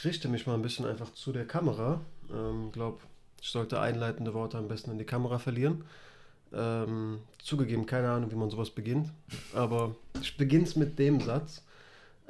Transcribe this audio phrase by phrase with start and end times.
[0.00, 2.00] ich richte mich mal ein bisschen einfach zu der Kamera.
[2.26, 3.00] Ich ähm, glaube,
[3.42, 5.84] ich sollte einleitende Worte am besten in die Kamera verlieren.
[6.54, 9.10] Ähm, zugegeben, keine Ahnung, wie man sowas beginnt.
[9.54, 11.62] Aber ich beginne es mit dem Satz.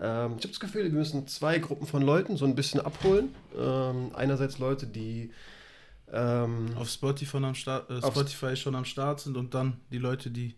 [0.00, 3.32] Ähm, ich habe das Gefühl, wir müssen zwei Gruppen von Leuten so ein bisschen abholen.
[3.56, 5.30] Ähm, einerseits Leute, die
[6.12, 10.32] ähm, auf Spotify, am Start, äh, Spotify schon am Start sind und dann die Leute,
[10.32, 10.56] die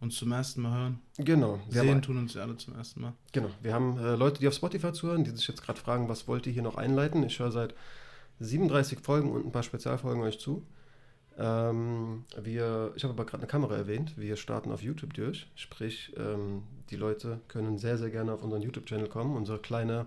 [0.00, 1.00] uns zum ersten Mal hören.
[1.18, 1.58] Genau.
[1.68, 3.14] Sehen haben, tun uns ja alle zum ersten Mal.
[3.32, 3.50] Genau.
[3.62, 6.46] Wir haben äh, Leute, die auf Spotify zuhören, die sich jetzt gerade fragen, was wollt
[6.46, 7.24] ihr hier noch einleiten?
[7.24, 7.74] Ich höre seit
[8.40, 10.64] 37 Folgen und ein paar Spezialfolgen euch zu.
[11.36, 14.12] Ähm, wir, ich habe aber gerade eine Kamera erwähnt.
[14.16, 15.46] Wir starten auf YouTube durch.
[15.54, 19.36] Sprich, ähm, die Leute können sehr, sehr gerne auf unseren YouTube-Channel kommen.
[19.36, 20.06] Unser kleiner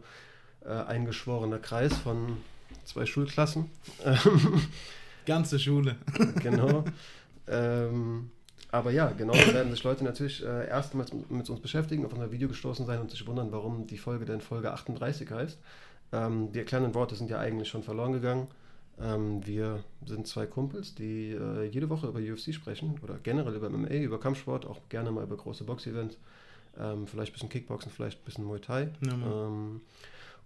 [0.62, 2.38] äh, eingeschworener Kreis von
[2.86, 3.70] zwei Schulklassen.
[5.26, 5.98] Ganze Schule.
[6.42, 6.86] genau.
[7.48, 8.30] Ähm,
[8.72, 12.48] aber ja, genau, werden sich Leute natürlich äh, erstmals mit uns beschäftigen, auf unser Video
[12.48, 15.60] gestoßen sein und sich wundern, warum die Folge denn Folge 38 heißt.
[16.14, 18.48] Ähm, die erklärenden Worte sind ja eigentlich schon verloren gegangen.
[19.00, 23.70] Ähm, wir sind zwei Kumpels, die äh, jede Woche über UFC sprechen oder generell über
[23.70, 26.18] MMA, über Kampfsport, auch gerne mal über große Boxevents.
[26.80, 28.90] Ähm, vielleicht ein bisschen Kickboxen, vielleicht ein bisschen Muay Thai.
[29.06, 29.82] Ja, ähm,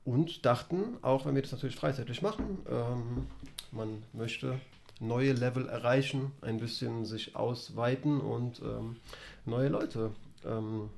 [0.03, 3.27] und dachten, auch wenn wir das natürlich freizeitlich machen, ähm,
[3.71, 4.59] man möchte
[4.99, 8.97] neue Level erreichen, ein bisschen sich ausweiten und ähm,
[9.45, 10.11] neue Leute
[10.45, 10.89] ähm,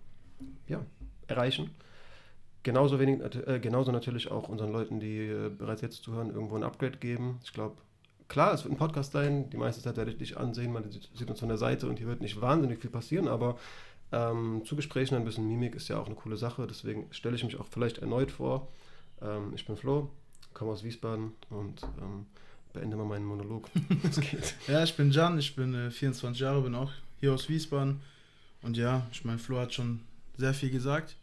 [0.68, 0.82] ja,
[1.28, 1.72] erreichen.
[2.64, 6.64] Genauso, wenig, äh, genauso natürlich auch unseren Leuten, die äh, bereits jetzt zuhören, irgendwo ein
[6.64, 7.40] Upgrade geben.
[7.44, 7.78] Ich glaube,
[8.28, 9.50] klar, es wird ein Podcast sein.
[9.50, 12.08] Die meiste Zeit werde ich dich ansehen, man sieht uns von der Seite und hier
[12.08, 13.58] wird nicht wahnsinnig viel passieren, aber
[14.12, 16.68] ähm, zu Gesprächen ein bisschen Mimik ist ja auch eine coole Sache.
[16.68, 18.68] Deswegen stelle ich mich auch vielleicht erneut vor.
[19.22, 20.10] Ähm, ich bin Flo,
[20.54, 22.26] komme aus Wiesbaden und ähm,
[22.78, 23.70] beende mal meinen Monolog.
[24.68, 28.00] ja, ich bin Jan, ich bin äh, 24 Jahre, bin auch hier aus Wiesbaden.
[28.62, 30.02] Und ja, ich meine, Flo hat schon
[30.38, 31.16] sehr viel gesagt.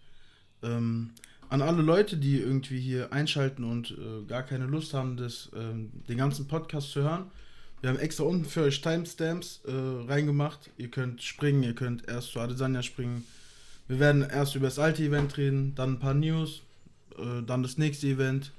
[0.63, 1.11] Ähm,
[1.49, 5.93] an alle Leute, die irgendwie hier einschalten und äh, gar keine Lust haben, das, ähm,
[6.09, 7.27] den ganzen Podcast zu hören.
[7.81, 10.71] Wir haben extra unten für euch Timestamps äh, reingemacht.
[10.77, 13.25] Ihr könnt springen, ihr könnt erst zu Adesanya springen.
[13.87, 16.63] Wir werden erst über das alte Event reden, dann ein paar News,
[17.19, 18.53] äh, dann das nächste Event.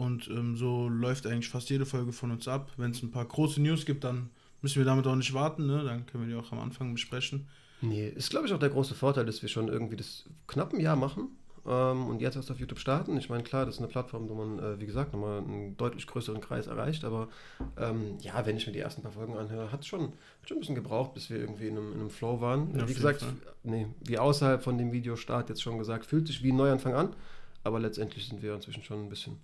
[0.00, 2.70] Und ähm, so läuft eigentlich fast jede Folge von uns ab.
[2.78, 4.30] Wenn es ein paar große News gibt, dann
[4.62, 5.66] müssen wir damit auch nicht warten.
[5.66, 5.84] Ne?
[5.84, 7.46] Dann können wir die auch am Anfang besprechen.
[7.82, 10.80] Nee, ist glaube ich auch der große Vorteil, dass wir schon irgendwie das knapp ein
[10.80, 11.28] Jahr machen
[11.66, 13.18] ähm, und jetzt erst auf YouTube starten.
[13.18, 16.06] Ich meine, klar, das ist eine Plattform, wo man, äh, wie gesagt, nochmal einen deutlich
[16.06, 17.28] größeren Kreis erreicht, aber
[17.76, 20.56] ähm, ja, wenn ich mir die ersten paar Folgen anhöre, hat es schon, hat schon
[20.56, 22.74] ein bisschen gebraucht, bis wir irgendwie in einem, in einem Flow waren.
[22.74, 23.22] Ja, wie gesagt,
[23.64, 27.16] nee, wie außerhalb von dem Videostart jetzt schon gesagt, fühlt sich wie ein Neuanfang an,
[27.64, 29.36] aber letztendlich sind wir inzwischen schon ein bisschen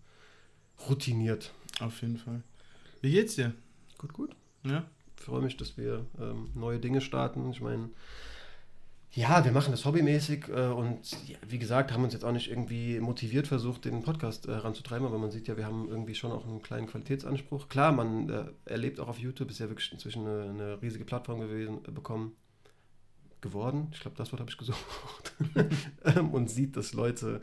[0.88, 1.52] routiniert.
[1.80, 2.42] Auf jeden Fall.
[3.00, 3.54] Wie geht's dir?
[3.98, 4.36] Gut, gut.
[4.64, 4.84] Ja.
[5.18, 7.50] Ich freue mich, dass wir ähm, neue Dinge starten.
[7.50, 7.90] Ich meine,
[9.16, 12.50] ja, wir machen das hobbymäßig äh, und ja, wie gesagt, haben uns jetzt auch nicht
[12.50, 16.32] irgendwie motiviert versucht, den Podcast äh, ranzutreiben, aber man sieht ja, wir haben irgendwie schon
[16.32, 17.68] auch einen kleinen Qualitätsanspruch.
[17.68, 21.40] Klar, man äh, erlebt auch auf YouTube, ist ja wirklich inzwischen eine, eine riesige Plattform
[21.40, 22.36] gewesen, äh, bekommen,
[23.40, 25.34] geworden, ich glaube, das Wort habe ich gesucht,
[26.04, 27.40] ähm, und sieht, dass Leute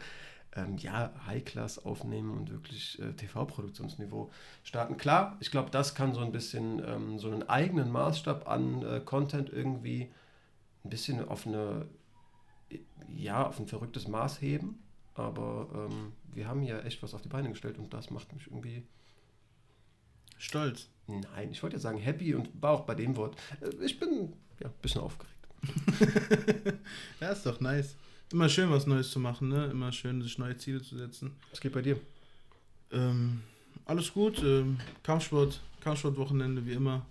[0.56, 4.32] ähm, ja, High-Class aufnehmen und wirklich äh, TV-Produktionsniveau
[4.64, 4.98] starten.
[4.98, 9.00] Klar, ich glaube, das kann so ein bisschen ähm, so einen eigenen Maßstab an äh,
[9.00, 10.12] Content irgendwie
[10.84, 11.88] ein bisschen auf eine,
[13.16, 14.80] ja, auf ein verrücktes Maß heben.
[15.16, 18.48] Aber ähm, wir haben ja echt was auf die Beine gestellt und das macht mich
[18.48, 18.84] irgendwie
[20.38, 20.90] stolz.
[21.08, 23.38] Nein, ich wollte ja sagen happy und war auch bei dem Wort.
[23.62, 25.34] Äh, ich bin ja ein bisschen aufgeregt.
[27.22, 27.96] ja, ist doch nice.
[28.34, 29.68] Immer schön, was Neues zu machen, ne?
[29.68, 31.36] Immer schön, sich neue Ziele zu setzen.
[31.52, 31.98] Was geht bei dir?
[32.92, 33.42] Ähm,
[33.86, 34.42] alles gut.
[34.44, 37.06] Ähm, Kampfsport, Kampfsportwochenende wie immer.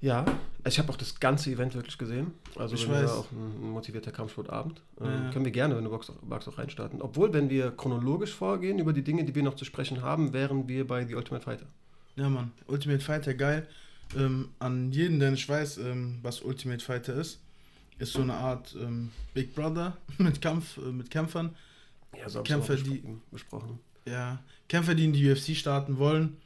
[0.00, 0.24] Ja,
[0.66, 2.32] ich habe auch das ganze Event wirklich gesehen.
[2.56, 3.10] Also ich weiß.
[3.10, 4.80] auch ein, ein motivierter Kampfsportabend.
[4.98, 5.30] Ähm, ja.
[5.30, 7.02] Können wir gerne, wenn du magst, magst, auch reinstarten.
[7.02, 10.66] Obwohl, wenn wir chronologisch vorgehen über die Dinge, die wir noch zu sprechen haben, wären
[10.66, 11.66] wir bei The Ultimate Fighter.
[12.16, 12.50] Ja, Mann.
[12.66, 13.66] Ultimate Fighter, geil.
[14.16, 17.40] Ähm, an jeden, der nicht weiß, ähm, was Ultimate Fighter ist
[18.00, 21.54] ist so eine Art ähm, Big Brother mit Kampf, äh, mit Kämpfern.
[22.18, 23.78] Ja, so Kämpfer, die besprochen.
[24.06, 26.38] Ja, Kämpfer, die in die UFC starten wollen.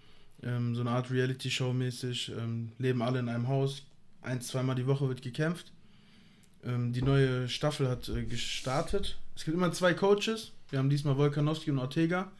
[0.42, 2.32] Ähm, so eine Art Reality-Show mäßig.
[2.36, 3.82] Ähm, leben alle in einem Haus.
[4.20, 5.72] Ein, zweimal die Woche wird gekämpft.
[6.64, 9.18] Ähm, die neue Staffel hat äh, gestartet.
[9.36, 10.52] Es gibt immer zwei Coaches.
[10.70, 12.30] Wir haben diesmal Volkanowski und Ortega.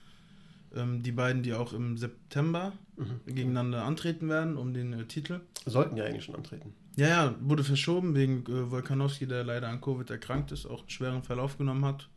[0.75, 3.21] Ähm, die beiden, die auch im September mhm.
[3.27, 5.41] gegeneinander antreten werden um den äh, Titel.
[5.67, 6.75] Sollten ja eigentlich schon antreten.
[6.97, 10.91] Ja, ja, wurde verschoben wegen äh, Wolkanowski, der leider an Covid erkrankt ist, auch einen
[10.91, 12.09] schweren Verlauf genommen hat.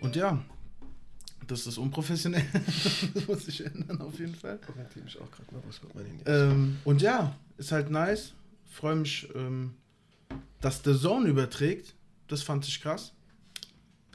[0.00, 0.42] Und ja,
[1.46, 2.44] das ist unprofessionell.
[3.14, 4.58] das muss sich ändern, auf jeden Fall.
[4.68, 8.32] Orientiere mich auch gerade mal, was mein Handy ähm, Und ja, ist halt nice.
[8.70, 9.74] Freue mich, ähm,
[10.60, 11.94] dass der Zone überträgt.
[12.28, 13.12] Das fand ich krass.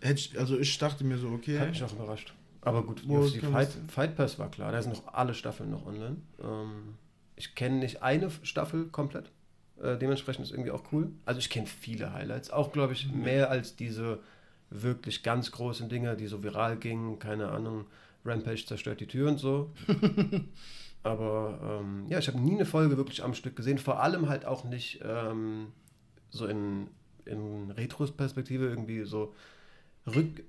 [0.01, 1.59] Ich, also ich dachte mir so, okay.
[1.59, 2.33] Hat mich auch überrascht.
[2.61, 5.85] Aber gut, Wo UFC Fight, Fight Pass war klar, da sind noch alle Staffeln noch
[5.85, 6.17] online.
[6.41, 6.95] Ähm,
[7.35, 9.31] ich kenne nicht eine Staffel komplett.
[9.81, 11.11] Äh, dementsprechend ist irgendwie auch cool.
[11.25, 14.19] Also ich kenne viele Highlights, auch glaube ich mehr als diese
[14.69, 17.19] wirklich ganz großen Dinge, die so viral gingen.
[17.19, 17.85] Keine Ahnung,
[18.25, 19.71] Rampage zerstört die Tür und so.
[21.03, 23.77] Aber ähm, ja, ich habe nie eine Folge wirklich am Stück gesehen.
[23.77, 25.67] Vor allem halt auch nicht ähm,
[26.29, 26.87] so in,
[27.25, 29.33] in Retrospektive irgendwie so
[30.05, 30.43] rück.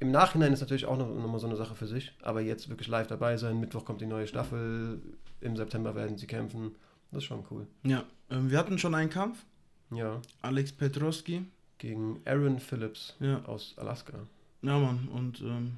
[0.00, 2.12] Im Nachhinein ist natürlich auch noch, noch so eine Sache für sich.
[2.22, 3.58] Aber jetzt wirklich live dabei sein.
[3.58, 5.00] Mittwoch kommt die neue Staffel.
[5.40, 6.76] Im September werden sie kämpfen.
[7.10, 7.66] Das ist schon cool.
[7.84, 9.44] Ja, ähm, wir hatten schon einen Kampf.
[9.90, 10.20] Ja.
[10.42, 11.44] Alex Petrowski.
[11.78, 14.14] Gegen Aaron Phillips Ja, aus Alaska.
[14.62, 15.08] ja Mann.
[15.08, 15.72] Und ähm,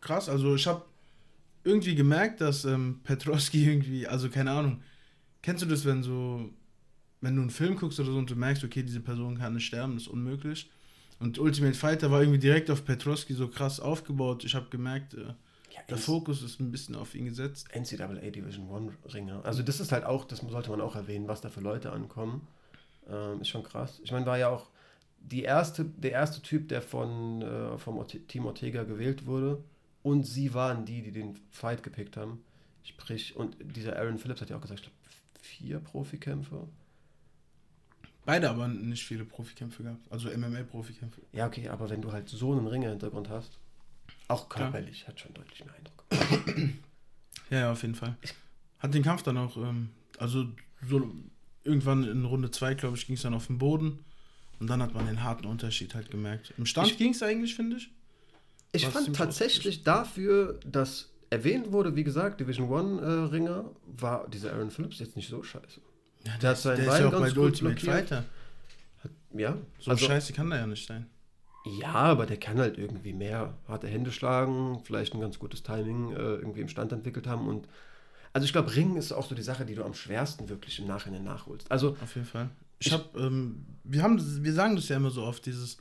[0.00, 0.84] krass, also ich habe
[1.64, 4.82] irgendwie gemerkt, dass ähm, Petrowski irgendwie, also keine Ahnung,
[5.42, 6.50] kennst du das, wenn so,
[7.20, 9.66] wenn du einen Film guckst oder so und du merkst, okay, diese Person kann nicht
[9.66, 10.70] sterben, das ist unmöglich.
[11.18, 14.44] Und Ultimate Fighter war irgendwie direkt auf Petrowski so krass aufgebaut.
[14.44, 15.34] Ich habe gemerkt, äh,
[15.88, 17.68] der Fokus ist ein bisschen auf ihn gesetzt.
[17.74, 19.44] NCAA Division One Ringer.
[19.44, 22.46] Also das ist halt auch, das sollte man auch erwähnen, was da für Leute ankommen.
[23.08, 24.00] Ähm, ist schon krass.
[24.02, 24.68] Ich meine, war ja auch
[25.18, 29.62] die erste, der erste Typ, der von äh, vom Orte Team Ortega gewählt wurde.
[30.02, 32.42] Und sie waren die, die den Fight gepickt haben.
[32.84, 34.96] Sprich, und dieser Aaron Phillips hat ja auch gesagt, ich glaube,
[35.42, 36.66] vier Profikämpfe.
[38.24, 41.20] Beide aber nicht viele Profikämpfe gehabt, also MMA-Profikämpfe.
[41.32, 43.58] Ja, okay, aber wenn du halt so einen Ringer-Hintergrund hast,
[44.30, 46.04] auch körperlich, hat schon deutlich einen Eindruck.
[47.50, 48.16] Ja, ja, auf jeden Fall.
[48.78, 50.46] Hat den Kampf dann auch, ähm, also
[50.88, 51.10] so
[51.64, 54.04] irgendwann in Runde 2, glaube ich, ging es dann auf den Boden.
[54.60, 56.52] Und dann hat man den harten Unterschied halt gemerkt.
[56.58, 57.90] Im Stand ging es eigentlich, finde ich.
[58.72, 64.52] Ich fand tatsächlich dafür, dass erwähnt wurde, wie gesagt, Division One äh, Ringer, war dieser
[64.52, 65.80] Aaron Phillips jetzt nicht so scheiße.
[66.26, 68.08] Ja, Der hat seinen der ist ja auch ganz bei gut Ultimate blockiert.
[68.08, 68.24] Fighter.
[69.32, 71.06] Ja, So also, scheiße kann der ja nicht sein.
[71.64, 76.12] Ja, aber der kann halt irgendwie mehr harte Hände schlagen, vielleicht ein ganz gutes Timing
[76.12, 77.68] äh, irgendwie im Stand entwickelt haben und
[78.32, 80.86] also ich glaube, Ringen ist auch so die Sache, die du am schwersten wirklich im
[80.86, 81.70] Nachhinein nachholst.
[81.70, 82.48] Also Auf jeden Fall.
[82.78, 85.78] Ich, Ich- habe, ähm, wir haben, wir sagen das ja immer so oft, dieses,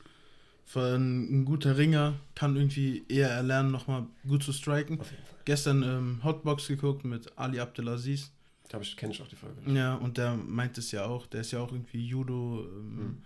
[0.66, 5.00] von ein guter Ringer kann irgendwie eher erlernen, nochmal gut zu striken.
[5.00, 5.38] auf jeden Fall.
[5.46, 8.32] Gestern ähm, Hotbox geguckt mit Ali Abdelaziz.
[8.70, 9.56] Da ich, kenne ich auch die Folge.
[9.72, 13.18] Ja, und der meint es ja auch, der ist ja auch irgendwie Judo, ähm, Mhm.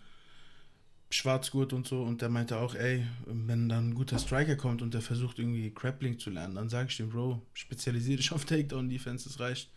[1.13, 4.93] Schwarzgurt und so, und der meinte auch, ey, wenn dann ein guter Striker kommt und
[4.93, 9.29] der versucht irgendwie Grappling zu lernen, dann sag ich dem, Bro, spezialisiere dich auf Takedown-Defense,
[9.29, 9.69] das reicht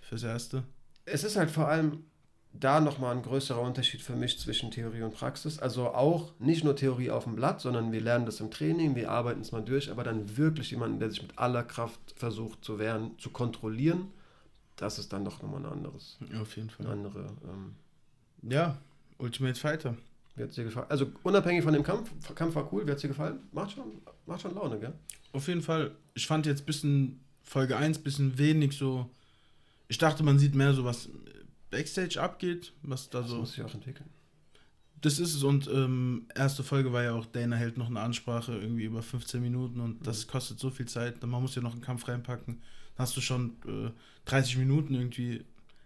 [0.00, 0.62] fürs Erste.
[1.04, 2.04] Es ist halt vor allem
[2.52, 5.60] da nochmal ein größerer Unterschied für mich zwischen Theorie und Praxis.
[5.60, 9.10] Also auch nicht nur Theorie auf dem Blatt, sondern wir lernen das im Training, wir
[9.10, 12.78] arbeiten es mal durch, aber dann wirklich jemanden, der sich mit aller Kraft versucht zu
[12.78, 14.08] wehren, zu kontrollieren,
[14.76, 16.86] das ist dann doch nochmal ein anderes, Ja, auf jeden Fall.
[16.86, 17.26] eine andere.
[17.44, 17.74] Ähm,
[18.42, 18.78] Ja,
[19.18, 19.96] Ultimate Fighter.
[20.36, 20.86] Wie hat dir gefallen?
[20.88, 23.40] Also unabhängig von dem Kampf, Kampf war cool, wie hat es dir gefallen?
[23.52, 24.92] Macht schon, macht schon Laune, gell?
[25.32, 29.10] Auf jeden Fall, ich fand jetzt bisschen Folge 1 bisschen wenig so.
[29.88, 31.08] Ich dachte, man sieht mehr so, was
[31.70, 33.38] Backstage abgeht, was da Das so.
[33.38, 34.08] muss sich auch entwickeln.
[35.02, 38.52] Das ist es und ähm, erste Folge war ja auch, Dana hält noch eine Ansprache
[38.52, 41.22] irgendwie über 15 Minuten und das kostet so viel Zeit.
[41.24, 42.54] Man muss ja noch einen Kampf reinpacken.
[42.96, 43.90] Dann hast du schon äh,
[44.26, 45.44] 30 Minuten irgendwie.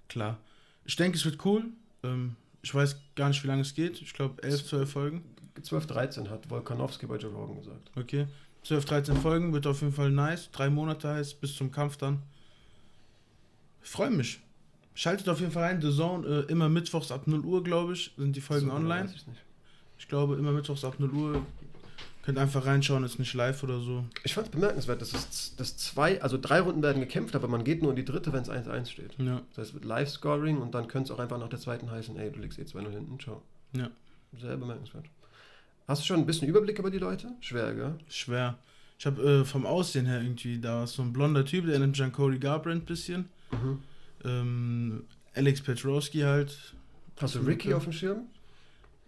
[0.09, 0.39] Klar.
[0.85, 1.67] Ich denke, es wird cool.
[2.03, 4.01] Ähm, ich weiß gar nicht, wie lange es geht.
[4.01, 5.23] Ich glaube 11, 12 Folgen.
[5.63, 7.91] 12, 13 hat Volkanowski bei Joe Rogan gesagt.
[7.95, 8.27] Okay.
[8.63, 10.51] 12, 13 Folgen wird auf jeden Fall nice.
[10.51, 12.23] Drei Monate heißt bis zum Kampf dann.
[13.83, 14.41] Ich freue mich.
[14.95, 15.83] Schaltet auf jeden Fall ein.
[15.83, 19.05] The Zone, äh, immer mittwochs ab 0 Uhr, glaube ich, sind die Folgen So, online.
[19.05, 19.25] weiß ich.
[19.99, 21.47] Ich glaube, immer mittwochs ab 0 Uhr.
[22.25, 24.05] Könnt einfach reinschauen, ist nicht live oder so.
[24.23, 27.65] Ich fand es bemerkenswert, dass es dass zwei, also drei Runden werden gekämpft, aber man
[27.65, 29.15] geht nur in die dritte, wenn es 1-1 steht.
[29.19, 32.33] Ja, Das heißt, Live-Scoring und dann könnte es auch einfach nach der zweiten heißen, ey,
[32.33, 33.43] du liegst eh 2-0 hinten, ciao.
[33.73, 33.91] ja.
[34.41, 35.05] Sehr bemerkenswert.
[35.87, 37.29] Hast du schon ein bisschen Überblick über die Leute?
[37.41, 37.95] Schwer, gell?
[38.09, 38.59] Schwer.
[38.99, 41.97] Ich habe äh, vom Aussehen her irgendwie, da war so ein blonder Typ, der nennt
[41.99, 43.29] Jan Cody Garbrandt ein bisschen.
[43.53, 43.79] Mhm.
[44.25, 45.05] Ähm,
[45.35, 46.75] Alex Petrowski halt.
[47.21, 48.23] Hast du Ricky auf dem Schirm?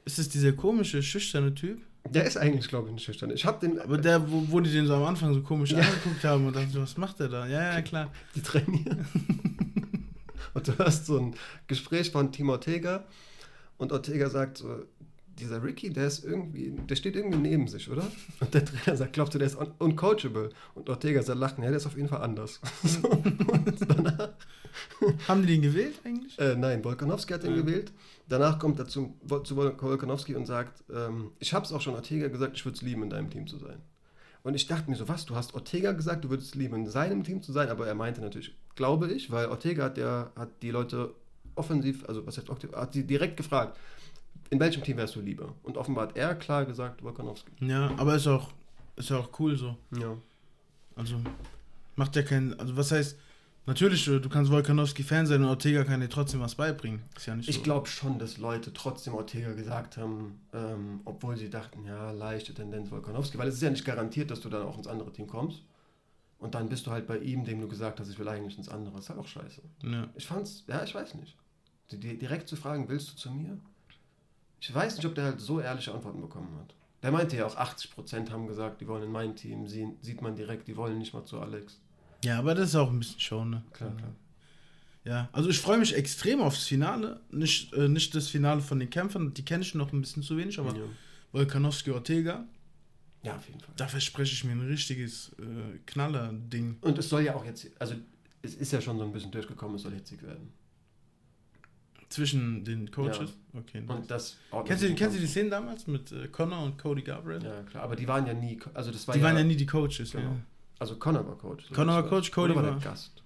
[0.04, 1.80] Ist es dieser komische, schüchterne Typ?
[2.10, 3.30] Der ist eigentlich, glaube ich, ein Schüchtern.
[3.30, 5.78] Ich habe den, Aber der, wo, wo die den so am Anfang so komisch Ja.
[5.78, 7.46] angeguckt haben und dachten was macht der da?
[7.46, 8.10] Ja, ja, klar.
[8.34, 9.06] die trainieren.
[10.54, 11.34] und du hast so ein
[11.66, 13.04] Gespräch von Tim Ortega
[13.78, 14.84] und Ortega sagt so,
[15.38, 18.04] dieser Ricky, der ist irgendwie, der steht irgendwie neben sich, oder?
[18.40, 20.48] Und der Trainer sagt, glaubst du, der ist un uncoachable?
[20.74, 22.58] Und Ortega sagt, lachen, ja, der ist auf jeden Fall anders.
[22.84, 24.30] so, und danach,
[25.28, 26.38] Haben die den gewählt eigentlich?
[26.38, 27.60] äh, nein, Volkanowski hat ihn Ja.
[27.60, 27.92] gewählt.
[28.28, 29.14] Danach kommt er zum,
[29.44, 32.82] zu Volkanowski und sagt, ähm, ich habe es auch schon Ortega gesagt, ich würde es
[32.82, 33.80] lieben, in deinem Team zu sein.
[34.42, 37.24] Und ich dachte mir so, was, du hast Ortega gesagt, du würdest lieben, in seinem
[37.24, 40.70] Team zu sein, aber er meinte natürlich, glaube ich, weil Ortega hat, der, hat die
[40.70, 41.14] Leute
[41.54, 43.78] offensiv, also was heißt hat sie direkt gefragt,
[44.50, 45.54] in welchem Team wärst du lieber?
[45.62, 47.50] Und offenbar hat er klar gesagt, Volkanowski.
[47.60, 48.52] Ja, aber ist auch
[48.96, 49.76] ist auch cool so.
[49.98, 50.16] Ja.
[50.96, 51.16] Also,
[51.94, 52.58] macht ja keinen.
[52.58, 53.18] Also, was heißt.
[53.66, 57.02] Natürlich, äh, du kannst Volkanowski-Fan sein und Ortega kann dir trotzdem was beibringen.
[57.16, 57.62] Ist ja nicht Ich so.
[57.62, 62.90] glaube schon, dass Leute trotzdem Ortega gesagt haben, ähm, obwohl sie dachten, ja, leichte Tendenz
[62.90, 65.64] Volkanowski, weil es ist ja nicht garantiert, dass du dann auch ins andere Team kommst.
[66.38, 68.68] Und dann bist du halt bei ihm, dem du gesagt hast, ich will eigentlich ins
[68.68, 68.98] andere.
[68.98, 69.62] Ist halt auch scheiße.
[69.82, 70.06] Ja.
[70.14, 71.34] Ich fand's, ja, ich weiß nicht.
[71.90, 73.58] Die, direkt zu fragen, willst du zu mir?
[74.60, 76.74] Ich weiß nicht, ob der halt so ehrliche Antworten bekommen hat.
[77.02, 79.66] Der meinte ja auch, 80% haben gesagt, die wollen in mein Team.
[79.66, 81.80] Sie, sieht man direkt, die wollen nicht mal zu Alex.
[82.24, 83.62] Ja, aber das ist auch ein bisschen Show, ne?
[83.72, 84.12] Klar, klar.
[85.04, 87.20] Ja, also ich freue mich extrem aufs Finale.
[87.30, 90.36] Nicht, äh, nicht das Finale von den Kämpfern, die kenne ich noch ein bisschen zu
[90.36, 90.82] wenig, aber ja.
[91.30, 92.44] Volkanowski Ortega,
[93.22, 93.74] ja, auf jeden Fall.
[93.76, 96.78] da verspreche ich mir ein richtiges äh, Knaller-Ding.
[96.80, 97.94] Und es soll ja auch jetzt, also
[98.42, 100.52] es ist ja schon so ein bisschen durchgekommen, es soll hitzig werden.
[102.08, 103.32] Zwischen den Coaches.
[103.52, 103.80] Okay.
[103.80, 103.96] nice.
[103.96, 107.42] Und das Kennst du, kennst du die Szene damals mit äh, Connor und Cody Gabriel?
[107.44, 109.56] Ja, klar, aber die waren ja nie, also das war die ja, waren ja nie
[109.56, 110.12] die Coaches.
[110.12, 110.30] Genau.
[110.30, 110.36] Ja.
[110.78, 111.70] Also Connor war Coach.
[111.72, 112.30] Connor war Coach.
[112.30, 113.22] Cody war war- der Gast.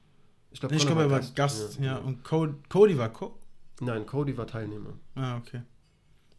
[0.53, 1.99] Ich glaube, er war Gast, ja.
[1.99, 2.09] genau.
[2.09, 3.39] Und Cody, Cody war Co
[3.81, 4.93] Nein, Cody war Teilnehmer.
[5.15, 5.63] Ah, okay.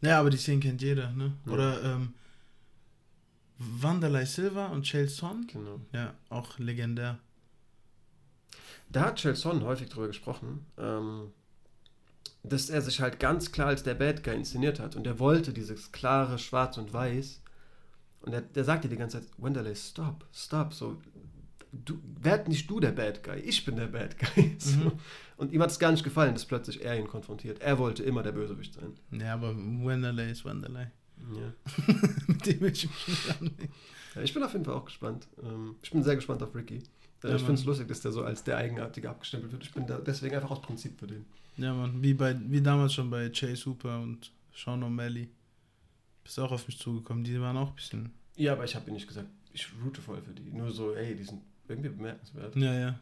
[0.00, 1.32] Ja, aber die Szene kennt jeder, ne?
[1.46, 1.52] Ja.
[1.52, 2.14] Oder ähm,
[3.58, 5.46] Wanderlei Silva und Chael Son.
[5.46, 5.80] Genau.
[5.92, 7.18] Ja, auch legendär.
[8.90, 11.32] Da hat Chelson häufig drüber gesprochen, ähm,
[12.42, 15.52] dass er sich halt ganz klar als der Bad Guy inszeniert hat und er wollte
[15.52, 17.41] dieses klare Schwarz und Weiß.
[18.22, 20.96] Und er, der sagte die ganze Zeit, Wenderley, stop, stop, so,
[21.72, 24.56] du, werd nicht du der Bad Guy, ich bin der Bad Guy.
[24.58, 24.78] So.
[24.78, 24.92] Mhm.
[25.36, 27.60] Und ihm hat es gar nicht gefallen, dass plötzlich er ihn konfrontiert.
[27.60, 28.92] Er wollte immer der Bösewicht sein.
[29.10, 30.92] Ja, aber Wanderlei ist Wanderlei.
[31.34, 31.52] Ja.
[32.26, 33.72] Mit dem will ich mich nicht anlegen.
[34.14, 35.26] Ja, ich bin auf jeden Fall auch gespannt.
[35.42, 36.76] Ähm, ich bin sehr gespannt auf Ricky.
[37.24, 39.64] Äh, Ja, ich finde es lustig, dass der so als der Eigenartige abgestempelt wird.
[39.64, 41.24] Ich bin da deswegen einfach aus Prinzip für den.
[41.56, 45.28] Ja, Mann, wie, bei, wie damals schon bei Chase Hooper und Sean O'Malley.
[46.24, 47.24] Bist auch auf mich zugekommen.
[47.24, 48.12] Die waren auch ein bisschen.
[48.36, 50.50] Ja, aber ich habe dir nicht gesagt, ich route voll für die.
[50.52, 52.56] Nur so, ey, die sind irgendwie bemerkenswert.
[52.56, 52.98] Ja, ja.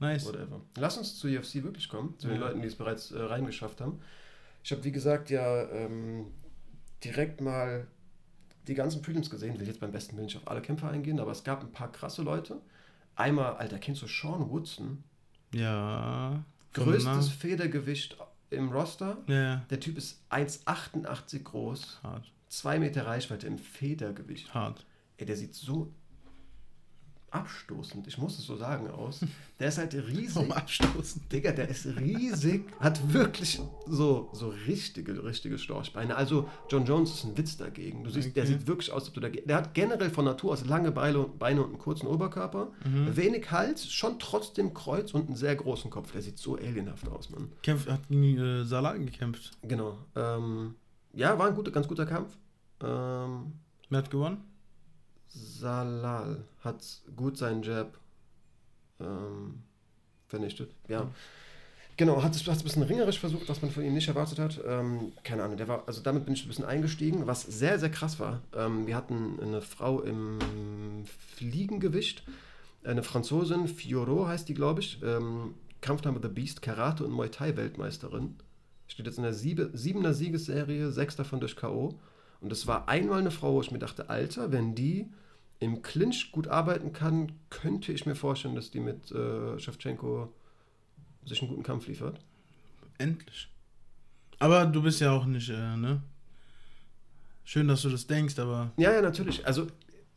[0.00, 0.26] Nice.
[0.26, 0.60] Whatever.
[0.76, 2.46] Lass uns zu UFC wirklich kommen, zu den Ja.
[2.46, 3.98] Leuten, die es bereits äh, reingeschafft haben.
[4.62, 6.26] Ich habe, wie gesagt, ja ähm,
[7.02, 7.86] direkt mal
[8.68, 9.58] die ganzen Prelims gesehen.
[9.58, 11.90] Will jetzt beim besten Willen nicht auf alle Kämpfer eingehen, aber es gab ein paar
[11.90, 12.60] krasse Leute.
[13.16, 15.02] Einmal, Alter, kennst du Sean Woodson?
[15.52, 16.44] Ja.
[16.74, 18.16] Größtes Federgewicht
[18.50, 19.18] im Roster.
[19.26, 19.64] Ja.
[19.70, 22.32] Der Typ ist 1,88 groß, Hart.
[22.48, 24.54] 2 Meter Reichweite im Federgewicht.
[24.54, 24.86] Hart.
[25.18, 25.92] Ey, der sieht so
[27.30, 29.20] abstoßend, ich muss es so sagen, aus.
[29.58, 30.32] Der ist halt riesig.
[30.32, 31.28] Vom Abstoßen.
[31.30, 36.14] Digga, der ist riesig, hat wirklich so, so richtige, richtige Storchbeine.
[36.16, 38.04] Also John Jones ist ein Witz dagegen.
[38.04, 38.52] Du siehst, der Okay.
[38.52, 39.46] sieht wirklich aus, als ob du dagegen.
[39.48, 43.16] Der hat generell von Natur aus lange Beine, Beine und einen kurzen Oberkörper, Mhm.
[43.16, 46.12] wenig Hals, schon trotzdem Kreuz und einen sehr großen Kopf.
[46.12, 47.50] Der sieht so alienhaft aus, Mann.
[47.62, 49.52] Kämpft, hat gegen äh, Salah gekämpft.
[49.62, 49.98] Genau.
[50.16, 50.74] Ähm,
[51.14, 52.36] ja, war ein guter, ganz guter Kampf.
[52.82, 53.52] Ähm,
[53.90, 54.44] Wer hat gewonnen?
[55.28, 56.82] Salal hat
[57.16, 57.98] gut seinen Jab
[59.00, 59.62] ähm,
[60.26, 60.70] vernichtet.
[60.88, 61.08] Ja.
[61.98, 64.60] Genau, hat es ein bisschen ringerisch versucht, was man von ihm nicht erwartet hat.
[64.64, 67.90] Ähm, keine Ahnung, der war, also damit bin ich ein bisschen eingestiegen, was sehr, sehr
[67.90, 68.40] krass war.
[68.56, 70.38] Ähm, wir hatten eine Frau im
[71.34, 72.22] Fliegengewicht,
[72.84, 77.56] eine Franzosin, Fioro heißt die, glaube ich, ähm, Kampfname The Beast, Karate und Muay Thai
[77.56, 78.36] Weltmeisterin.
[78.86, 81.98] Steht jetzt in der Siebe, siebener Siegesserie, sechs davon durch K.O.
[82.40, 85.08] Und es war einmal eine Frau, wo ich mir dachte, Alter, wenn die
[85.60, 90.32] im Clinch gut arbeiten kann, könnte ich mir vorstellen, dass die mit äh, Shevchenko
[91.24, 92.20] sich einen guten Kampf liefert.
[92.98, 93.48] Endlich.
[94.38, 96.00] Aber du bist ja auch nicht, äh, ne?
[97.44, 99.44] Schön, dass du das denkst, aber Ja, ja, natürlich.
[99.46, 99.66] Also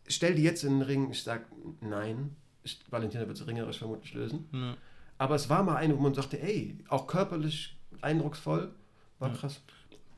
[0.07, 1.45] stell die jetzt in den Ring, ich sag
[1.81, 2.35] nein.
[2.63, 4.47] Ich, Valentina wird es ringerisch vermutlich lösen.
[4.51, 4.77] ne.
[5.17, 8.71] Aber es war mal eine, wo man sagte, ey, auch körperlich eindrucksvoll,
[9.19, 9.35] war Ja.
[9.35, 9.61] krass.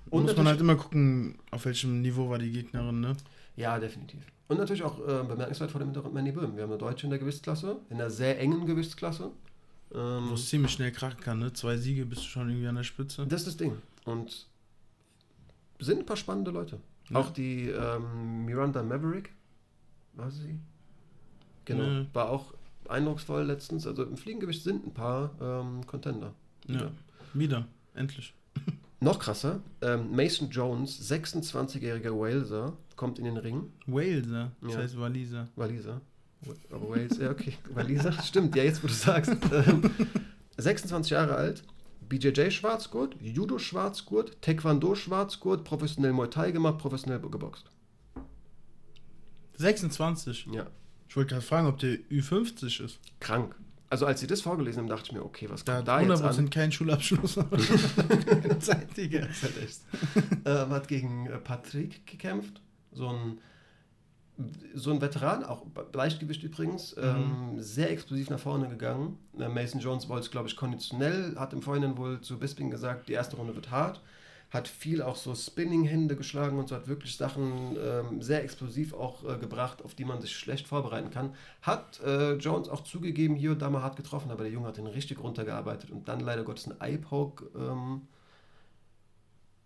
[0.09, 3.15] Und muss man halt immer gucken, auf welchem Niveau war die Gegnerin, ne?
[3.55, 4.19] Ja, definitiv.
[4.47, 6.55] Und natürlich auch äh, bemerkenswert vor dem Hintergrund Manny Böhm.
[6.55, 9.31] Wir haben eine Deutsche in der Gewichtsklasse, in einer sehr engen Gewichtsklasse.
[9.93, 11.53] Ähm, Wo es ziemlich schnell krachen kann, ne?
[11.53, 13.25] Zwei Siege bist du schon irgendwie an der Spitze.
[13.27, 13.77] das ist das Ding.
[14.05, 14.47] Und
[15.79, 16.79] sind ein paar spannende Leute.
[17.09, 17.17] Ja.
[17.19, 19.31] Auch die ähm, Miranda Maverick,
[20.13, 20.59] war sie?
[21.65, 22.07] Genau, Nee.
[22.13, 22.53] war auch
[22.89, 23.87] eindrucksvoll letztens.
[23.87, 26.33] Also im Fliegengewicht sind ein paar ähm, Contender.
[26.67, 26.91] Ja.
[27.33, 27.67] Wieder.
[27.95, 28.33] Endlich.
[29.03, 33.71] Noch krasser, ähm, Mason Jones, 26-jähriger Waleser, kommt in den Ring.
[33.85, 34.51] Waleser.
[34.61, 34.79] Das Ja.
[34.79, 35.47] heißt Waliser.
[35.57, 35.99] Waliser.
[36.71, 37.53] Aber Wales, ja, okay.
[37.73, 39.31] Waliser, stimmt, ja, jetzt wo du sagst.
[39.51, 39.89] Ähm,
[40.57, 41.63] 26 Jahre alt,
[42.07, 47.65] BJJ Schwarzgurt, Judo Schwarzgurt, Taekwondo Schwarzgurt, professionell Muay Thai gemacht, professionell geboxt.
[49.57, 50.47] 26.
[50.53, 50.67] Ja,
[51.09, 52.99] Ich wollte gerade fragen, ob der Ü50 ist.
[53.19, 53.55] krank.
[53.93, 56.23] Also als sie das vorgelesen haben, dachte ich mir, okay, was kommt hat da jetzt
[56.23, 56.49] 100% an?
[56.49, 57.37] keinen Schulabschluss.
[57.37, 57.59] aber
[58.59, 59.19] Zeit, Digga.
[59.19, 60.25] Das ist halt
[60.67, 62.59] ähm, hat gegen äh, Patrick gekämpft.
[62.91, 63.37] So ein
[64.73, 67.03] so ein Veteran, auch Leichtgewicht übrigens, Mhm.
[67.03, 69.19] ähm, sehr explosiv nach vorne gegangen.
[69.37, 73.07] Äh, Mason Jones wollte es, glaube ich, konditionell, hat im Vorhinein wohl zu Bisping gesagt,
[73.09, 74.01] die erste Runde wird hart.
[74.53, 79.23] Hat viel auch so Spinning-Hände geschlagen und so hat wirklich Sachen ähm, sehr explosiv auch
[79.23, 81.33] äh, gebracht, auf die man sich schlecht vorbereiten kann.
[81.63, 84.77] Hat äh, Jones auch zugegeben, hier und da mal hart getroffen, aber der Junge hat
[84.77, 88.03] ihn richtig runtergearbeitet und dann leider Gottes ein Eye-Poke ähm,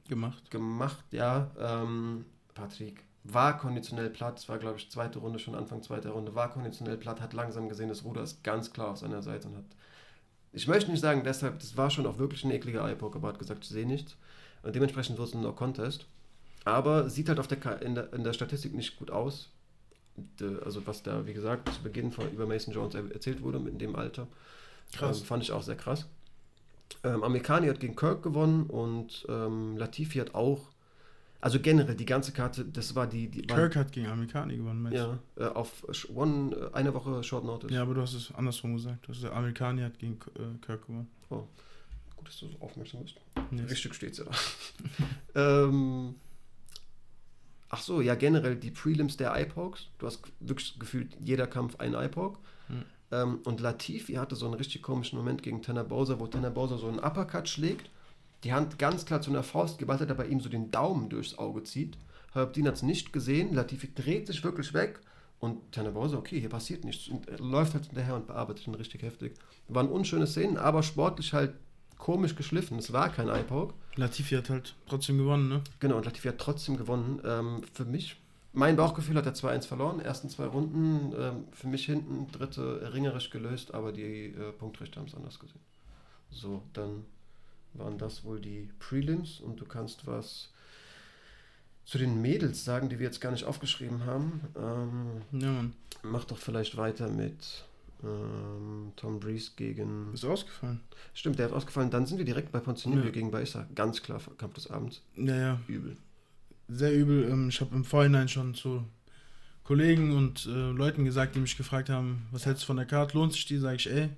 [0.08, 0.50] Gemacht.
[0.52, 1.52] gemacht, ja.
[1.60, 6.34] Ähm, Patrick war konditionell platt, es war glaube ich zweite Runde, schon Anfang zweiter Runde,
[6.34, 9.58] war konditionell platt, hat langsam gesehen, das Ruder ist ganz klar auf seiner Seite und
[9.58, 9.66] hat,
[10.54, 13.40] ich möchte nicht sagen, deshalb, das war schon auch wirklich ein ekliger Eyepoke, aber hat
[13.40, 14.16] gesagt, ich sehe nichts.
[14.64, 16.06] Und dementsprechend wird es ein No-Contest.
[16.66, 19.50] Aber sieht halt auf der, in, der, in der Statistik nicht gut aus.
[20.66, 23.78] Also was da, wie gesagt, zu Beginn von, über Mason Jones er, erzählt wurde, in
[23.78, 24.28] dem Alter.
[24.94, 25.20] Krass.
[25.20, 26.08] Ähm, fand ich auch sehr krass.
[27.04, 30.72] Ähm, Amerikani hat gegen Kirk gewonnen und ähm, Latifi hat auch,
[31.42, 34.82] also generell die ganze Karte, das war die, die war, Kirk hat gegen Amerikani gewonnen,
[34.82, 37.72] meinst ja, äh, auf one, äh, eine Woche Short Notice.
[37.72, 39.06] Ja, aber du hast es andersrum gesagt.
[39.06, 41.10] Du hast gesagt, Amerikani hat gegen äh, Kirk gewonnen.
[41.30, 41.44] Gut,
[42.28, 43.16] dass du so aufmerksam bist.
[43.52, 43.62] Nee.
[43.64, 44.32] Richtig steht's ja da.
[45.66, 46.16] ähm,
[47.70, 49.88] ach so, ja, generell die Prelims der Eye-Pokes.
[49.98, 52.40] Du hast wirklich gefühlt jeder Kampf ein Eye-Poke.
[52.68, 52.84] Hm.
[53.12, 56.78] Ähm, und Latifi hatte so einen richtig komischen Moment gegen Tanner Bowser, wo Tanner Bowser
[56.78, 57.90] so einen Uppercut schlägt,
[58.44, 61.38] die Hand ganz klar zu einer Faust geballt hat, aber ihm so den Daumen durchs
[61.38, 61.98] Auge zieht.
[62.34, 63.54] Herb Dean hat es nicht gesehen.
[63.54, 65.00] Latifi dreht sich wirklich weg.
[65.40, 67.08] Und Tanner Bowser, okay, hier passiert nichts.
[67.08, 69.36] Und er läuft halt hinterher und bearbeitet ihn richtig heftig.
[69.68, 71.54] Waren unschöne Szenen, aber sportlich halt
[71.98, 72.78] komisch geschliffen.
[72.80, 73.74] Es war kein Eye-Poke.
[73.96, 75.62] Latifi hat halt trotzdem gewonnen, ne?
[75.80, 77.20] Genau, und Latifi hat trotzdem gewonnen.
[77.26, 78.18] Ähm, für mich,
[78.54, 81.14] mein Bauchgefühl hat er 2-1 verloren, ersten zwei Runden.
[81.20, 85.62] Ähm, für mich hinten, dritte ringerisch gelöst, aber die äh, Punktrichter haben es anders gesehen.
[86.30, 87.06] So, dann
[87.74, 90.52] waren das wohl die Prelims und du kannst was
[91.86, 94.42] zu den Mädels sagen, die wir jetzt gar nicht aufgeschrieben haben.
[94.58, 95.74] Ähm, Ja, Mann.
[96.04, 97.66] mach doch vielleicht weiter mit
[98.04, 100.14] ähm, Tom Breeze gegen.
[100.14, 100.82] Ist ausgefallen.
[101.14, 101.90] Stimmt, der hat ausgefallen.
[101.90, 103.12] Dann sind wir direkt bei Ponzinibbio Ja.
[103.12, 103.68] gegen Baissa.
[103.76, 105.02] Ganz klar, Kampf des Abends.
[105.16, 105.60] Ja, ja.
[105.68, 105.98] Übel.
[106.68, 107.30] Sehr übel.
[107.30, 108.84] Ähm, ich habe im Vorhinein schon zu
[109.64, 113.18] Kollegen und äh, Leuten gesagt, die mich gefragt haben, was hältst du von der Karte?
[113.18, 113.58] Lohnt sich die?
[113.58, 114.10] Sag ich, ey,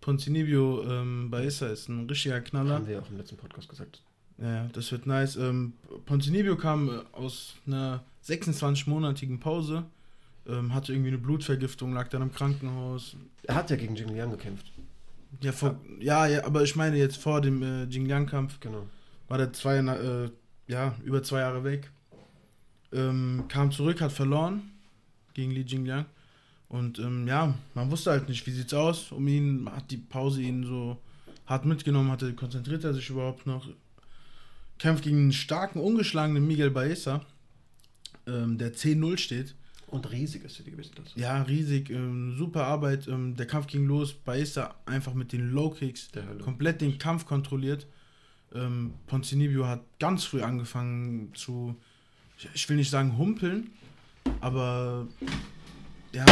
[0.00, 2.74] Ponzinibio ähm, Baissa ist ein richtiger Knaller.
[2.74, 4.02] Haben wir auch im letzten Podcast gesagt.
[4.38, 5.36] Ja, das wird nice.
[5.36, 5.74] Ähm,
[6.06, 9.84] Ponzinibio kam äh, aus einer 26-monatigen Pause,
[10.48, 13.16] ähm, hatte irgendwie eine Blutvergiftung, lag dann im Krankenhaus.
[13.44, 14.72] Er hat ja gegen Jing Liang gekämpft.
[15.40, 18.86] Ja, vor, ja, ja, aber ich meine jetzt vor dem äh, Jingliang-Kampf Genau.
[19.28, 20.30] war der zwei, äh,
[20.66, 21.90] ja, über zwei Jahre weg.
[22.92, 24.70] Ähm, kam zurück, hat verloren
[25.32, 26.04] gegen Li Jingliang.
[26.68, 29.68] Und ähm, ja, man wusste halt nicht, wie sieht's aus um ihn.
[29.70, 30.98] Hat die Pause ihn so
[31.46, 33.66] hart mitgenommen, hatte, konzentriert er sich überhaupt noch.
[34.78, 37.24] Kämpft gegen einen starken, ungeschlagenen Miguel Baeza,
[38.26, 39.54] ähm, der 10-0 steht.
[39.92, 40.92] Und riesig ist die gewesen.
[40.96, 41.12] Das.
[41.16, 43.06] Ja, riesig, ähm, super Arbeit.
[43.08, 44.12] Ähm, der Kampf ging los.
[44.14, 46.38] Baeza einfach mit den Low Kicks Der Hölle.
[46.42, 47.86] komplett den Kampf kontrolliert.
[48.54, 51.76] Ähm, Ponzinibio hat ganz früh angefangen zu,
[52.38, 53.70] ich- ich will nicht sagen humpeln,
[54.40, 55.06] aber
[56.12, 56.24] ja,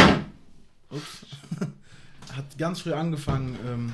[0.89, 1.25] ups,
[2.35, 3.91] hat ganz früh angefangen ähm,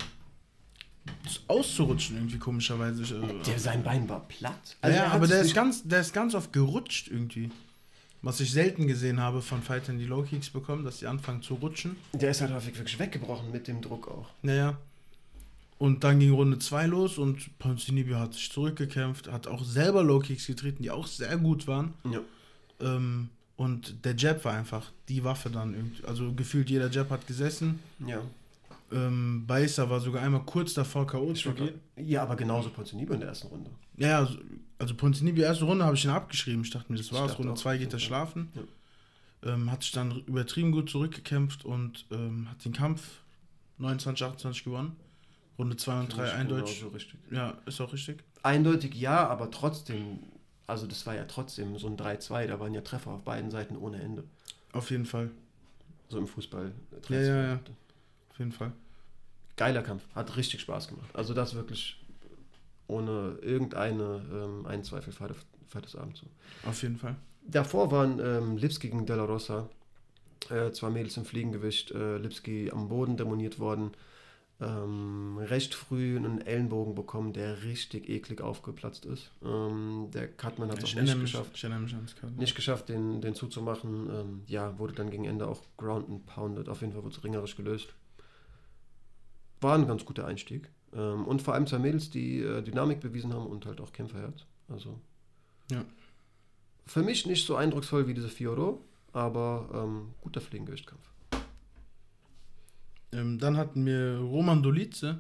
[1.47, 3.03] auszurutschen irgendwie komischerweise.
[3.03, 4.77] Äh, Der, sein Bein war platt.
[4.83, 7.49] ja, er hat aber der ist, ganz, der ist ganz oft gerutscht irgendwie.
[8.21, 11.55] Was ich selten gesehen habe von Fightern, die Low Kicks bekommen, dass die anfangen zu
[11.55, 11.95] rutschen.
[12.13, 14.29] Der ist halt häufig wirklich weggebrochen mit dem Druck auch.
[14.41, 14.77] Naja.
[15.77, 20.19] Und dann ging Runde 2 los und Ponzinibio hat sich zurückgekämpft, hat auch selber Low
[20.19, 21.93] Kicks getreten, die auch sehr gut waren.
[22.11, 22.21] Ja.
[22.81, 26.03] Ähm, und der Jab war einfach die Waffe dann irgendwie.
[26.05, 27.79] Also gefühlt jeder Jab hat gesessen.
[28.05, 28.21] Ja.
[28.91, 31.33] Ähm, Baissa war sogar einmal kurz davor K.O.
[31.33, 31.81] zu gehen.
[31.97, 33.69] Ja, aber genauso Ponzinibbio in der ersten Runde.
[33.97, 34.37] Ja, ja, also,
[34.79, 36.61] also Ponzinibio, erste Runde habe ich ihn abgeschrieben.
[36.61, 37.37] Ich dachte mir, das war's.
[37.37, 38.05] Runde auch, 2 geht er ja.
[38.05, 38.49] schlafen.
[39.43, 43.21] Ähm, hat sich dann übertrieben gut zurückgekämpft und ähm, hat den Kampf
[43.77, 44.95] 29, 28 gewonnen.
[45.59, 46.79] Runde 2 und 3 Finde ich eindeutig.
[46.79, 47.19] genauso richtig.
[47.31, 48.23] Ja, ist auch richtig.
[48.43, 50.19] Eindeutig ja, aber trotzdem,
[50.67, 53.75] also das war ja trotzdem so ein 3-2, da waren ja Treffer auf beiden Seiten
[53.75, 54.23] ohne Ende.
[54.71, 55.31] Auf jeden Fall.
[56.09, 56.71] So im Fußball.
[57.09, 57.59] Ja, ja, ja.
[58.37, 58.71] Auf jeden Fall.
[59.55, 61.09] Geiler Kampf, hat richtig Spaß gemacht.
[61.13, 61.99] Also das wirklich
[62.85, 65.35] ohne irgendeine ähm, einen Zweifel fahrt
[65.73, 66.27] das Abend so.
[66.69, 67.15] Auf jeden Fall.
[67.47, 69.67] Davor waren ähm, Lipski gegen Della Rosa.
[70.51, 71.89] Äh, zwei Mädels im Fliegengewicht.
[71.89, 73.93] Äh, Lipski am Boden demoniert worden.
[74.61, 79.31] Ähm, recht früh einen Ellenbogen bekommen, der richtig eklig aufgeplatzt ist.
[79.43, 81.55] Ähm, der Cutman hat es auch Ich nicht geschafft.
[82.37, 84.07] Nicht geschafft, den, den zuzumachen.
[84.11, 86.69] Ähm, ja, wurde dann gegen Ende auch ground and pounded.
[86.69, 87.95] Auf jeden Fall wurde es ringerisch gelöst.
[89.61, 90.69] War ein ganz guter Einstieg.
[90.93, 94.45] Ähm, und vor allem zwei Mädels, die äh, Dynamik bewiesen haben und halt auch Kämpferherz.
[94.69, 94.99] Also.
[95.71, 95.83] Ja.
[96.85, 98.81] Für mich nicht so eindrucksvoll wie diese Fioro,
[99.13, 101.01] aber ähm, guter Fliegengewichtkampf.
[103.11, 105.19] Ähm, dann hatten wir Roman Dolice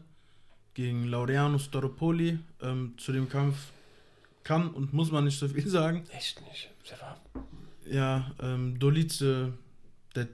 [0.73, 2.39] gegen Laureano Staropoli.
[2.61, 3.71] Ähm, zu dem Kampf
[4.43, 6.03] kann und muss man nicht so viel sagen.
[6.11, 6.69] Echt nicht.
[7.89, 9.53] Ja, ähm, Dolice,
[10.15, 10.27] der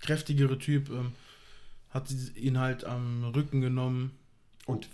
[0.00, 1.12] kräftigere Typ, ähm,
[1.90, 4.12] hat sie- ihn halt am Rücken genommen.
[4.66, 4.88] und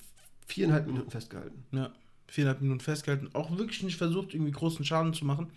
[0.47, 1.65] viereinhalb Minuten festgehalten.
[1.73, 1.91] Ja,
[2.29, 3.29] viereinhalb Minuten festgehalten.
[3.33, 5.49] Auch wirklich nicht versucht, irgendwie großen Schaden zu machen.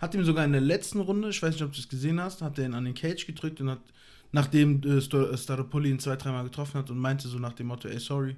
[0.00, 2.42] Hat ihm sogar in der letzten Runde, ich weiß nicht, ob du es gesehen hast,
[2.42, 3.80] hat er ihn an den Cage gedrückt und hat,
[4.32, 7.86] nachdem äh, äh, Staropoli ihn zwei, dreimal getroffen hat und meinte so nach dem Motto,
[7.88, 8.34] ey, sorry,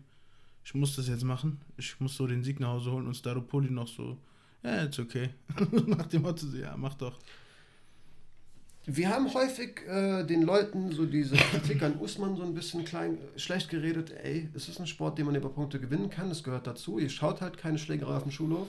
[0.64, 1.60] ich muss das jetzt machen.
[1.76, 4.18] Ich muss so den Sieg nach Hause holen und Staropoli noch so,
[4.62, 5.30] ja, it's okay.
[5.86, 7.18] nach dem Motto ja, mach doch.
[8.84, 13.16] Wir haben häufig äh, den Leuten so diese Kritik an Usman so ein bisschen klein,
[13.36, 14.12] schlecht geredet.
[14.22, 16.28] Ey, es ist ein Sport, den man über Punkte gewinnen kann.
[16.28, 16.98] Das gehört dazu.
[16.98, 18.66] Ihr schaut halt keine Schlägerei auf dem Schulhof.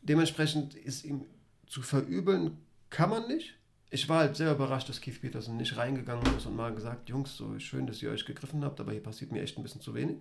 [0.00, 1.22] Dementsprechend ist ihm
[1.66, 2.56] zu verübeln,
[2.88, 3.54] kann man nicht.
[3.90, 7.36] Ich war halt sehr überrascht, dass Keith Peterson nicht reingegangen ist und mal gesagt, Jungs,
[7.36, 9.94] so schön, dass ihr euch gegriffen habt, aber hier passiert mir echt ein bisschen zu
[9.94, 10.18] wenig.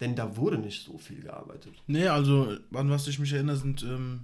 [0.00, 1.74] Denn da wurde nicht so viel gearbeitet.
[1.86, 4.20] Nee, also an was ich mich erinnere, sind, ähm,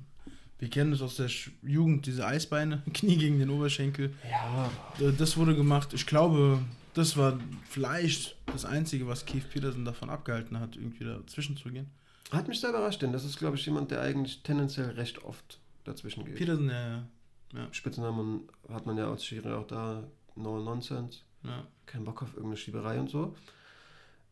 [0.62, 1.28] wir kennen das aus der
[1.64, 4.14] Jugend, diese Eisbeine, Knie gegen den Oberschenkel.
[4.30, 4.70] Ja,
[5.00, 5.92] Äh, Das wurde gemacht.
[5.92, 6.60] Ich glaube,
[6.94, 11.90] das war vielleicht das Einzige, was Keith Peterson davon abgehalten hat, irgendwie dazwischen zu gehen.
[12.30, 15.58] hat mich sehr überrascht, denn das ist, glaube ich, jemand, der eigentlich tendenziell recht oft
[15.82, 16.36] dazwischen geht.
[16.36, 17.08] Peterson, ja,
[17.54, 20.04] ja, Spitznamen hat man ja als Schiri auch da,
[20.36, 21.66] No Nonsense, ja.
[21.86, 23.34] kein Bock auf irgendeine Schieberei und so.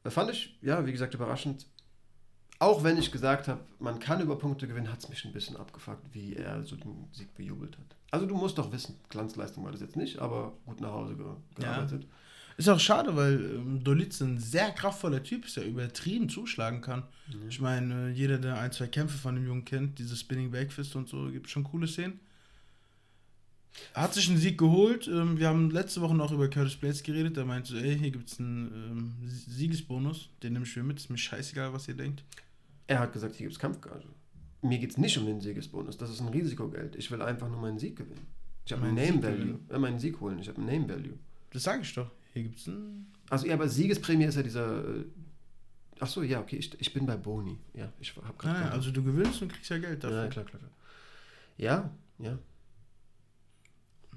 [0.04, 1.66] Äh, Fand ich, ja, wie gesagt, überraschend.
[2.60, 5.56] Auch wenn ich gesagt habe, man kann über Punkte gewinnen, hat es mich ein bisschen
[5.56, 7.96] abgefuckt, wie er so den Sieg bejubelt hat.
[8.10, 11.26] Also du musst doch wissen, Glanzleistung war das jetzt nicht, aber gut nach Hause ge
[11.54, 12.06] gearbeitet.
[12.58, 17.04] Ist auch schade, weil ähm, Dolice ein sehr kraftvoller Typ ist, der übertrieben zuschlagen kann.
[17.48, 20.94] Ich meine, äh, jeder, der ein, zwei Kämpfe von dem Jungen kennt, diese Spinning Backfist
[20.94, 22.20] und so, gibt schon coole Szenen.
[23.94, 25.08] Er hat sich einen Sieg geholt.
[25.08, 27.38] Ähm, wir haben letzte Woche noch über Curtis Blades geredet.
[27.38, 30.28] Der meinte, so, ey, hier gibt es einen ähm, Siegesbonus.
[30.42, 30.98] Den nehme ich mir mit.
[30.98, 32.22] Ist mir scheißegal, was ihr denkt.
[32.90, 34.08] Er hat gesagt, hier gibt es Kampfgage.
[34.62, 36.96] Mir geht es nicht um den Siegesbonus, das ist ein Risikogeld.
[36.96, 38.26] Ich will einfach nur meinen Sieg gewinnen.
[38.66, 39.60] Ich habe einen Meinen Name Sieg Value.
[39.70, 41.18] Äh, meinen Sieg holen, ich habe einen Name Value.
[41.52, 42.10] Das sage ich doch.
[42.32, 43.12] Hier gibt es einen.
[43.28, 44.84] Also ja, aber Siegesprämie ist ja dieser.
[44.84, 45.04] Äh,
[46.00, 47.60] ach so, ja, okay, ich, ich bin bei Boni.
[47.74, 48.58] Ja, ich habe gerade.
[48.58, 50.24] nein, also du gewinnst und kriegst ja Geld dafür.
[50.24, 50.72] ja, klar, klar, klar.
[51.58, 52.38] Ja, ja.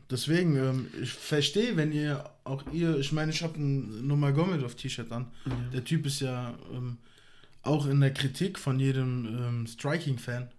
[0.09, 5.27] Deswegen, ähm, ich verstehe, wenn ihr auch ihr, ich meine, ich habe ein Nurmagomedov-T-Shirt an.
[5.71, 6.97] Der Typ ist ja ähm,
[7.63, 10.49] auch in der Kritik von jedem ähm, Striking-Fan,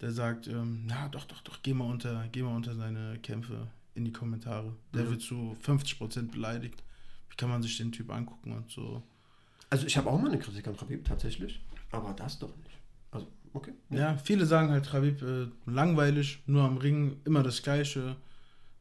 [0.00, 3.68] der sagt, ähm, na doch, doch, doch, geh mal unter, geh mal unter seine Kämpfe
[3.94, 4.74] in die Kommentare.
[4.94, 5.10] Der Ja.
[5.10, 6.82] wird zu 50% beleidigt.
[7.30, 9.02] Wie kann man sich den Typ angucken und so.
[9.70, 11.60] Also ich habe auch mal eine Kritik an Khabib, tatsächlich.
[11.90, 12.70] Aber das doch nicht.
[13.10, 13.72] Also, okay.
[13.90, 18.16] Ja, viele sagen halt, Khabib, äh, langweilig, nur am Ring, immer das Gleiche.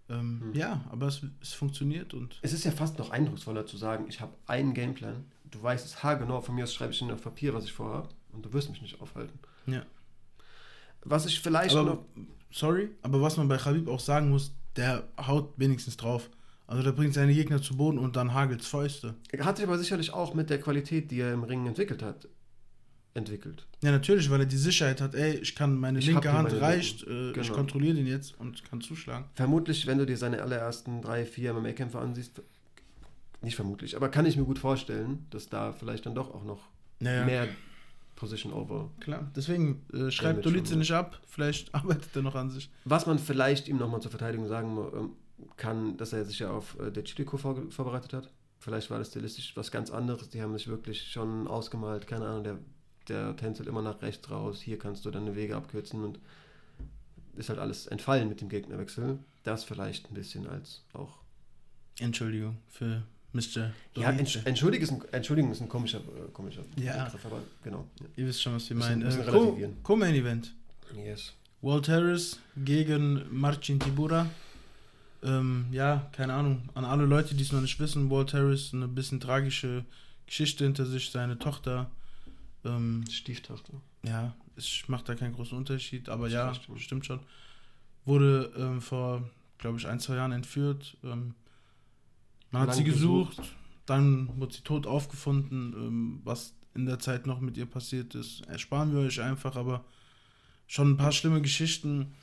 [0.10, 0.54] Ähm, Hm.
[0.54, 4.22] Ja, aber es, es funktioniert und Es ist ja fast noch eindrucksvoller zu sagen, ich
[4.22, 5.26] habe einen Gameplan.
[5.52, 8.10] Du weißt es haargenau, von mir aus schreibe ich ihn auf Papier, was ich vorhabe.
[8.32, 9.40] Und du wirst mich nicht aufhalten.
[9.66, 9.84] Ja.
[11.04, 12.06] Was ich vielleicht aber, noch.
[12.52, 16.30] sorry, aber was man bei Khabib auch sagen muss, der haut wenigstens drauf.
[16.68, 19.16] Also der bringt seine Gegner zu Boden und dann hagelt's Fäuste.
[19.40, 22.28] Hat sich aber sicherlich auch mit der Qualität, die er im Ring entwickelt hat,
[23.14, 23.66] entwickelt.
[23.82, 26.62] Ja, natürlich, weil er die Sicherheit hat, ey, ich kann, meine Ich linke Hand meine
[26.62, 27.54] reicht, äh, ich Genau.
[27.54, 29.26] kontrolliere den jetzt und kann zuschlagen.
[29.34, 32.42] Vermutlich, wenn du dir seine allerersten drei, vier MMA-Kämpfe ansiehst,
[33.42, 36.68] nicht vermutlich, aber kann ich mir gut vorstellen, dass da vielleicht dann doch auch noch
[37.00, 37.48] Naja, mehr
[38.16, 38.90] Position over.
[39.00, 39.30] klar.
[39.36, 42.70] Deswegen äh, schreibt Dolice nicht ab, vielleicht arbeitet er noch an sich.
[42.86, 45.12] Was man vielleicht ihm nochmal zur Verteidigung sagen ähm,
[45.56, 48.32] kann, dass er sich ja auf äh, der Chilico vor, vorbereitet hat.
[48.60, 50.30] Vielleicht war das stilistisch was ganz anderes.
[50.30, 52.58] Die haben sich wirklich schon ausgemalt, keine Ahnung, der,
[53.08, 54.62] der tänzelt immer nach rechts raus.
[54.62, 56.20] Hier kannst du deine Wege abkürzen und
[57.36, 59.20] ist halt alles entfallen mit dem Gegnerwechsel.
[59.44, 61.20] Das vielleicht ein bisschen als auch.
[62.00, 63.04] Entschuldigung für
[63.38, 63.72] Mr.
[63.96, 64.10] Ja.
[64.12, 67.06] Entsch Entschuldigung ist ein, Entschuldigung ist ein komischer, äh, komischer Ja.
[67.06, 67.88] Begriff, aber genau.
[68.16, 69.02] Ihr wisst schon, was wir meinen.
[69.04, 69.78] Äh, Co- relativieren.
[69.84, 70.54] Co-Main Event.
[70.96, 71.04] Ja.
[71.04, 71.34] Yes.
[71.62, 74.28] Walt Harris gegen Marcin Tibura.
[75.24, 76.70] Ähm, ja, keine Ahnung.
[76.76, 79.84] An alle Leute, die es noch nicht wissen, Walt Harris eine bisschen tragische
[80.28, 81.10] Geschichte hinter sich.
[81.10, 81.90] Seine Tochter,
[82.64, 83.74] ähm, Stieftochter.
[84.04, 87.20] ja, es macht da keinen großen Unterschied, aber ja, stimmt schon.
[88.06, 90.96] Wurde ähm, vor, glaube ich, ein, zwei Jahren entführt.
[91.04, 91.34] Ähm,
[92.52, 93.56] man hat sie gesucht, gesucht.
[93.86, 95.74] dann wurde sie tot aufgefunden.
[95.74, 99.84] Ähm, was in der Zeit noch mit ihr passiert ist, ersparen wir euch einfach, aber
[100.68, 102.14] schon ein paar schlimme Geschichten.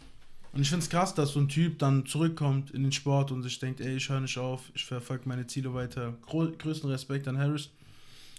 [0.53, 3.43] Und ich finde es krass, dass so ein Typ dann zurückkommt in den Sport und
[3.43, 6.15] sich denkt, ey, ich höre nicht auf, ich verfolge meine Ziele weiter.
[6.23, 7.71] Größten Respekt an Harris.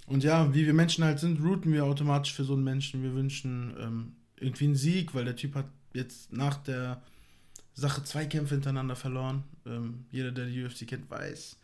[0.08, 3.04] Und ja, wie wir Menschen halt sind, routen wir automatisch für so einen Menschen.
[3.04, 7.02] Wir wünschen ähm, irgendwie einen Sieg, weil der Typ hat jetzt nach der
[7.74, 9.44] Sache zwei Kämpfe hintereinander verloren.
[9.66, 11.58] Ähm, jeder, der die UFC kennt, weiß,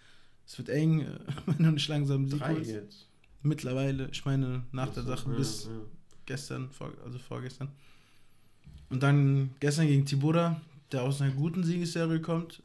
[0.46, 2.72] es wird eng, äh, wenn du nicht langsam Sieg Drei holst.
[2.72, 3.08] jetzt.
[3.44, 5.72] Mittlerweile, ich meine, nach der Ach so, Sache ja, bis ja.
[6.26, 7.70] gestern, vor, also vorgestern.
[8.90, 12.62] Und dann gestern gegen Tibura, der aus einer guten Siegesserie kommt.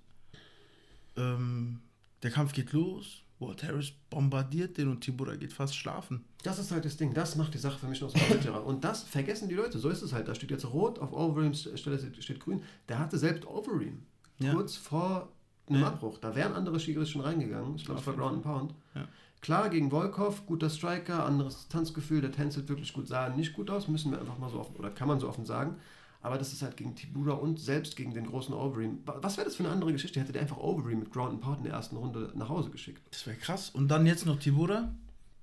[1.16, 1.80] Ähm,
[2.22, 3.22] der Kampf geht los.
[3.38, 6.24] Walt Harris bombardiert den und Tibura geht fast schlafen.
[6.42, 8.64] Das ist halt das Ding, das macht die Sache für mich noch so bitterer.
[8.64, 10.26] Und das vergessen die Leute, so ist es halt.
[10.26, 12.62] Da steht jetzt rot, auf Overeems Stelle steht grün.
[12.88, 14.02] Der hatte selbst Overeem.
[14.38, 14.54] Ja.
[14.54, 15.28] Kurz vor
[15.68, 15.88] einem Ja.
[15.88, 16.18] Abbruch.
[16.18, 17.76] Da wären andere Shigeris schon reingegangen.
[17.76, 18.74] Ich glaube, es war Ground and Pound.
[18.94, 19.06] Ja.
[19.40, 23.86] Klar, gegen Volkov, guter Striker, anderes Tanzgefühl, der tänzelt wirklich gut, sah nicht gut aus,
[23.86, 25.76] müssen wir einfach mal so offen, oder kann man so offen sagen.
[26.22, 28.98] Aber das ist halt gegen Tibura und selbst gegen den großen Overeem.
[29.04, 30.18] Wa- Was wäre das für eine andere Geschichte?
[30.18, 33.00] Hätte der einfach Overeem mit Ground and Pound in der ersten Runde nach Hause geschickt.
[33.12, 33.70] Das wäre krass.
[33.70, 34.90] Und dann jetzt noch Tibura.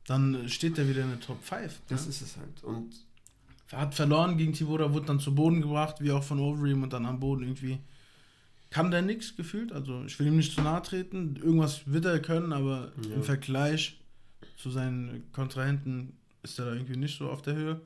[0.08, 1.82] Dann äh, steht er wieder in der Top 5.
[1.88, 2.64] Das ist es halt.
[2.66, 2.90] Und
[3.72, 6.92] Er hat verloren gegen Tibura, wurde dann zu Boden gebracht, wie auch von Overeem und
[6.92, 7.78] dann am Boden irgendwie.
[8.74, 9.72] Kann der nichts gefühlt.
[9.72, 11.36] Also ich will ihm nicht zu nahe treten.
[11.36, 13.14] Irgendwas wird er können, aber Ja.
[13.18, 14.00] im Vergleich
[14.58, 17.82] zu seinen Kontrahenten ist er da irgendwie nicht so auf der Höhe.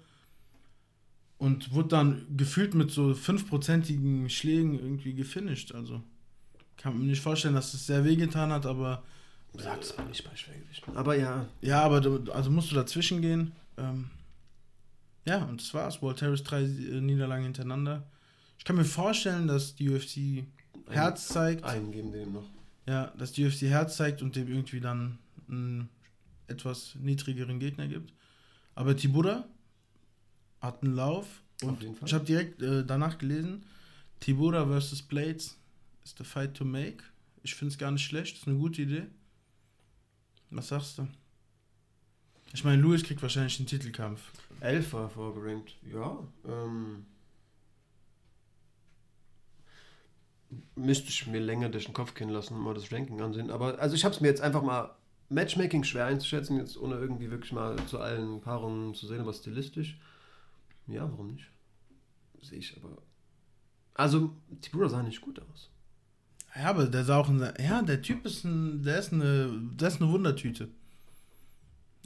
[1.40, 5.74] Und wurde dann gefühlt mit so fünfprozentigen Schlägen irgendwie gefinisht.
[5.76, 6.02] Also
[6.78, 9.04] kann man nicht vorstellen, dass es sehr wehgetan hat, aber
[9.58, 10.96] Sag es mal nicht bei Schwergewichten.
[10.96, 13.52] Aber ja, ja, aber du, also musst du dazwischen gehen.
[13.78, 14.10] Ähm,
[15.26, 16.02] ja, und das war's.
[16.02, 18.04] Walt Harris drei äh, Niederlagen hintereinander.
[18.58, 20.46] Ich kann mir vorstellen, dass die UFC
[20.90, 21.64] Herz zeigt.
[21.64, 22.46] einen geben dem noch.
[22.86, 25.18] Ja, dass die UFC Herz zeigt und dem irgendwie dann
[25.50, 25.90] einen
[26.48, 28.14] etwas niedrigeren Gegner gibt.
[28.76, 29.46] Aber Tibura
[30.62, 33.66] hat einen Lauf Auf und ich habe direkt äh, danach gelesen,
[34.20, 35.58] Tibura versus Blades
[36.04, 37.04] is the fight to make.
[37.44, 39.08] Ich finde es gar nicht schlecht, ist eine gute Idee.
[40.50, 41.08] Was sagst du?
[42.54, 44.32] Ich meine, Louis kriegt wahrscheinlich den Titelkampf.
[44.62, 45.76] Elf war vorgerankt.
[45.84, 47.06] Ja, ähm.
[50.76, 53.52] Müsste ich mir länger durch den Kopf gehen lassen und mal das Ranking ansehen.
[53.52, 54.96] Aber also ich habe es mir jetzt einfach mal
[55.30, 60.00] Matchmaking schwer einzuschätzen, jetzt ohne irgendwie wirklich mal zu allen Paarungen zu sehen, aber stilistisch.
[60.88, 61.50] Ja, warum nicht?
[62.42, 63.02] Sehe ich aber.
[63.94, 64.32] Also,
[64.62, 65.70] Tibura sah nicht gut aus.
[66.56, 69.88] Ja, aber der sah auch ein, ja, der Typ ist ein, der ist eine, der
[69.90, 70.70] ist eine Wundertüte.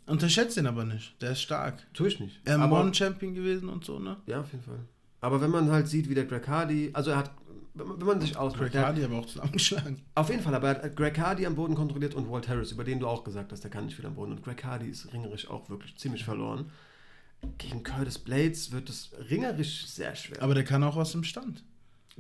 [0.08, 1.22] Unterschätzt ihn aber nicht.
[1.22, 1.86] Der ist stark.
[1.94, 2.42] Tue ich nicht.
[2.44, 4.18] Er aber, M1-Champion gewesen und so, ne?
[4.26, 4.80] ja, auf jeden Fall.
[5.22, 7.32] Aber wenn man halt sieht, wie der Greg Hardy, also er hat,
[7.74, 10.02] wenn man sich der hat- Hardy aber auch zusammengeschlagen.
[10.16, 12.84] Auf jeden Fall, aber er hat Greg Hardy am Boden kontrolliert und Walt Harris, über
[12.84, 14.32] den du auch gesagt hast, der kann nicht viel am Boden.
[14.34, 16.70] Und Greg Hardy ist ringerisch auch wirklich ziemlich verloren.
[17.58, 20.42] Gegen Curtis Blades wird es ringerisch sehr schwer.
[20.44, 21.64] Aber der kann auch aus dem Stand.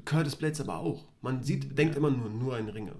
[0.05, 1.05] Curtis Blades aber auch.
[1.21, 2.95] Man sieht, denkt immer nur, nur ein Ringer.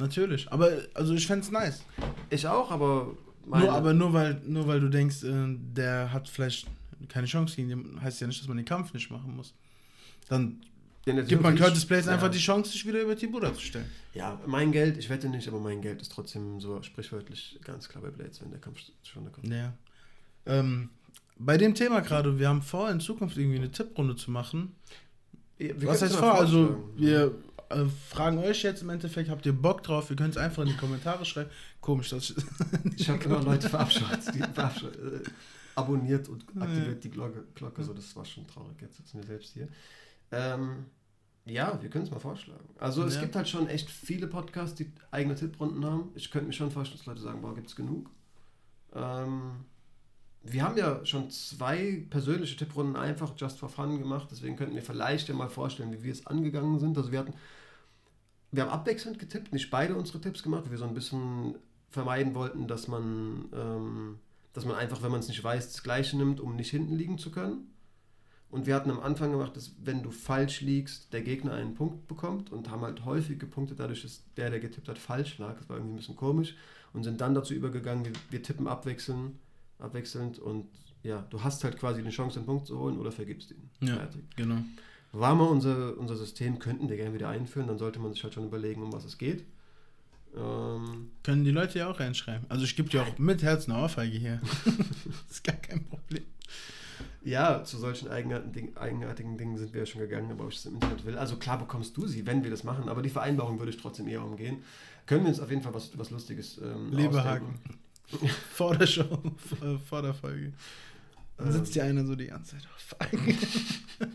[0.00, 0.50] Natürlich.
[0.50, 1.84] Aber, also ich fände es nice.
[2.30, 3.14] Ich auch, aber
[3.46, 6.66] Nur, aber nur weil, nur weil du denkst, äh, der hat vielleicht
[7.08, 9.54] keine Chance gegen den, heißt ja nicht, dass man den Kampf nicht machen muss.
[10.28, 10.60] Dann
[11.04, 13.90] gibt man Curtis Blades ja, einfach die Chance, sich wieder über Tibura zu stellen.
[14.14, 18.02] Ja, mein Geld, ich wette nicht, aber mein Geld ist trotzdem so sprichwörtlich ganz klar
[18.02, 19.48] bei Blades, wenn der Kampf schon kommt.
[19.48, 19.72] Ja.
[20.46, 20.90] Ähm,
[21.38, 24.74] bei dem Thema gerade, wir haben vor, in Zukunft irgendwie eine Tipprunde zu machen.
[25.58, 26.34] Wir Was heißt vor?
[26.34, 27.34] Also, wir
[27.70, 30.10] äh, fragen euch jetzt im Endeffekt, habt ihr Bock drauf?
[30.10, 31.50] Wir können es einfach in die Kommentare schreiben.
[31.80, 32.36] Komisch, dass ich.
[32.96, 35.28] Ich habe immer Leute verabscheut, die verabscheut, äh,
[35.74, 38.76] abonniert und aktiviert die Glocke, Glocke, so das war schon traurig.
[38.80, 39.68] Jetzt sitzen wir selbst hier.
[40.34, 40.86] Ähm,
[41.46, 42.64] ja, wir können es mal vorschlagen.
[42.78, 43.20] Also es Ja.
[43.22, 46.10] gibt halt schon echt viele Podcasts, die eigene Tipprunden haben.
[46.14, 48.10] Ich könnte mir schon vorstellen, dass Leute sagen, boah, gibt es genug.
[48.94, 49.64] Ähm,
[50.42, 54.82] wir haben ja schon zwei persönliche Tipprunden einfach just for fun gemacht, deswegen könnten wir
[54.82, 56.96] vielleicht ja mal vorstellen, wie wir es angegangen sind.
[56.96, 57.34] Also wir hatten,
[58.52, 61.56] wir haben abwechselnd getippt, nicht beide unsere Tipps gemacht, weil wir so ein bisschen
[61.90, 64.18] vermeiden wollten, dass man, ähm,
[64.52, 67.18] dass man einfach, wenn man es nicht weiß, das Gleiche nimmt, um nicht hinten liegen
[67.18, 67.70] zu können.
[68.50, 72.06] Und wir hatten am Anfang gemacht, dass wenn du falsch liegst, der Gegner einen Punkt
[72.06, 75.58] bekommt und haben halt häufig gepunktet, dadurch, dass der, der getippt hat, falsch lag.
[75.58, 76.54] Das war irgendwie ein bisschen komisch.
[76.92, 79.40] Und sind dann dazu übergegangen, wir, wir tippen abwechseln,
[79.80, 80.66] abwechselnd und
[81.02, 83.70] ja, du hast halt quasi eine Chance, einen Punkt zu holen oder vergibst ihn.
[83.80, 83.96] Ja.
[83.96, 84.22] Fertig.
[84.36, 84.58] Genau.
[85.12, 88.34] War mal unser, unser System, könnten wir gerne wieder einführen, dann sollte man sich halt
[88.34, 89.44] schon überlegen, um was es geht.
[90.36, 92.46] Ähm, Können die Leute ja auch reinschreiben.
[92.48, 94.40] Also ich gebe dir auch mit Herz eine Ohrfeige hier.
[94.64, 95.93] das ist gar kein Problem.
[97.24, 100.56] Ja, zu solchen eigenartigen, Ding, eigenartigen Dingen sind wir ja schon gegangen, aber ob ich
[100.56, 101.16] das im Internet will.
[101.18, 104.06] Also klar bekommst du sie, wenn wir das machen, aber die Vereinbarung würde ich trotzdem
[104.08, 104.62] eher umgehen.
[105.06, 107.58] Können wir uns auf jeden Fall was, was Lustiges ähm, Leberhaken.
[108.52, 109.04] vor der Show,
[109.58, 110.52] vor, vor der Folge.
[111.36, 111.52] Dann Ähm.
[111.52, 112.68] sitzt hier einer so die ganze Zeit.
[112.76, 113.10] Fuck.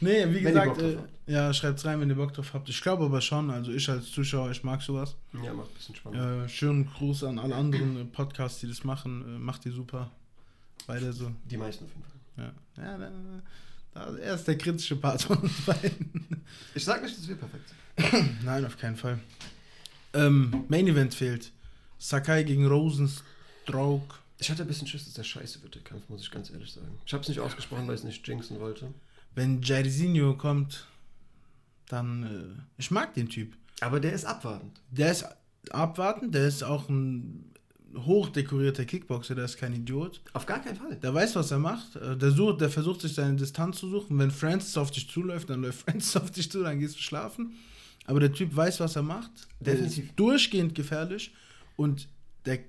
[0.00, 2.68] nee, wie Wenn gesagt, äh, ja, schreibt's rein, wenn ihr Bock drauf habt.
[2.68, 5.16] Ich glaube aber schon, also ich als Zuschauer, ich mag sowas.
[5.44, 6.44] Ja, macht ein bisschen spannend.
[6.44, 9.36] Äh, schönen Gruß an alle anderen äh, Podcasts, die das machen.
[9.36, 10.10] Äh, macht die super.
[10.86, 11.30] Beide so.
[11.44, 12.52] Die meisten auf jeden Fall.
[12.76, 13.10] Ja, ja
[13.92, 16.44] da, Er ist der kritische Part von uns beiden.
[16.74, 18.42] Ich sag nicht, dass wir perfekt sind.
[18.44, 19.18] Nein, auf keinen Fall.
[20.12, 21.52] Ähm, Main Event fehlt.
[21.98, 24.20] Sakai gegen Rosenstruck.
[24.38, 26.72] Ich hatte ein bisschen Schiss, dass der scheiße wird, der Kampf, muss ich ganz ehrlich
[26.72, 26.98] sagen.
[27.04, 28.92] Ich habe es nicht ausgesprochen, weil ich es nicht jinxen wollte.
[29.34, 30.86] Wenn Jairzinho kommt,
[31.86, 32.22] dann.
[32.22, 33.56] Äh, ich mag den Typ.
[33.80, 34.80] Aber der ist abwartend.
[34.90, 35.26] Der ist
[35.70, 37.52] abwartend, der ist auch ein
[37.96, 40.20] hochdekorierter Kickboxer, der ist kein Idiot.
[40.32, 40.96] Auf gar keinen Fall.
[40.96, 41.96] Der weiß, was er macht.
[41.96, 44.18] Äh, Der, sucht, der versucht sich seine Distanz zu suchen.
[44.18, 47.52] Wenn Francis auf dich zuläuft, dann läuft Francis auf dich zu, dann gehst du schlafen.
[48.06, 49.30] Aber der Typ weiß, was er macht.
[49.60, 50.06] Der Definitiv.
[50.06, 51.32] ist durchgehend gefährlich.
[51.76, 52.08] Und
[52.46, 52.60] der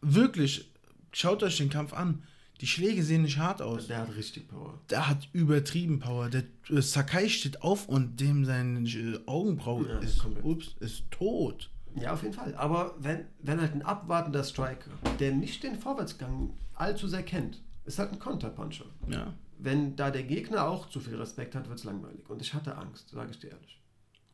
[0.00, 0.70] wirklich,
[1.12, 2.22] schaut euch den Kampf an.
[2.60, 3.86] Die Schläge sehen nicht hart aus.
[3.86, 4.80] Der hat richtig Power.
[4.90, 6.28] Der hat übertrieben Power.
[6.28, 11.70] Der äh, Sakai steht auf und dem seine äh, Augenbraue Ja, ist, ups, ist tot.
[12.00, 12.54] Ja, auf jeden Fall.
[12.54, 17.98] Aber wenn, wenn halt ein abwartender Striker, der nicht den Vorwärtsgang allzu sehr kennt, ist
[17.98, 18.84] halt ein Konterpuncher.
[19.08, 19.34] Ja.
[19.58, 22.28] Wenn da der Gegner auch zu viel Respekt hat, wird es langweilig.
[22.28, 23.80] Und ich hatte Angst, sage ich dir ehrlich.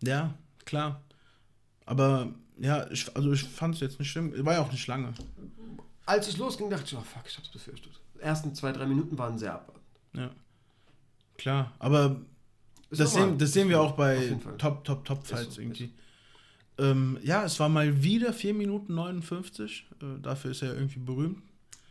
[0.02, 1.02] Ja, klar.
[1.86, 4.32] Aber ja, ich, also ich fand es jetzt nicht schlimm.
[4.44, 5.14] War ja auch nicht lange.
[6.06, 8.00] Als es losging, dachte ich, oh fuck, ich hab's befürchtet.
[8.14, 9.84] Die ersten zwei, drei Minuten waren sehr abwartend.
[10.12, 10.30] Ja.
[11.38, 11.72] Klar.
[11.78, 12.20] Aber
[12.90, 14.36] Ist das sehen, das sehen wir auch bei.
[14.58, 15.92] Top, Top, Top Ist Fights so, irgendwie.
[16.78, 19.86] Ähm, ja, es war mal wieder 4 Minuten 59.
[20.00, 21.38] Äh, dafür ist er irgendwie berühmt.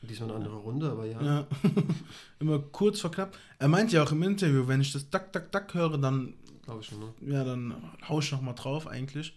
[0.01, 1.21] Diesmal eine andere Runde, aber ja.
[1.21, 1.47] Ja.
[2.39, 3.37] Immer kurz vor knapp.
[3.57, 6.81] Er meint ja auch im Interview, wenn ich das Dack, Dack, Dack höre, dann Glaube
[6.81, 7.13] ich schon, ne?
[7.21, 7.73] ja, dann
[8.07, 9.33] hau ich noch mal drauf eigentlich.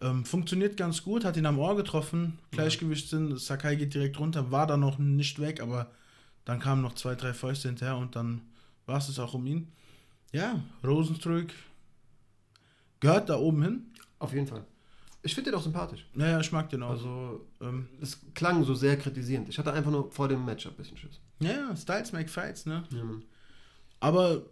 [0.00, 4.66] Ähm, funktioniert ganz gut, hat ihn am Ohr getroffen, Gleichgewichtssinn, Sakai geht direkt runter, war
[4.66, 5.90] dann noch nicht weg, aber
[6.44, 8.42] dann kamen noch zwei, drei Fäuste hinterher und dann
[8.86, 9.72] war es es auch um ihn.
[10.32, 11.48] Ja, Rosenstruck
[13.00, 13.86] gehört da oben hin.
[14.18, 14.64] Auf jeden Fall.
[15.22, 16.06] Ich finde den auch sympathisch.
[16.14, 16.90] Naja, ich mag den auch.
[16.90, 19.48] Also, ähm, es klang so sehr kritisierend.
[19.48, 21.20] Ich hatte einfach nur vor dem Matchup ein bisschen Schiss.
[21.40, 22.84] ja, Styles make fights, ne?
[22.90, 23.24] Ja, Mann.
[24.00, 24.42] Aber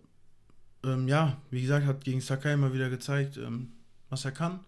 [0.85, 3.72] ähm, ja, wie gesagt, hat gegen Sakai mal wieder gezeigt, ähm,
[4.11, 4.61] was er kann.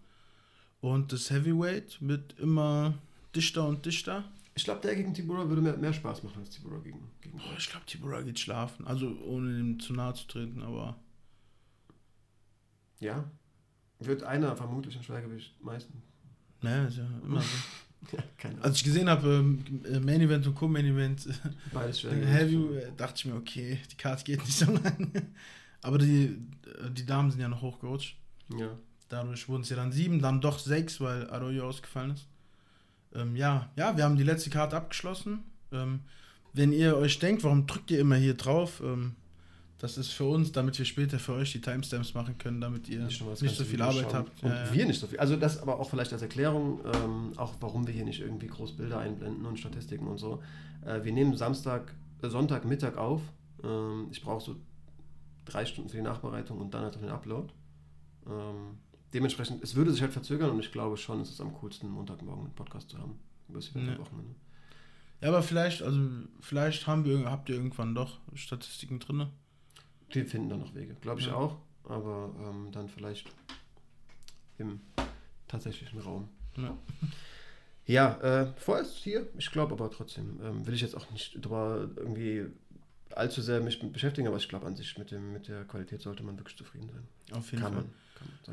[0.81, 2.93] Und das Heavyweight wird immer
[3.35, 4.23] dichter und dichter.
[4.55, 7.55] Ich glaube, der gegen Tibura würde mehr, mehr Spaß machen als Tibura gegen, gegen Boah,
[7.57, 8.87] ich glaube, Tibura geht schlafen.
[8.87, 10.97] Also ohne ihm zu nahe zu treten, aber
[12.99, 13.29] Ja.
[13.99, 16.01] Wird einer vermutlich im Schwergewicht meisten.
[16.61, 17.47] naja, ist ja immer so.
[18.13, 18.63] Ja, keine Ahnung.
[18.63, 21.27] Als ich gesehen habe, ähm, äh, Main Event und Co-Main Event,
[21.73, 22.25] Beides äh.
[22.25, 25.11] Heavy, äh, dachte ich mir, okay, die Karte geht nicht so lang.
[25.81, 28.15] aber die, äh, die Damen sind ja noch hochgerutscht.
[28.57, 28.69] Ja.
[29.09, 32.27] Dadurch wurden es ja dann sieben, dann doch sechs, weil Arroyo ausgefallen ist.
[33.13, 35.43] Ähm, ja, ja, wir haben die letzte Karte abgeschlossen.
[35.73, 36.01] Ähm,
[36.53, 38.81] wenn ihr euch denkt, warum drückt ihr immer hier drauf?
[38.83, 39.15] Ähm,
[39.79, 42.99] das ist für uns, damit wir später für euch die Timestamps machen können, damit ihr
[43.03, 44.13] nicht, das so viel Arbeit schauen.
[44.13, 44.43] habt.
[44.43, 45.19] Und Ja, wir nicht so viel.
[45.19, 48.75] Also das aber auch vielleicht als Erklärung, ähm, auch warum wir hier nicht irgendwie groß
[48.75, 50.43] Bilder einblenden und Statistiken und so.
[50.85, 53.21] Äh, wir nehmen Samstag, äh, Sonntag Mittag auf.
[53.63, 54.57] Ähm, ich brauche so
[55.45, 57.53] drei Stunden für die Nachbereitung und dann halt noch den Upload.
[58.27, 58.77] Ähm,
[59.13, 62.45] dementsprechend, es würde sich halt verzögern und ich glaube schon, es ist am coolsten, Montagmorgen
[62.45, 63.17] einen Podcast zu haben.
[63.47, 63.97] Über das Ja.
[63.97, 64.35] Wochenende.
[65.21, 65.99] ja, aber vielleicht, also
[66.41, 69.27] vielleicht haben wir, habt ihr irgendwann doch Statistiken drin.
[70.11, 71.35] Wir finden da noch Wege, glaube ich Ja.
[71.35, 73.29] auch, aber ähm, dann vielleicht
[74.57, 74.81] im
[75.47, 76.27] tatsächlichen Raum.
[76.57, 76.77] Ja.
[77.85, 81.89] Ja, äh, vorerst hier, ich glaube aber trotzdem, ähm, will ich jetzt auch nicht drüber
[81.95, 82.45] irgendwie
[83.15, 86.21] allzu sehr mich beschäftigen, aber ich glaube an sich mit, dem, mit der Qualität sollte
[86.23, 87.37] man wirklich zufrieden sein.
[87.37, 87.83] Auf jeden Kann Fall.
[87.83, 87.91] man.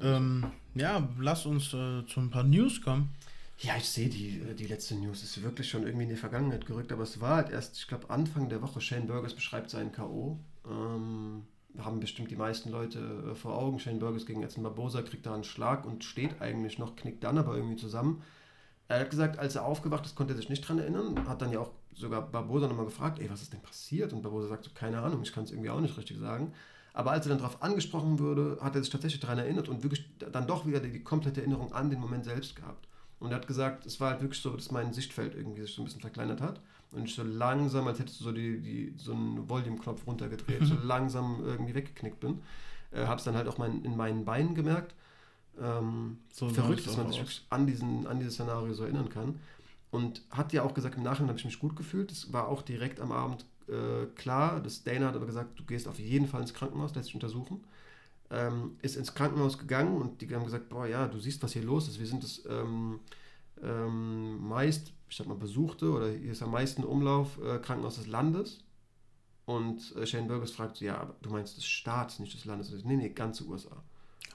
[0.01, 0.23] Kann man.
[0.45, 3.11] Ähm, ja, lass uns äh, zu ein paar News kommen.
[3.59, 6.65] Ja, ich sehe die, äh, die letzte News, ist wirklich schon irgendwie in die Vergangenheit
[6.67, 9.93] gerückt, aber es war halt erst, ich glaube, Anfang der Woche, Shane Burgess beschreibt seinen
[9.93, 10.39] K.O.
[10.69, 11.45] Ähm,
[11.79, 12.99] haben bestimmt die meisten Leute
[13.31, 13.79] äh, vor Augen.
[13.79, 17.39] Shane Burgess gegen Edson Barbosa kriegt da einen Schlag und steht eigentlich noch, knickt dann
[17.39, 18.23] aber irgendwie zusammen.
[18.89, 21.29] Er hat gesagt, als er aufgewacht ist, konnte er sich nicht dran erinnern.
[21.29, 24.13] Hat dann ja auch sogar Barbosa nochmal gefragt, ey, was ist denn passiert?
[24.13, 26.53] Und Barbosa sagt so, keine Ahnung, ich kann es irgendwie auch nicht richtig sagen.
[26.93, 30.09] Aber als er dann darauf angesprochen wurde, hat er sich tatsächlich daran erinnert und wirklich
[30.19, 32.89] dann doch wieder die, die komplette Erinnerung an den Moment selbst gehabt.
[33.19, 35.83] Und er hat gesagt, es war halt wirklich so, dass mein Sichtfeld irgendwie sich so
[35.83, 36.61] ein bisschen verkleinert hat.
[36.97, 40.75] Und ich so langsam, als hättest du so, die, die, so einen Volume-Knopf runtergedreht, so
[40.83, 42.41] langsam irgendwie weggeknickt bin.
[42.91, 44.95] Äh, habe es dann halt auch mein, in meinen Beinen gemerkt.
[45.61, 49.39] Ähm, So verrückt, dass man sich wirklich an, diesen, an dieses Szenario so erinnern kann.
[49.91, 52.11] Und hat ja auch gesagt, im Nachhinein habe ich mich gut gefühlt.
[52.11, 54.61] Es war auch direkt am Abend äh, klar.
[54.61, 57.65] Das Dana hat aber gesagt, du gehst auf jeden Fall ins Krankenhaus, lässt dich untersuchen.
[58.31, 61.63] Ähm, ist ins Krankenhaus gegangen und die haben gesagt, boah ja, du siehst, was hier
[61.63, 62.01] los ist.
[62.01, 62.99] Wir sind das ähm,
[63.63, 68.07] ähm, meist, ich sag mal, besuchte oder hier ist am meisten Umlauf äh, Krankenhaus des
[68.07, 68.59] Landes.
[69.45, 72.73] Und äh, Shane Burgess fragt, so, ja, aber du meinst des Staats, nicht des Landes.
[72.73, 73.83] Ich, nee, nee, ganze USA.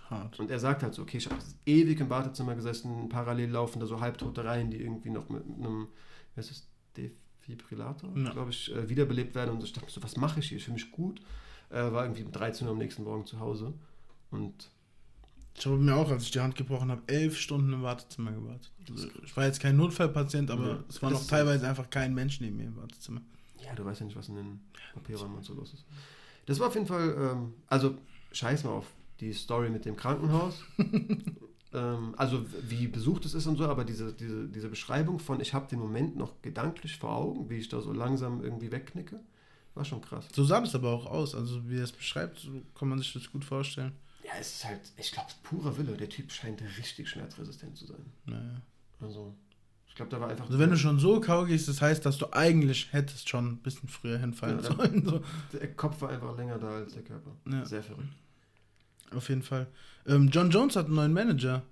[0.10, 0.40] Hart.
[0.40, 3.86] Und er sagt halt so, okay, ich habe ewig im Wartezimmer gesessen, parallel laufen da
[3.86, 5.88] so Halbtote rein, die irgendwie noch mit einem,
[6.34, 8.32] wie heißt das, Defibrillator, Ja.
[8.32, 9.52] glaube ich, äh, wiederbelebt werden.
[9.56, 10.58] Und ich dachte so, was mache ich hier?
[10.58, 11.20] Ich fühle mich gut.
[11.70, 13.74] Äh, war irgendwie um 13 Uhr am nächsten Morgen zu Hause.
[14.32, 14.71] Und
[15.58, 18.72] Ich habe mir auch, als ich die Hand gebrochen habe, elf Stunden im Wartezimmer gewartet.
[18.89, 22.39] Also, ich war jetzt kein Notfallpatient, aber Ja, es war noch teilweise einfach kein Mensch
[22.41, 23.22] neben mir im Wartezimmer.
[23.64, 24.60] ja, du weißt ja nicht, was in den
[24.95, 25.86] OP-Räumen und so los ist.
[26.47, 27.95] Das war auf jeden Fall, ähm, also
[28.32, 28.88] scheiß mal auf
[29.20, 30.64] die Story mit dem Krankenhaus.
[31.74, 35.54] ähm, also wie besucht es ist und so, aber diese, diese, diese Beschreibung von, ich
[35.54, 39.20] habe den Moment noch gedanklich vor Augen, wie ich da so langsam irgendwie wegknicke,
[39.76, 40.28] war schon krass.
[40.34, 41.36] So sah das aber auch aus.
[41.36, 43.93] Also wie er es beschreibt, so kann man sich das gut vorstellen.
[44.34, 45.98] Ja, es ist halt, ich glaube, purer Wille.
[45.98, 48.06] Der Typ scheint richtig schmerzresistent zu sein.
[48.26, 48.62] Naja.
[49.00, 49.36] Also,
[49.88, 50.46] ich glaube, da war einfach.
[50.46, 53.58] Also wenn du schon so kau gehst, das heißt, dass du eigentlich hättest schon ein
[53.58, 55.06] bisschen früher hinfallen Ja, sollen.
[55.06, 55.24] So.
[55.54, 57.32] Der Kopf war einfach länger da als der Körper.
[57.50, 57.66] Ja.
[57.66, 58.08] Sehr verrückt.
[59.14, 59.68] Auf jeden Fall.
[60.08, 61.64] Ähm, John Jones hat einen neuen Manager.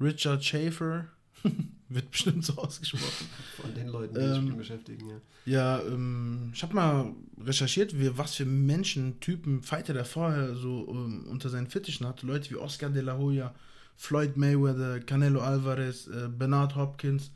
[0.00, 1.06] Richard Schaefer.
[1.88, 3.28] Wird bestimmt so ausgesprochen.
[3.60, 5.20] Von den Leuten, die Ähm, sich mit ihm beschäftigen, ja.
[5.44, 7.12] Ja, ähm, ich habe mal
[7.44, 12.26] recherchiert, wie, was für Menschen, Typen, Fighter der vorher so ähm, unter seinen Fittichen hatte.
[12.26, 13.54] Leute wie Oscar de la Hoya,
[13.96, 17.30] Floyd Mayweather, Canelo Alvarez, äh, Bernard Hopkins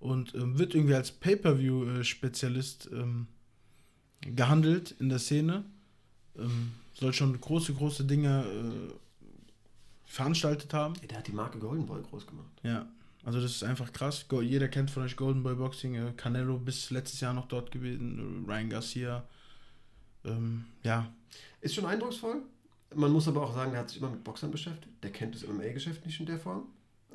[0.00, 3.26] und ähm, wird irgendwie als Pay-Per-View-Spezialist ähm,
[4.22, 5.64] gehandelt in der Szene.
[6.36, 8.92] Ähm, soll schon große, große Dinge äh,
[10.04, 10.94] veranstaltet haben.
[11.08, 12.50] Der hat die Marke Golden Boy groß gemacht.
[12.62, 12.88] Ja,
[13.24, 14.24] also das ist einfach krass.
[14.42, 15.94] Jeder kennt von euch Golden Boy Boxing.
[15.94, 18.44] Äh, Canelo bis letztes Jahr noch dort gewesen.
[18.48, 19.24] Ryan Garcia.
[20.24, 21.12] Ähm, ja,
[21.60, 22.42] Ist schon eindrucksvoll.
[22.94, 24.92] Man muss aber auch sagen, der hat sich immer mit Boxern beschäftigt.
[25.02, 26.64] Der kennt das MMA-Geschäft nicht in der Form.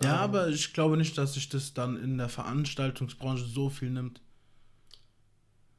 [0.02, 3.90] ja, Ähm, aber ich glaube nicht, dass sich das dann in der Veranstaltungsbranche so viel
[3.90, 4.22] nimmt.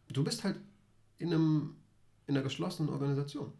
[0.08, 0.58] Du bist halt
[1.18, 1.76] in, einem,
[2.26, 3.52] in einer geschlossenen Organisation.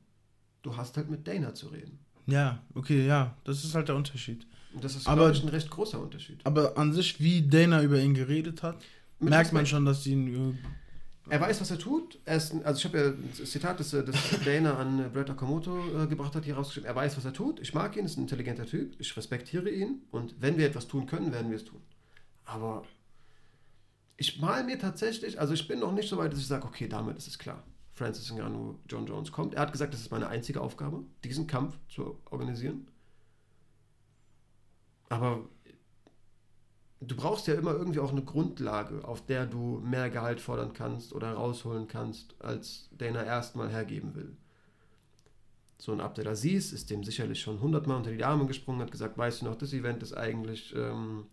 [0.63, 1.99] Du hast halt mit Dana zu reden.
[2.27, 4.47] Ja, okay, ja, das ist halt der Unterschied.
[4.75, 6.41] Das ist, Aber- ich, ein recht großer Unterschied.
[6.45, 8.77] Aber an sich, wie Dana über ihn geredet hat,
[9.19, 10.55] Mit merkt man schon, dass sie ihn.
[11.29, 12.19] äh, Er weiß, was er tut.
[12.25, 15.31] Er ist, also ich habe ja ein Zitat, das, äh, das Dana an äh, Brett
[15.31, 16.87] Okamoto äh, gebracht hat, hier rausgeschrieben.
[16.89, 17.59] Er weiß, was er tut.
[17.61, 18.95] Ich mag ihn, ist ein intelligenter Typ.
[18.99, 20.03] Ich respektiere ihn.
[20.11, 21.81] Und wenn wir etwas tun können, werden wir es tun.
[22.45, 22.85] Aber
[24.19, 26.89] ich mal mir tatsächlich, also ich bin noch nicht so weit, dass ich sage, okay,
[26.89, 27.63] damit ist es klar.
[27.93, 29.55] Francis Ngannou, John Jones kommt.
[29.55, 32.87] Er hat gesagt, das ist meine einzige Aufgabe, diesen Kampf zu organisieren.
[35.09, 35.49] Aber
[37.01, 41.13] du brauchst ja immer irgendwie auch eine Grundlage, auf der du mehr Gehalt fordern kannst
[41.13, 44.37] oder rausholen kannst, als Dana erstmal hergeben will.
[45.79, 49.43] So ein Abdelaziz ist dem sicherlich schon hundertmal unter die Arme gesprungen, hat gesagt, weißt
[49.43, 51.27] du noch, das Event ist eigentlich ähm,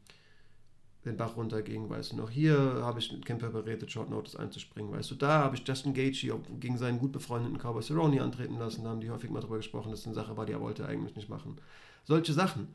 [1.06, 4.92] den Bach runterging, weißt du noch, hier habe ich mit Kemper beredet, Short Notice einzuspringen,
[4.92, 8.84] weißt du, da habe ich Justin Gaethje gegen seinen gut befreundeten Cowboy Cerrone antreten lassen,
[8.84, 10.86] da haben die häufig mal drüber gesprochen, dass das eine Sache war, die er wollte
[10.86, 11.56] eigentlich nicht machen.
[12.04, 12.68] Solche Sachen.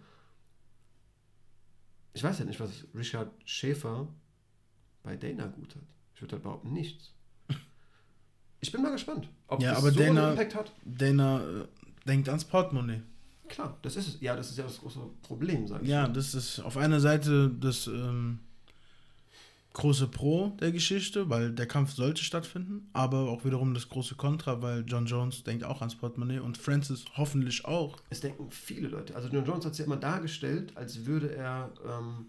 [2.14, 4.08] Ich weiß ja nicht, was Richard Schäfer
[5.02, 5.82] bei Dana gut hat.
[6.14, 7.12] Ich würde halt behaupten, nichts.
[8.60, 10.72] Ich bin mal gespannt, ob Ja, das aber so Dana- einen Impact hat.
[10.84, 11.64] Dana äh,
[12.08, 13.02] denkt ans Portemonnaie.
[13.48, 14.20] Klar, das ist es.
[14.20, 15.88] Ja, das ist ja das große Problem, sag ich.
[15.88, 16.12] Ja, mal.
[16.12, 18.40] das ist auf einer Seite das ähm,
[19.74, 24.60] große Pro der Geschichte, weil der Kampf sollte stattfinden, aber auch wiederum das große Kontra,
[24.62, 27.96] weil John Jones denkt auch ans Portemonnaie und Francis hoffentlich auch.
[28.10, 29.14] Es denken viele Leute.
[29.14, 32.26] Also John Jones hat es ja immer dargestellt, als würde er ähm,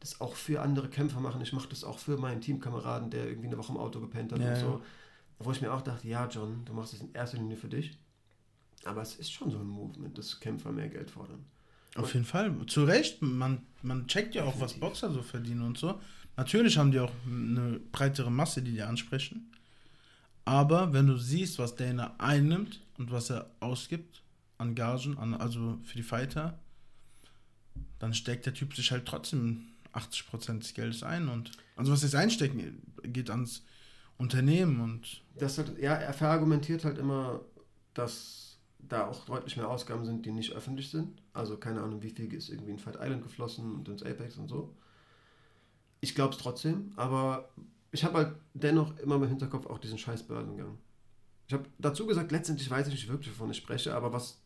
[0.00, 1.40] das auch für andere Kämpfer machen.
[1.40, 4.40] Ich mache das auch für meinen Teamkameraden, der irgendwie eine Woche im Auto gepennt hat
[4.40, 4.60] Ja, und ja.
[4.60, 4.82] so.
[5.38, 7.98] Wo ich mir auch dachte, ja, John, du machst das in erster Linie für dich.
[8.84, 11.44] Aber es ist schon so ein Movement, dass Kämpfer mehr Geld fordern.
[11.96, 12.54] Auf jeden Fall.
[12.66, 14.74] Zu Recht, man, man checkt ja auch, was.
[14.74, 16.00] Boxer so verdienen und so.
[16.36, 19.52] Natürlich haben die auch eine breitere Masse, die die ansprechen.
[20.44, 24.22] Aber wenn du siehst, was Dana einnimmt und was er ausgibt
[24.58, 26.58] an Gagen, an, also für die Fighter,
[27.98, 31.28] dann steckt der Typ sich halt trotzdem 80% des Geldes ein.
[31.28, 33.62] Und also was ist einstecken, geht ans
[34.18, 37.40] Unternehmen und Das halt, ja, er verargumentiert halt immer,
[37.94, 41.20] dass da auch deutlich mehr Ausgaben sind, die nicht öffentlich sind.
[41.32, 44.48] Also keine Ahnung, wie viel ist irgendwie in Fight Island geflossen und ins Apex und
[44.48, 44.74] so.
[46.02, 47.48] Ich glaube es trotzdem, aber
[47.92, 50.76] ich habe halt dennoch immer im Hinterkopf auch diesen scheiß Börsengang.
[51.46, 54.42] Ich habe dazu gesagt, letztendlich weiß ich nicht wirklich, wovon ich spreche, aber was,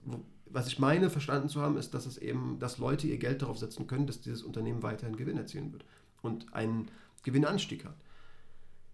[0.51, 3.59] was ich meine, verstanden zu haben, ist, dass es eben, dass Leute ihr Geld darauf
[3.59, 5.85] setzen können, dass dieses Unternehmen weiterhin Gewinn erzielen wird
[6.21, 6.91] und einen
[7.23, 7.97] Gewinnanstieg hat.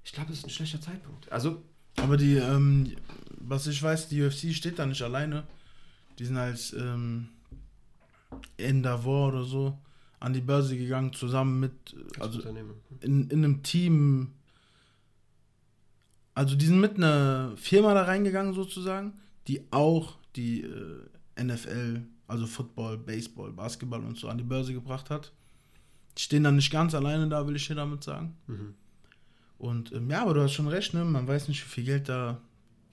[0.05, 1.31] Ich glaube, das ist ein schlechter Zeitpunkt.
[1.33, 1.63] Also
[1.97, 2.95] Aber die, ähm,
[3.39, 5.45] was ich weiß, die UFC steht da nicht alleine.
[6.19, 7.29] Die sind als ähm,
[8.57, 9.79] Endeavor oder so
[10.23, 11.73] an die Börse gegangen, zusammen mit,
[12.15, 12.75] Als also Unternehmen.
[13.01, 14.33] in, in einem Team.
[16.35, 19.15] Also die sind mit einer Firma da reingegangen sozusagen,
[19.49, 25.11] die auch die äh, NFL, also Football, Baseball, Basketball und so an die Börse gebracht
[25.11, 25.33] hat.
[26.17, 28.37] Die stehen dann nicht ganz alleine da, will ich dir damit sagen.
[28.47, 28.75] Mhm.
[29.59, 31.05] Und ähm, ja, aber du hast schon recht, ne?
[31.05, 32.41] Man weiß nicht, wie viel Geld da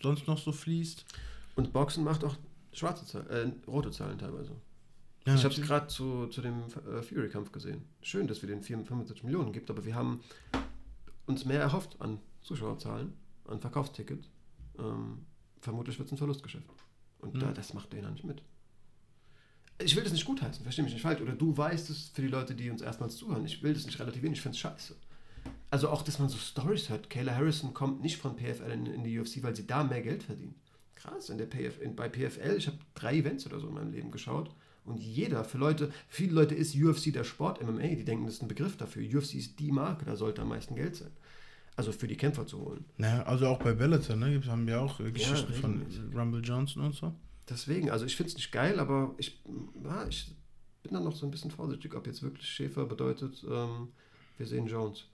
[0.02, 1.06] sonst noch so fließt.
[1.56, 2.36] Und Boxen macht auch
[2.74, 4.52] schwarze Zahlen, äh, rote Zahlen teilweise.
[5.26, 7.84] Ja, ich habe es gerade zu, zu dem äh, Fury-Kampf gesehen.
[8.02, 10.22] Schön, dass wir den 45 Millionen gibt, aber wir haben
[11.26, 13.14] uns mehr erhofft an Zuschauerzahlen,
[13.46, 14.30] an Verkaufstickets.
[14.80, 15.26] Ähm,
[15.62, 16.66] vermutlich wird es ein Verlustgeschäft.
[17.20, 17.40] Und Mhm.
[17.40, 18.42] da, das macht Dana nicht mit.
[19.82, 21.22] Ich will das nicht gutheißen, verstehe mich nicht falsch.
[21.22, 23.46] Oder du weißt es für die Leute, die uns erstmals zuhören.
[23.46, 24.96] Ich will das nicht relativieren, ich finde es scheiße.
[25.70, 27.10] Also auch, dass man so Stories hört.
[27.10, 30.24] Kayla Harrison kommt nicht von PFL in, in die UFC, weil sie da mehr Geld
[30.24, 30.56] verdient.
[30.96, 33.92] Krass, in der PF, in, bei PFL, ich habe drei Events oder so in meinem
[33.92, 34.50] Leben geschaut.
[34.86, 38.42] Und jeder, für Leute, viele Leute ist UFC der Sport, MMA, die denken, das ist
[38.42, 39.04] ein Begriff dafür.
[39.04, 41.12] UFC ist die Marke, da sollte am meisten Geld sein.
[41.76, 42.84] Also für die Kämpfer zu holen.
[42.98, 44.42] Naja, also auch bei Bellator, ne?
[44.48, 46.16] Haben wir auch äh, Geschichten von regelmäßig.
[46.16, 47.14] Rumble Johnson und so.
[47.50, 49.42] Deswegen, also ich finde es nicht geil, aber ich,
[49.84, 50.36] ja, ich
[50.84, 53.90] bin dann noch so ein bisschen vorsichtig, ob jetzt wirklich Schäfer bedeutet, ähm,
[54.38, 55.06] wir sehen Jones.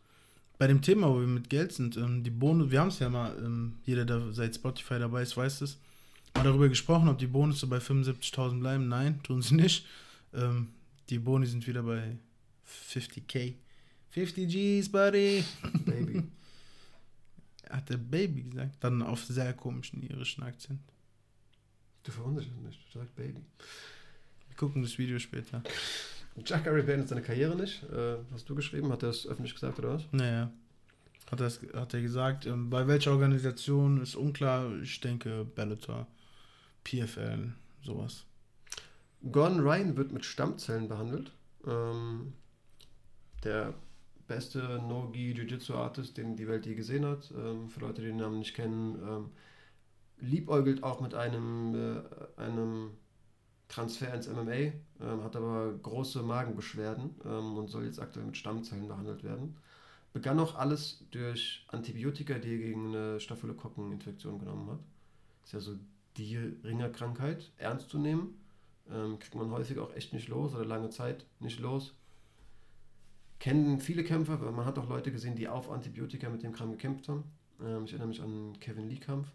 [0.57, 3.09] Bei dem Thema, wo wir mit Geld sind, ähm, die Bonus, wir haben es ja
[3.09, 5.79] mal, ähm, jeder, der seit Spotify dabei ist, weiß es,
[6.35, 8.87] mal darüber gesprochen, ob die Bonusse bei 75.000 bleiben.
[8.87, 9.85] Nein, tun sie nicht.
[10.33, 10.69] Ähm,
[11.09, 12.17] die Boni sind wieder bei
[12.89, 13.55] 50k.
[14.11, 15.43] 50 G's, buddy.
[15.85, 16.23] Baby.
[17.69, 18.75] Hat der Baby gesagt.
[18.79, 20.79] Dann auf sehr komischen irischen Akzent.
[22.03, 23.41] Du verwunderst mich nicht, du sagst Baby.
[24.47, 25.63] Wir gucken das Video später.
[26.45, 27.83] Jack Gary beendet seine Karriere nicht.
[27.83, 28.91] Äh, hast du geschrieben?
[28.91, 30.03] Hat er es öffentlich gesagt oder was?
[30.11, 30.51] Naja.
[31.31, 34.71] Hat, das, hat er gesagt, ähm, bei welcher Organisation ist unklar.
[34.81, 36.07] Ich denke Bellator,
[36.85, 38.25] PFL, sowas.
[39.31, 41.31] Gordon Ryan wird mit Stammzellen behandelt.
[41.65, 42.33] Ähm,
[43.43, 43.73] der
[44.27, 47.31] beste No-Gi Jiu-Jitsu-Artist, den die Welt je gesehen hat.
[47.35, 49.31] Ähm, für Leute, die den Namen nicht kennen, ähm,
[50.17, 52.91] liebäugelt auch mit einem, äh, einem
[53.67, 58.87] Transfer ins MMA, ähm, hat aber große Magenbeschwerden ähm, und soll jetzt aktuell mit Stammzellen
[58.87, 59.57] behandelt werden.
[60.13, 64.79] Begann auch alles durch Antibiotika, die er gegen eine Staphylokokkeninfektion genommen hat.
[65.43, 65.77] Ist ja so
[66.17, 68.41] die Ringerkrankheit, ernst zu nehmen.
[68.89, 71.95] Ähm, kriegt man häufig auch echt nicht los oder lange Zeit nicht los.
[73.39, 76.71] Kennen viele Kämpfer, aber man hat auch Leute gesehen, die auf Antibiotika mit dem Kram
[76.71, 77.23] gekämpft haben.
[77.61, 79.27] Ähm, ich erinnere mich an den Kevin Lee-Kampf.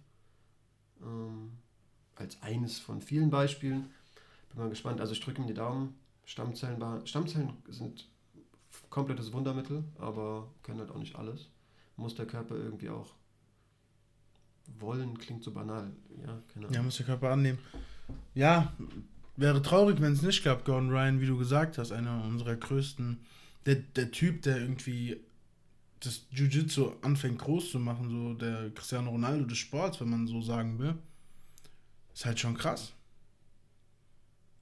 [1.03, 1.53] Ähm,
[2.15, 3.91] als eines von vielen Beispielen.
[4.51, 5.01] Bin mal gespannt.
[5.01, 5.99] Also ich drücke ihm die Daumen.
[6.25, 8.09] Stammzellen, Stammzellen sind
[8.89, 11.49] komplettes Wundermittel, aber können halt auch nicht alles.
[11.97, 13.15] Muss der Körper irgendwie auch
[14.79, 15.91] wollen, klingt so banal.
[16.25, 16.75] Ja, keine Ahnung.
[16.75, 17.59] Ja, muss der Körper annehmen.
[18.35, 18.73] Ja,
[19.37, 23.21] wäre traurig, wenn es nicht klappt, Gordon Ryan, wie du gesagt hast, einer unserer größten.
[23.67, 25.21] Der, der Typ, der irgendwie
[26.01, 30.41] das Jiu-Jitsu anfängt groß zu machen, so der Cristiano Ronaldo des Sports, wenn man so
[30.41, 30.95] sagen will,
[32.15, 32.93] ist halt schon krass.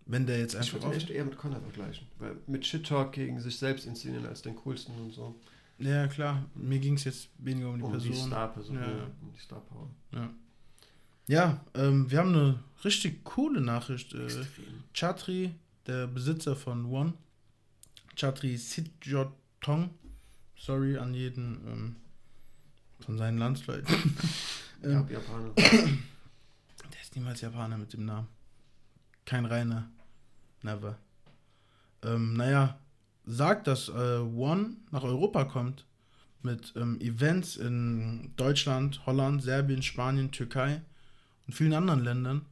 [0.06, 2.06] Wenn der jetzt Ich einfach würde ihn echt eher mit Connor vergleichen.
[2.18, 5.38] Weil mit Shit-Talk gegen sich selbst inszenieren als den coolsten und so.
[5.78, 6.44] Ja, klar.
[6.54, 8.26] Mir ging es jetzt weniger um die um die Person.
[8.28, 8.82] Star-Person, Ja.
[8.82, 9.04] ja.
[9.20, 9.90] um die Star-Power.
[10.12, 10.30] Ja,
[11.26, 14.12] ja ähm, wir haben eine richtig coole Nachricht.
[14.14, 14.28] Äh.
[14.92, 15.54] Chatri,
[15.86, 17.14] der Besitzer von One,
[18.16, 19.90] Chatri Sitjotong,
[20.56, 21.96] sorry an jeden ähm,
[23.00, 23.94] von seinen Landsleuten.
[24.80, 25.50] Ja, ähm, Japaner.
[25.56, 28.28] der ist niemals Japaner mit dem Namen.
[29.24, 29.90] Kein reiner.
[30.62, 30.96] Never.
[32.04, 32.78] Ähm, naja,
[33.28, 35.84] sagt, dass äh, One nach Europa kommt
[36.42, 40.80] mit ähm, Events in Deutschland, Holland, Serbien, Spanien, Türkei
[41.46, 42.46] und vielen anderen Ländern.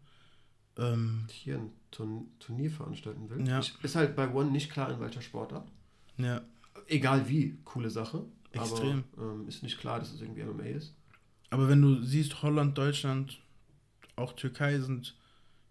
[0.78, 3.46] Ähm, Hier ein Turn Turnier veranstalten will.
[3.48, 3.60] Ja.
[3.60, 5.66] Ich, ist halt bei One nicht klar, in welcher Sportart.
[6.18, 6.42] ja,
[6.88, 8.24] Egal wie, coole Sache.
[8.52, 9.04] Extrem.
[9.16, 10.94] Aber ähm, ist nicht klar, dass es irgendwie MMA ist.
[11.50, 13.40] aber wenn du siehst, Holland, Deutschland,
[14.14, 15.14] auch Türkei sind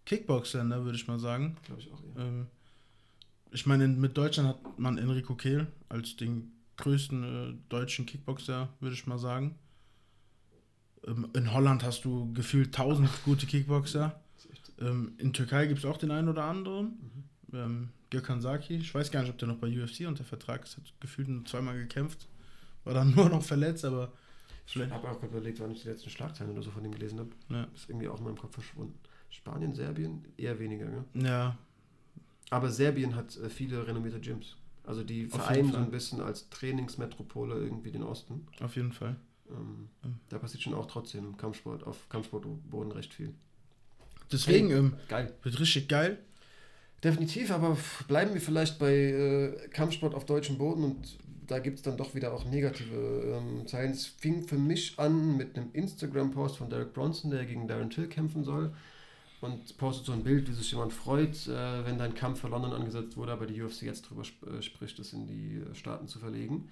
[0.06, 1.58] Kickbox-Länder, würde ich mal sagen.
[1.66, 2.26] Glaube ich auch eher.
[2.26, 2.48] Ähm,
[3.56, 8.96] ich meine, mit Deutschland hat man Enrico Kehl als den größten äh, deutschen Kickboxer, würde
[8.96, 9.56] ich mal sagen.
[11.08, 14.20] Ähm, in Holland hast du gefühlt 1000 gute Kickboxer.
[14.78, 17.00] Ähm, in Türkei gibt es auch den einen oder anderen.
[17.50, 17.58] mhm.
[17.58, 20.76] Ähm, Gökhan Saki, ich weiß gar nicht, ob der noch bei UFC unter Vertrag ist,
[20.76, 22.28] hat gefühlt nur zweimal gekämpft.
[22.84, 24.12] War dann nur noch verletzt, aber
[24.68, 27.20] Ich habe auch gerade überlegt, wann ich die letzten Schlagzeilen oder so von ihm gelesen
[27.20, 27.30] habe.
[27.50, 27.68] Ja.
[27.74, 29.00] Ist irgendwie auch in meinem Kopf verschwunden.
[29.30, 31.06] Spanien, Serbien, eher weniger, gell?
[31.24, 31.58] Ja,
[32.50, 34.56] Aber Serbien hat äh, viele renommierte Gyms.
[34.84, 38.48] Also die Auf vereinen so ein bisschen als Trainingsmetropole irgendwie den Osten.
[38.62, 39.16] auf jeden Fall.
[39.50, 40.16] Ähm, Mhm.
[40.30, 43.34] Da passiert schon auch trotzdem im Kampfsport, auf Kampfsportboden recht viel.
[44.32, 45.34] Deswegen ähm, Geil.
[45.44, 46.18] wird richtig geil.
[47.04, 47.78] Definitiv, aber
[48.08, 52.16] bleiben wir vielleicht bei äh, Kampfsport auf deutschem Boden und da gibt es dann doch
[52.16, 52.96] wieder auch negative
[53.40, 53.92] ähm, Zeilen.
[53.92, 58.08] Es fing für mich an mit einem Instagram-Post von Derek Bronson, der gegen Darren Till
[58.08, 58.74] kämpfen soll
[59.42, 62.74] und postet so ein Bild, wie sich jemand freut, äh, wenn dein Kampf für London
[62.74, 66.08] angesetzt wurde, aber die UFC jetzt drüber sp äh, spricht, das in die äh, Staaten
[66.08, 66.70] zu verlegen.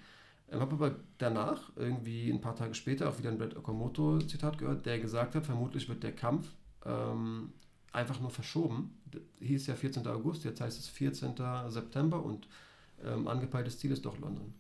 [0.48, 4.86] Ich habe aber danach, irgendwie ein paar Tage später, auch wieder ein Brett Okamoto-Zitat gehört,
[4.86, 6.48] der gesagt hat, vermutlich wird der Kampf
[6.86, 7.52] ähm,
[7.92, 9.00] einfach nur verschoben.
[9.40, 10.06] Hieß ja 14.
[10.08, 11.36] August, jetzt heißt es 14.
[11.70, 12.48] September und
[13.04, 14.54] ähm, angepeiltes Ziel ist doch London.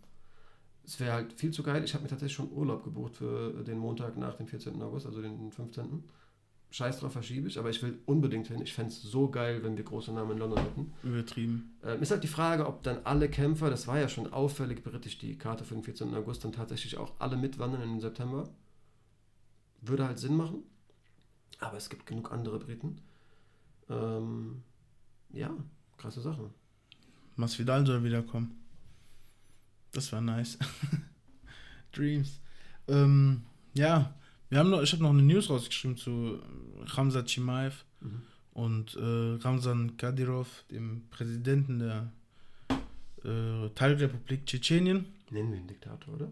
[0.85, 1.83] Es wäre halt viel zu geil.
[1.83, 4.81] Ich habe mir tatsächlich schon Urlaub gebucht für den Montag nach dem 14.
[4.81, 6.03] August, also den 15.
[6.73, 8.59] Scheiß drauf verschiebe ich, aber ich will unbedingt hin.
[8.59, 10.93] Ich fände es so geil, wenn wir große Namen in London hätten.
[11.03, 11.77] Übertrieben.
[11.83, 15.19] Ähm, ist halt die Frage, ob dann alle Kämpfer, das war ja schon auffällig britisch,
[15.19, 16.15] die Karte für den 14.
[16.15, 18.49] August, dann tatsächlich auch alle mitwandern in den September.
[19.81, 20.63] Würde halt Sinn machen.
[21.59, 23.01] Aber es gibt genug andere Briten.
[23.87, 24.63] Ähm,
[25.31, 25.51] ja,
[25.97, 26.49] krasse Sache.
[27.35, 28.59] Masvidal soll wiederkommen.
[29.91, 30.57] Das war nice.
[31.91, 32.41] Dreams.
[32.87, 33.43] Ähm,
[33.75, 34.15] ja,
[34.53, 36.37] wir haben noch, ich habe noch eine News rausgeschrieben zu
[36.85, 38.21] Ramzan Chimaev mhm.
[38.53, 42.11] und äh, Ramzan Kadyrov, dem Präsidenten der
[43.25, 45.05] äh, Teilrepublik Tschetschenien.
[45.31, 46.31] Nennen wir ihn Diktator, oder?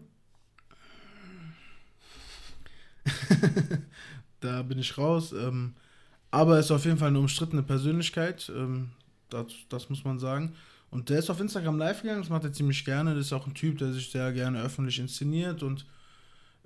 [4.40, 5.32] da bin ich raus.
[5.32, 5.74] Ähm,
[6.30, 8.52] aber er ist auf jeden Fall eine umstrittene Persönlichkeit.
[8.54, 8.90] Ähm,
[9.30, 10.54] das, das muss man sagen.
[10.90, 13.16] Und der ist auf Instagram live gegangen, das macht er ziemlich gerne.
[13.16, 15.86] Das ist auch ein Typ, der sich sehr gerne öffentlich inszeniert und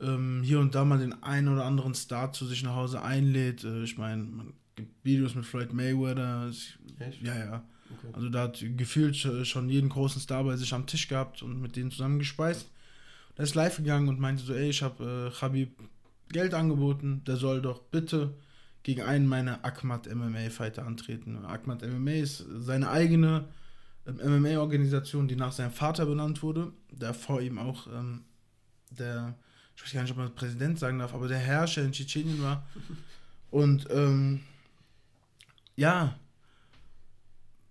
[0.00, 3.64] ähm, hier und da mal den einen oder anderen Star zu sich nach Hause einlädt.
[3.64, 6.50] Äh, ich meine, man gibt Videos mit Floyd Mayweather.
[6.98, 7.22] Echt?
[7.22, 7.64] Ja, ja.
[7.98, 8.12] Okay.
[8.12, 11.76] Also da hat gefühlt schon jeden großen Star bei sich am Tisch gehabt und mit
[11.76, 12.68] denen zusammen gespeist.
[13.36, 15.78] Der ist live gegangen und meinte so, ey, ich habe äh, Khabib
[16.30, 18.34] Geld angeboten, der soll doch bitte
[18.82, 21.44] gegen einen meiner Akmat MMA Fighter antreten.
[21.44, 23.48] Akmat MMA ist seine eigene
[24.06, 28.24] MMA-Organisation, die nach seinem Vater benannt wurde, der vor ihm auch ähm,
[28.90, 29.34] der,
[29.76, 32.66] ich weiß gar nicht, ob man Präsident sagen darf, aber der Herrscher in Tschetschenien war.
[33.50, 34.40] Und ähm,
[35.76, 36.18] ja,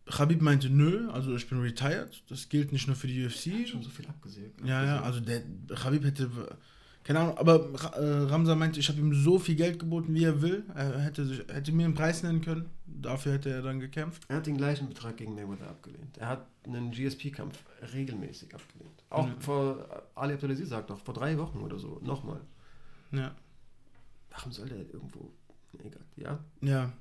[0.07, 3.67] Khabib meinte, nö, also ich bin retired, das gilt nicht nur für die UFC.
[3.67, 4.61] Schon so viel abgesägt.
[4.63, 5.41] Ja, ja, also der
[5.73, 6.29] Khabib hätte
[7.05, 10.41] keine Ahnung, aber äh, Ramsa meinte, ich habe ihm so viel Geld geboten, wie er
[10.41, 10.63] will.
[10.73, 12.71] Er hätte, sich, hätte mir einen Preis nennen können.
[12.87, 14.23] Dafür hätte er dann gekämpft.
[14.27, 16.17] Er hat den gleichen Betrag gegen Mayweather abgelehnt.
[16.17, 19.03] Er hat einen GSP-Kampf regelmäßig abgelehnt.
[19.11, 19.39] Auch mhm.
[19.39, 22.41] vor, Ali Abdelaziz sagt doch, vor drei Wochen oder so, nochmal.
[23.11, 23.35] Ja.
[24.31, 25.31] Warum soll der irgendwo,
[25.77, 26.39] egal, ja?
[26.61, 26.91] Ja.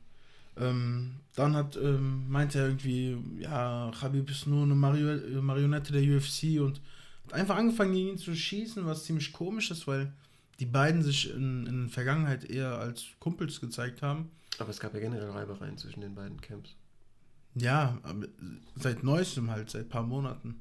[0.59, 6.61] Ähm, dann hat, ähm, meinte er irgendwie, ja, Khabib ist nur eine Marionette der UFC
[6.61, 6.83] und
[7.31, 10.13] einfach angefangen, gegen ihn zu schießen, was ziemlich komisch ist, weil
[10.61, 14.31] die beiden sich in, in der Vergangenheit eher als Kumpels gezeigt haben.
[14.59, 16.77] Aber es gab ja generell Reibereien zwischen den beiden Camps.
[17.55, 17.99] Ja,
[18.77, 20.61] seit neuestem halt, seit ein paar Monaten.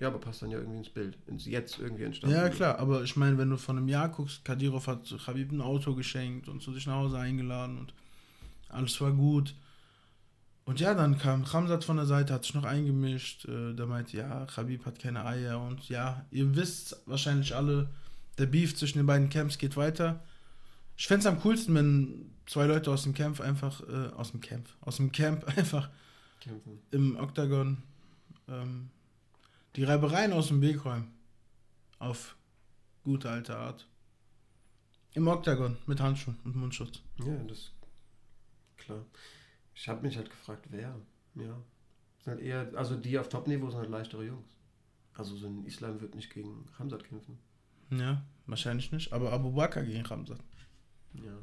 [0.00, 1.16] Ja, aber passt dann ja irgendwie ins Bild.
[1.26, 2.34] Ins Jetzt irgendwie entstanden.
[2.34, 5.60] Ja, klar, aber ich meine, wenn du von einem Jahr guckst, Kadirov hat Khabib ein
[5.60, 7.94] Auto geschenkt und zu sich nach Hause eingeladen und
[8.68, 9.54] alles war gut.
[10.72, 13.44] Und ja, dann kam Ramsat von der Seite, hat sich noch eingemischt.
[13.44, 15.60] Äh, der meinte, ja, Khabib hat keine Eier.
[15.60, 17.90] Und ja, ihr wisst wahrscheinlich alle,
[18.38, 20.24] der Beef zwischen den beiden Camps geht weiter.
[20.96, 24.40] Ich fände es am coolsten, wenn zwei Leute aus dem Camp einfach, äh, aus dem
[24.40, 25.90] Camp, aus dem Camp einfach
[26.40, 26.78] Kämpfen.
[26.90, 27.82] im Oktagon
[28.48, 28.88] ähm,
[29.76, 31.12] die Reibereien aus dem Weg räumen.
[31.98, 32.34] Auf
[33.04, 33.86] gute alte Art.
[35.12, 37.02] Im Oktagon mit Handschuhen und Mundschutz.
[37.18, 37.72] Ja, das
[38.78, 39.04] klar.
[39.74, 40.94] Ich habe mich halt gefragt, wer.
[41.34, 41.62] Ja.
[42.20, 44.48] Sind halt eher, also die auf Top-Niveau sind halt leichtere Jungs.
[45.14, 47.38] Also so ein Islam wird nicht gegen Ramsat kämpfen.
[47.90, 49.12] Ja, wahrscheinlich nicht.
[49.12, 50.38] Aber Abu Bakr gegen Ramsat.
[51.14, 51.36] Ja.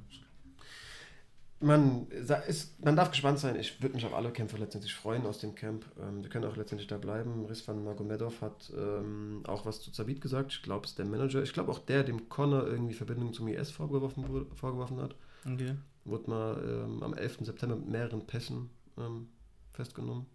[1.61, 3.57] Man, ist, man darf gespannt sein.
[3.57, 5.85] Ich würde mich auf alle Kämpfe letztendlich freuen aus dem Camp.
[5.99, 7.45] Ähm, wir können auch letztendlich da bleiben.
[7.45, 10.53] Rizvan Magomedov hat ähm, auch was zu Zabit gesagt.
[10.53, 11.43] Ich glaube, es ist der Manager.
[11.43, 15.15] Ich glaube auch der, dem Connor irgendwie Verbindung zum IS vorgeworfen, vorgeworfen hat.
[15.45, 15.75] Okay
[16.05, 17.39] wurde mal ähm, am 11.
[17.41, 19.27] September mit mehreren Pässen ähm,
[19.71, 20.25] festgenommen.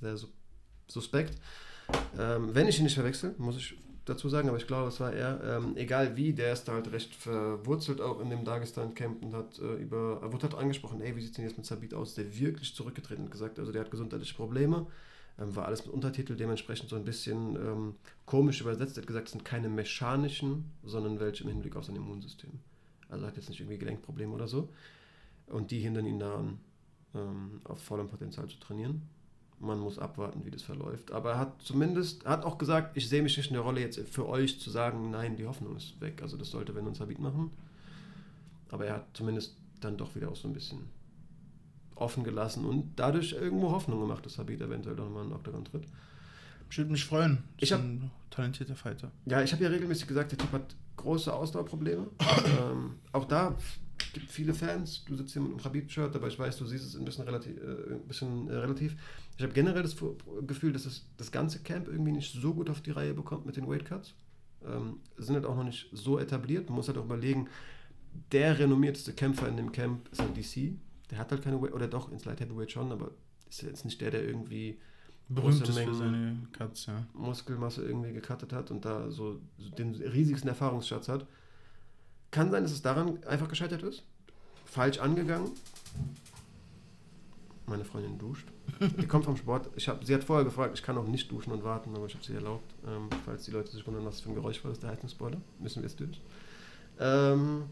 [0.00, 0.28] Sehr su
[0.88, 1.40] suspekt.
[2.18, 5.12] Ähm, wenn ich ihn nicht verwechsel, muss ich dazu sagen, aber ich glaube, es war
[5.12, 5.42] er.
[5.44, 9.58] Ähm, egal wie, der ist da halt recht verwurzelt auch in dem Dagestan-Camp und hat
[9.58, 12.14] äh, über, er wurde halt angesprochen, ey, wie sieht es denn jetzt mit Sabit aus?
[12.14, 14.86] Der wirklich zurückgetreten und gesagt, also der hat gesundheitliche Probleme.
[15.38, 17.94] Ähm, war alles mit Untertitel, dementsprechend so ein bisschen ähm,
[18.24, 18.96] komisch übersetzt.
[18.96, 22.52] Er hat gesagt, es sind keine mechanischen, sondern welche im Hinblick auf sein Immunsystem.
[23.08, 24.68] Also hat jetzt nicht irgendwie Gelenkprobleme oder so.
[25.46, 26.58] Und die hindern ihn daran,
[27.14, 29.02] ähm, auf vollem Potenzial zu trainieren.
[29.58, 31.12] Man muss abwarten, wie das verläuft.
[31.12, 33.98] Aber er hat zumindest, hat auch gesagt, ich sehe mich nicht in der Rolle jetzt
[34.08, 36.20] für euch zu sagen, nein, die Hoffnung ist weg.
[36.22, 37.50] Also das sollte, wenn uns Habit machen.
[38.70, 40.80] Aber er hat zumindest dann doch wieder auch so ein bisschen
[41.94, 45.64] offen gelassen und dadurch irgendwo Hoffnung gemacht, dass Habit eventuell doch mal in den Octagon
[45.64, 45.86] tritt.
[46.70, 47.44] Ich würde mich freuen.
[47.58, 49.10] Ich habe ein talentierter Fighter.
[49.24, 52.06] Ja, ich habe ja regelmäßig gesagt, der Typ hat große Ausdauerprobleme.
[52.60, 53.56] ähm, auch da
[54.12, 55.04] gibt viele Fans.
[55.04, 57.56] Du sitzt hier mit einem Khabib-Shirt, aber ich weiß, du siehst es ein bisschen relativ.
[57.58, 58.96] Äh, ein bisschen, äh, relativ.
[59.36, 59.96] Ich habe generell das
[60.46, 63.56] Gefühl, dass es das ganze Camp irgendwie nicht so gut auf die Reihe bekommt mit
[63.56, 64.14] den Weight Cuts.
[64.64, 66.68] Ähm, sind halt auch noch nicht so etabliert.
[66.68, 67.48] Man muss halt auch überlegen,
[68.32, 70.78] der renommierteste Kämpfer in dem Camp ist halt DC.
[71.10, 73.10] Der hat halt keine, Weight- oder doch, ins Light Heavyweight schon, aber
[73.48, 74.80] ist jetzt nicht der, der irgendwie
[75.28, 77.04] Berühmt große ist für Mengen- seine Cuts, ja.
[77.14, 79.40] Muskelmasse irgendwie gecuttet hat und da so,
[79.78, 81.26] den riesigsten Erfahrungsschatz hat.
[82.30, 84.04] Kann sein, dass es daran einfach gescheitert ist.
[84.64, 85.50] Falsch angegangen.
[87.66, 88.46] Meine Freundin duscht.
[89.00, 89.70] Die kommt vom Sport.
[89.74, 92.14] Ich hab, sie hat vorher gefragt, ich kann auch nicht duschen und warten, aber ich
[92.14, 92.74] habe sie erlaubt.
[92.86, 95.40] Ähm, falls die Leute sich wundern, was für ein Geräusch war, ist der Heizungsboiler.
[95.58, 96.20] Müssen wir es durch.
[97.00, 97.64] Ähm,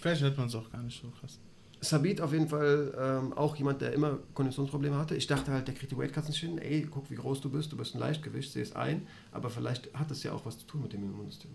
[0.00, 1.38] Vielleicht hört man es auch gar nicht so krass.
[1.82, 5.16] Sabit auf jeden Fall ähm, auch jemand, der immer Konditionsprobleme hatte.
[5.16, 6.58] Ich dachte halt, der kriegt die Weightcuts nicht hin.
[6.58, 7.72] Ey, guck, wie groß du bist.
[7.72, 9.02] Du bist ein Leichtgewicht, sehe es ein.
[9.32, 11.50] Aber vielleicht hat es ja auch was zu tun mit dem Immunsystem.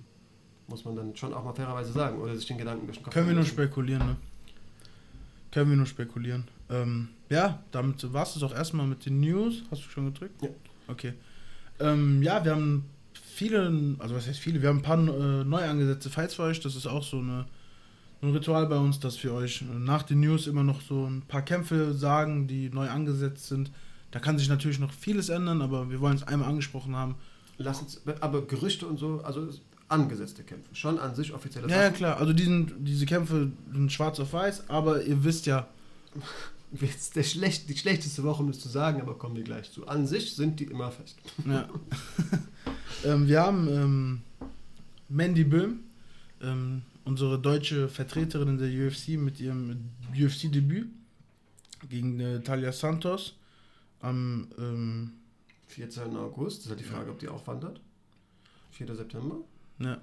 [0.67, 2.19] Muss man dann schon auch mal fairerweise sagen.
[2.19, 4.15] Oder sich den Gedanken den Kopf Können wir nur spekulieren, ne?
[5.49, 6.43] Können wir nur spekulieren.
[6.69, 9.63] Ähm, ja, damit war es auch erstmal mit den News.
[9.71, 10.41] Hast du schon gedrückt?
[10.41, 10.49] Ja.
[10.89, 11.13] Okay.
[11.79, 15.63] Ähm, ja, wir haben viele, also was heißt viele, wir haben ein paar äh, neu
[15.63, 16.59] angesetzte Fights für euch.
[16.59, 17.45] Das ist auch so eine,
[18.21, 21.21] ein Ritual bei uns, dass wir euch äh, nach den News immer noch so ein
[21.21, 23.71] paar Kämpfe sagen, die neu angesetzt sind.
[24.11, 27.15] Da kann sich natürlich noch vieles ändern, aber wir wollen es einmal angesprochen haben.
[27.57, 29.49] Lass uns, aber Gerüchte und so, also
[29.89, 30.73] angesetzte Kämpfe.
[30.73, 32.17] Schon an sich offizielle Ja, ja, klar.
[32.17, 35.67] Also diesen, diese Kämpfe sind schwarz auf weiß, aber ihr wisst ja,
[36.81, 39.87] Jetzt der schlecht, die schlechteste Woche, um das zu sagen, aber kommen wir gleich zu.
[39.87, 41.17] An sich sind die immer fest.
[41.45, 41.69] Ja.
[43.05, 44.21] ähm, wir haben ähm,
[45.07, 45.79] Mandy Böhm,
[46.41, 50.89] ähm, unsere deutsche Vertreterin in der UFC mit ihrem UFC-Debüt
[51.89, 53.37] gegen äh, Talia Santos
[54.01, 55.13] am ähm,
[55.67, 56.15] 14.
[56.15, 57.79] August, das ist halt die Frage, ob die auch wandert.
[58.71, 58.95] 4.
[58.95, 59.37] September.
[59.79, 59.97] ja.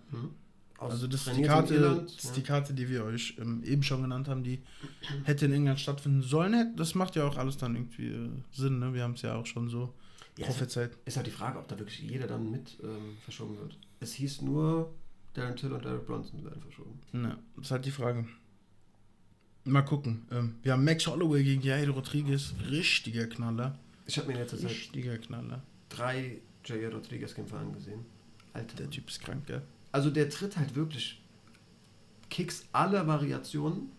[0.78, 2.32] Aus- also das ist, die Karte, Irland, das ist ja.
[2.34, 4.60] die Karte, die wir euch ähm, eben schon genannt haben, die
[5.24, 6.74] hätte in England stattfinden sollen.
[6.76, 8.92] Das macht ja auch alles dann irgendwie äh, Sinn, ne?
[8.92, 9.94] Wir haben es ja auch schon so
[10.36, 10.90] Ja, prophezeit.
[11.04, 13.78] ist halt die Frage, ob da wirklich jeder dann mit ähm, verschoben wird.
[14.00, 14.92] Es hieß nur,
[15.34, 17.00] Darren Till und Derek Bronson werden verschoben.
[17.12, 18.26] Ja, das ist halt die Frage.
[19.64, 20.26] Mal gucken.
[20.30, 22.54] Ähm, wir haben Max Holloway gegen Jair Rodriguez.
[22.70, 23.78] Richtiger Knaller.
[24.06, 25.62] Ich habe mir in letzter Zeit Richtiger Knaller.
[25.88, 28.04] drei Jair Rodriguez-Kämpfer angesehen.
[28.52, 28.76] Alter.
[28.76, 29.62] Der Typ ist krank, gell?
[29.92, 31.22] Also der tritt halt wirklich
[32.30, 33.90] Kicks aller Variationen.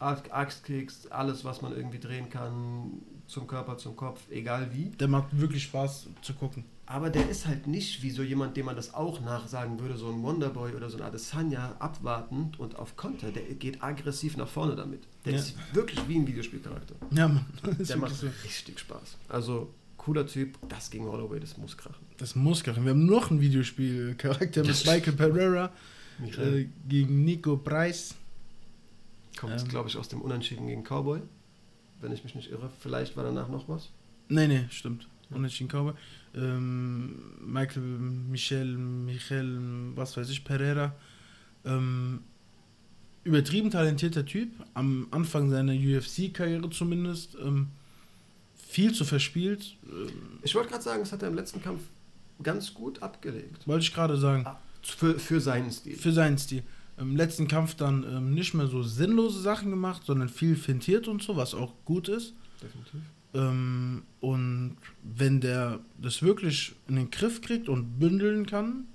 [0.00, 4.90] Axtkicks, alles, was man irgendwie drehen kann, zum Körper, zum Kopf, egal wie.
[4.90, 6.64] Der macht wirklich Spaß zu gucken.
[6.86, 10.10] Aber der ist halt nicht wie so jemand, dem man das auch nachsagen würde, so
[10.10, 13.30] ein Wonderboy oder so ein Adesanya, abwartend und auf Konter.
[13.32, 15.02] Der geht aggressiv nach vorne damit.
[15.24, 15.38] Der Ja.
[15.38, 16.94] ist wirklich wie ein Videospielcharakter.
[17.10, 17.46] Ja, Mann.
[17.78, 18.26] Der macht so.
[18.44, 19.16] richtig Spaß.
[19.30, 20.58] Also, cooler Typ.
[20.68, 22.04] Das gegen Holloway, das muss krachen.
[22.18, 22.84] das muss krachen.
[22.84, 25.72] Wir haben noch einen Videospielcharakter mit Michael Pereira
[26.36, 28.14] äh, gegen Nico Preis.
[29.38, 31.22] kommt, ähm, glaube ich, aus dem Unentschieden gegen Cowboy.
[32.02, 32.68] Wenn ich mich nicht irre.
[32.80, 33.88] Vielleicht war danach noch was.
[34.28, 35.08] Nee, nee, stimmt.
[35.30, 35.94] Unentschieden Cowboy.
[36.36, 39.58] Ähm, Michael, Michel, Michael,
[39.94, 40.94] was weiß ich, Pereira.
[41.64, 42.20] Ähm,
[43.24, 44.50] übertrieben talentierter Typ.
[44.74, 47.36] Am Anfang seiner UFC-Karriere zumindest.
[47.42, 47.68] Ähm,
[48.56, 49.76] viel zu verspielt.
[49.86, 50.08] Ähm,
[50.42, 51.82] Ich wollte gerade sagen, das hat er im letzten Kampf
[52.42, 53.66] ganz gut abgelegt.
[53.66, 54.44] wollte ich gerade sagen.
[54.82, 55.96] Für, für seinen Stil.
[55.96, 56.62] Für seinen Stil.
[56.98, 61.22] Im letzten Kampf dann ähm, nicht mehr so sinnlose Sachen gemacht, sondern viel fintiert und
[61.22, 62.34] so, was auch gut ist.
[62.62, 63.00] Definitiv.
[63.34, 68.86] Ähm, und wenn der das wirklich in den Griff kriegt und bündeln kann,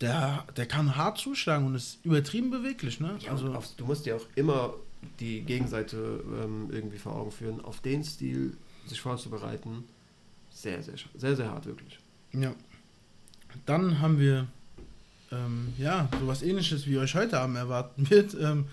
[0.00, 3.18] der, der kann hart zuschlagen und ist übertrieben beweglich, ne?
[3.20, 4.74] Ja, also, auf, du musst dir auch immer
[5.18, 7.60] die Gegenseite ähm, irgendwie vor Augen führen.
[7.62, 9.84] Auf den Stil sich vorzubereiten,
[10.50, 11.98] sehr, sehr, sehr, sehr hart, wirklich.
[12.32, 12.54] ja.
[13.66, 14.46] Dann haben wir,
[15.32, 18.34] ähm, ja, sowas ähnliches wie euch heute Abend erwarten wird.
[18.34, 18.66] Ähm,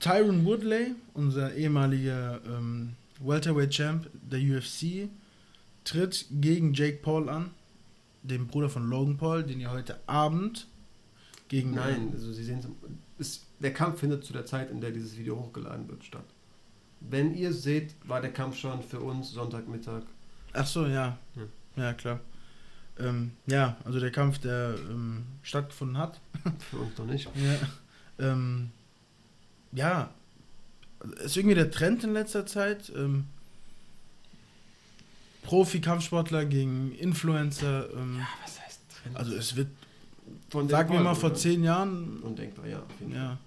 [0.00, 5.08] Tyron Woodley, unser ehemaliger ähm, Welterweight Champ der UFC,
[5.84, 7.50] tritt gegen Jake Paul an,
[8.22, 10.68] dem Bruder von Logan Paul, den ihr heute Abend
[11.48, 12.60] gegen Nein, also Sie sehen
[13.18, 16.24] es, der Kampf findet zu der Zeit, in der dieses Video hochgeladen wird, statt.
[17.00, 20.02] Wenn ihr seht, war der Kampf schon für uns Sonntagmittag.
[20.52, 21.18] Ach so, ja.
[21.34, 21.48] Hm.
[21.76, 22.20] Ja, klar.
[22.98, 26.20] Ähm, ja, also der Kampf, der ähm, stattgefunden hat.
[26.70, 27.28] Für uns noch nicht.
[27.36, 28.32] Ja.
[28.32, 28.70] Ähm,
[29.72, 30.10] ja,
[31.24, 32.92] ist irgendwie der Trend in letzter Zeit.
[32.94, 33.24] Ähm,
[35.42, 37.88] Profi-Kampfsportler gegen Influencer.
[37.94, 39.16] Ähm, was heißt Trend?
[39.16, 39.68] also es wird,
[40.50, 41.38] Von sagen wir Paul, mal, vor oder?
[41.38, 42.20] zehn Jahren.
[42.20, 42.82] Undenkbar, ja.
[43.12, 43.38] Ja.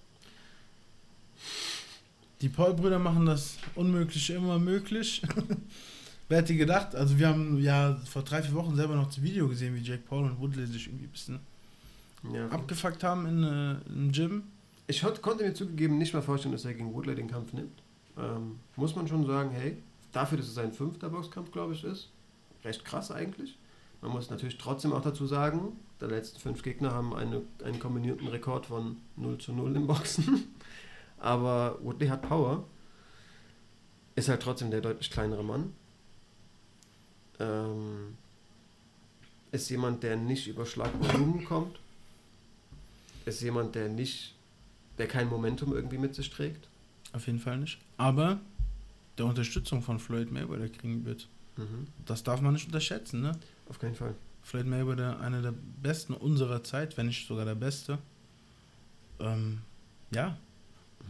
[2.42, 5.22] Die Paul-Brüder machen das Unmögliche immer möglich.
[6.30, 6.96] Wer hätte gedacht?
[6.96, 10.04] Also wir haben ja vor drei, vier Wochen selber noch das Video gesehen, wie Jake
[10.08, 11.40] Paul und Woodley sich irgendwie ein bisschen
[12.34, 12.50] Ja.
[12.50, 14.44] abgefuckt haben in, äh, im Gym.
[14.88, 17.82] Ich konnte mir zugegeben nicht mal vorstellen, dass er gegen Woodley den Kampf nimmt.
[18.18, 19.78] Ähm, muss man schon sagen, hey,
[20.12, 22.10] dafür, dass es sein fünfter Boxkampf, glaube ich, ist,
[22.64, 23.58] recht krass eigentlich.
[24.02, 28.28] Man muss natürlich trotzdem auch dazu sagen, der letzten fünf Gegner haben eine, einen kombinierten
[28.28, 30.54] Rekord von 0 zu 0 im Boxen.
[31.18, 32.64] Aber Woodley hat Power.
[34.16, 35.74] Ist halt trotzdem der deutlich kleinere Mann.
[37.40, 38.16] Ähm,
[39.52, 41.80] ist jemand, der nicht über Schlagvolumen kommt.
[43.26, 44.35] Ist jemand, der nicht,
[44.98, 46.68] der kein Momentum irgendwie mit sich trägt.
[47.14, 47.80] Auf jeden Fall nicht.
[47.98, 48.40] Aber
[49.18, 51.28] der Unterstützung von Floyd Mayweather kriegen wird.
[51.58, 51.88] Mhm.
[52.06, 53.32] Das darf man nicht unterschätzen, ne?
[53.70, 54.16] Auf keinen Fall.
[54.44, 57.98] Floyd Mayweather, einer der besten unserer Zeit, wenn nicht sogar der beste.
[59.20, 59.60] Ähm,
[60.12, 60.38] ja.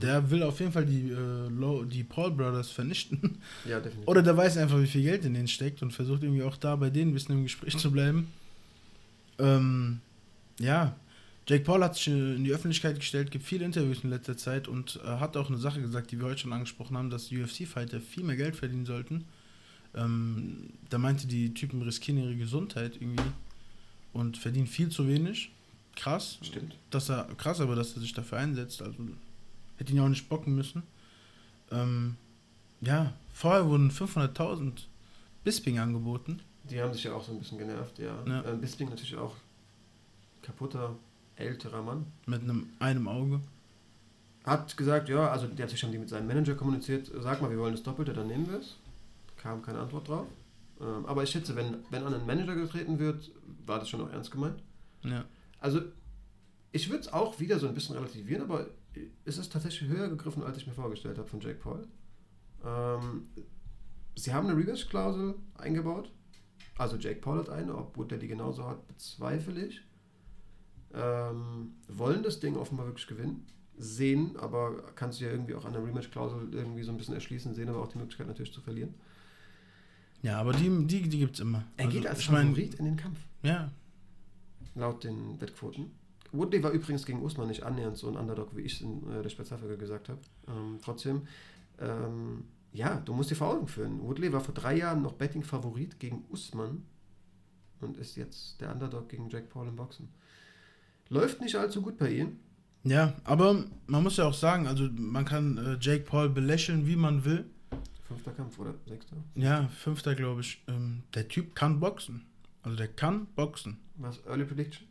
[0.02, 3.42] Der will auf jeden Fall die, äh, Low, die Paul Brothers vernichten.
[3.66, 4.08] Ja, definitiv.
[4.08, 6.76] Oder der weiß einfach, wie viel Geld in denen steckt und versucht irgendwie auch da
[6.76, 8.32] bei denen ein bisschen im Gespräch zu bleiben.
[9.40, 10.02] Ähm,
[10.60, 10.96] ja,
[11.48, 14.68] Jake Paul hat sich äh, in die Öffentlichkeit gestellt, gibt viele Interviews in letzter Zeit
[14.68, 18.02] und äh, hat auch eine Sache gesagt, die wir heute schon angesprochen haben, dass UFC-Fighter
[18.02, 19.26] viel mehr Geld verdienen sollten.
[19.94, 23.32] Ähm, da meinte, die Typen riskieren ihre Gesundheit irgendwie
[24.14, 25.52] und verdienen viel zu wenig.
[25.96, 26.40] Krass.
[26.42, 26.76] Stimmt.
[26.90, 28.82] Dass er, krass aber, dass er sich dafür einsetzt.
[28.82, 28.98] Also
[29.78, 30.84] hätte ihn ja auch nicht bocken müssen.
[31.72, 32.16] Ähm,
[32.82, 34.72] ja, vorher wurden 500.000
[35.44, 36.42] Bisping angeboten.
[36.70, 38.18] Die haben sich ja auch so ein bisschen genervt, ja.
[38.28, 38.42] Ja.
[38.42, 39.36] Äh, Bisping natürlich auch
[40.42, 40.96] kaputter,
[41.36, 42.06] älterer Mann.
[42.26, 43.42] Mit einem, einem Auge.
[44.44, 47.58] Hat gesagt, ja, also die natürlich haben die mit seinem Manager kommuniziert, sag mal, wir
[47.58, 48.78] wollen das Doppelte, dann nehmen wir es.
[49.38, 50.28] Kam keine Antwort drauf.
[50.80, 53.32] Ähm, aber ich schätze, wenn, wenn an einen Manager getreten wird,
[53.66, 54.62] war das schon auch ernst gemeint.
[55.04, 55.26] Ja.
[55.60, 55.82] Also,
[56.72, 58.68] ich würde es auch wieder so ein bisschen relativieren, aber
[59.24, 61.88] es ist tatsächlich höher gegriffen, als ich mir vorgestellt habe von Jake Paul.
[62.64, 63.28] Ähm,
[64.16, 66.12] sie haben eine Rematch-Klausel eingebaut.
[66.78, 69.82] Also Jake Paul hat eine, ob der die genauso hat, bezweifle ich.
[70.96, 73.46] Ähm, wollen das Ding offenbar wirklich gewinnen.
[73.78, 77.54] Sehen, aber kannst du ja irgendwie auch an der Rematch-Klausel irgendwie so ein bisschen erschließen,
[77.54, 78.94] sehen aber auch die Möglichkeit natürlich zu verlieren.
[80.22, 81.66] Ja, aber die, die, die gibt es immer.
[81.76, 83.20] Er geht als ich mein, Favorit in den Kampf.
[83.44, 83.70] Ja,
[84.76, 85.92] laut den Wettquoten.
[86.32, 89.24] Woodley war übrigens gegen Usman nicht annähernd so ein Underdog, wie ich es in äh,
[89.24, 90.20] der Spezialfolge gesagt habe.
[90.48, 91.28] Ähm, trotzdem,
[91.80, 94.02] ähm, ja, du musst dir vor Augen führen.
[94.02, 96.84] Woodley war vor drei Jahren noch Betting-Favorit gegen Usman
[97.80, 100.10] und ist jetzt der Underdog gegen Jack Paul im Boxen.
[101.10, 102.38] Läuft nicht allzu gut bei ihm.
[102.84, 106.96] ja, aber man muss ja auch sagen, also man kann äh, Jake Paul belächeln, wie
[106.96, 107.46] man will.
[108.08, 109.16] Fünfter Kampf oder sechster?
[109.36, 110.64] Ja, fünfter, glaube ich.
[110.68, 112.26] Ähm, der Typ kann boxen.
[112.64, 113.78] Also der kann boxen.
[113.98, 114.24] Was?
[114.28, 114.88] Early Prediction?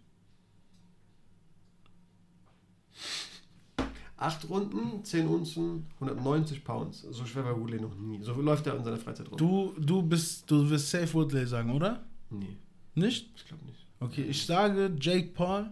[4.17, 7.03] Acht Runden, 10 Unzen, 190 Pounds.
[7.11, 8.23] So schwer war Woodley noch nie.
[8.23, 9.37] So läuft er in seiner Freizeit rum.
[9.37, 12.05] Du, du bist, du wirst safe Woodley sagen, oder?
[12.31, 12.57] Nee,
[12.95, 13.31] Nicht?
[13.37, 13.87] ich glaube nicht.
[14.01, 15.71] Okay, ich sage, Jake Paul.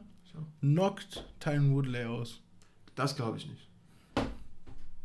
[0.61, 2.41] Knockt Tyron Woodley aus.
[2.95, 3.69] Das glaube ich nicht.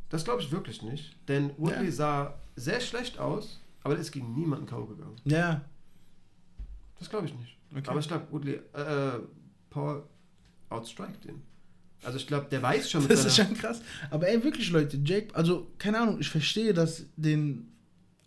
[0.09, 1.15] Das glaube ich wirklich nicht.
[1.27, 1.91] Denn Woodley Ja.
[1.91, 4.85] sah sehr schlecht aus, aber der ist gegen niemanden K.O.
[4.85, 5.15] gegangen.
[5.25, 5.61] Ja,
[6.99, 7.55] Das glaube ich nicht.
[7.71, 7.89] okay.
[7.89, 9.19] Aber ich glaube, Woodley, äh,
[9.69, 10.03] Paul
[10.69, 11.41] outstrikt ihn.
[12.03, 13.81] Also ich glaube, der weiß schon mit Das ist schon krass.
[14.09, 17.71] Aber ey, wirklich, Leute, Jake, also, keine Ahnung, ich verstehe, dass den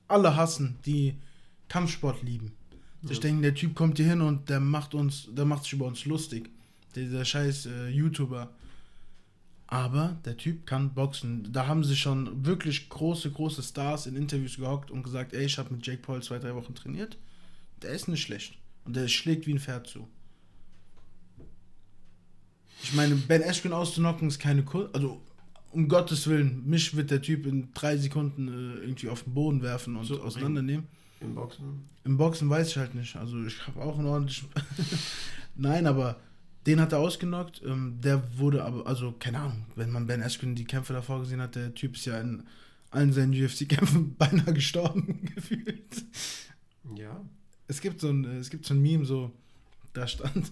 [0.08, 1.16] alle hassen, die
[1.68, 2.52] Kampfsport lieben.
[3.04, 3.20] Ich Ja.
[3.20, 6.04] denke, der Typ kommt hier hin und der macht uns, der macht sich über uns
[6.04, 6.50] lustig.
[6.94, 8.50] Dieser scheiß äh, YouTuber.
[9.66, 11.52] Aber der Typ kann boxen.
[11.52, 15.58] Da haben sie schon wirklich große, große Stars in Interviews gehockt und gesagt, ey, ich
[15.58, 17.16] habe mit Jake Paul zwei, drei Wochen trainiert.
[17.80, 18.58] Der ist nicht schlecht.
[18.84, 20.08] Und der schlägt wie ein Pferd zu.
[22.82, 24.92] Ich meine, Ben Askren auszunocken ist keine Kunst.
[24.92, 25.20] Also,
[25.70, 29.62] um Gottes Willen, mich wird der Typ in drei Sekunden äh, irgendwie auf den Boden
[29.62, 30.88] werfen und So, auseinandernehmen.
[31.20, 31.88] Im Boxen.
[32.04, 33.14] Im Boxen weiß ich halt nicht.
[33.14, 34.48] Also, ich habe auch einen ordentlichen.
[35.54, 36.18] Nein, aber
[36.66, 37.62] den hat er ausgenockt.
[37.64, 41.40] Ähm, der wurde aber, also, keine Ahnung, wenn man Ben Askren die Kämpfe davor gesehen
[41.40, 42.44] hat, der Typ ist ja in
[42.90, 46.04] allen seinen UFC-Kämpfen beinahe gestorben gefühlt.
[46.96, 47.24] Ja.
[47.68, 49.32] Es gibt so ein, es gibt so ein Meme, so,
[49.92, 50.50] da stand,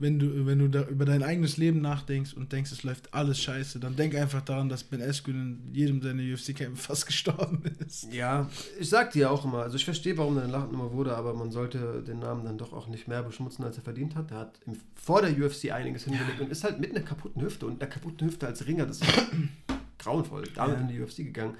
[0.00, 3.40] wenn du, wenn du da über dein eigenes Leben nachdenkst und denkst, es läuft alles
[3.40, 8.06] scheiße, dann denk einfach daran, dass Ben Askren in jedem seiner UFC-Kämpfe fast gestorben ist.
[8.12, 11.34] Ja, ich sag dir auch immer, also ich verstehe, warum er eine Lachnummer wurde, aber
[11.34, 14.30] man sollte den Namen dann doch auch nicht mehr beschmutzen, als er verdient hat.
[14.30, 17.66] Er hat im, vor der UFC einiges hingelegt und ist halt mit einer kaputten Hüfte
[17.66, 19.10] und einer kaputten Hüfte als Ringer, das ist
[19.98, 20.44] grauenvoll.
[20.54, 20.82] Damit Ja.
[20.82, 21.56] in die UFC gegangen.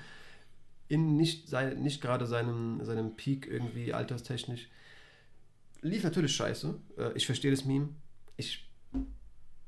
[0.87, 4.69] In nicht, sein, nicht gerade seinem, seinem Peak irgendwie alterstechnisch.
[5.83, 6.75] Lief natürlich scheiße.
[6.99, 7.89] Äh, Ich verstehe das Meme.
[8.39, 8.67] Ich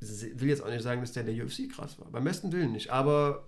[0.00, 2.10] will jetzt auch nicht sagen, dass der in der UFC krass war.
[2.10, 2.90] Beim besten Willen nicht.
[2.90, 3.46] Aber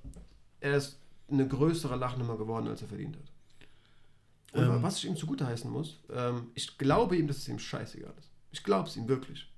[0.60, 0.98] er ist
[1.30, 3.24] eine größere Lachnummer geworden, als er verdient hat.
[4.54, 4.82] Ähm.
[4.82, 8.28] was ich ihm zugute heißen muss, ähm, ich glaube ihm, dass es ihm scheißegal ist.
[8.50, 9.48] Ich glaube es ihm wirklich.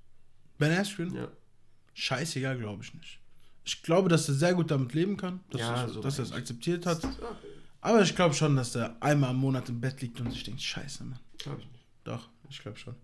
[0.57, 1.13] Ben Askren?
[1.13, 1.27] Ja.
[1.93, 3.19] Scheißegal, glaube ich nicht.
[3.65, 6.23] Ich glaube, dass er sehr gut damit leben kann, dass, Ja, er, so dass er
[6.23, 7.05] es akzeptiert hat.
[7.81, 10.61] Aber ich glaube schon, dass er einmal im Monat im Bett liegt und sich denkt,
[10.61, 11.19] scheiße, Mann.
[11.39, 11.83] glaube ich nicht.
[12.05, 12.95] Doch, ich glaube schon.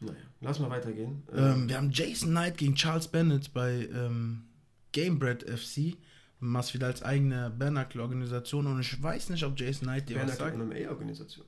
[0.00, 1.22] Naja, lass mal weitergehen.
[1.32, 4.44] Ähm, wir haben Jason Knight gegen Charles Bennett bei ähm,
[4.92, 5.96] Gamebred FC.
[6.40, 8.66] Masvidals eigene Bernacle-Organisation.
[8.68, 10.56] Und ich weiß nicht, ob Jason Knight dir was sagt.
[10.56, 11.46] MMA-Organisation.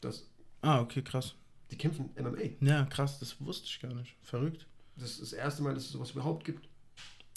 [0.00, 0.26] Das,
[0.62, 1.34] Ah, okay, krass.
[1.70, 2.56] die kämpfen MMA.
[2.66, 4.16] Ja, krass, das wusste ich gar nicht.
[4.22, 4.66] Verrückt.
[4.96, 6.68] Das ist das erste Mal, dass es sowas überhaupt gibt.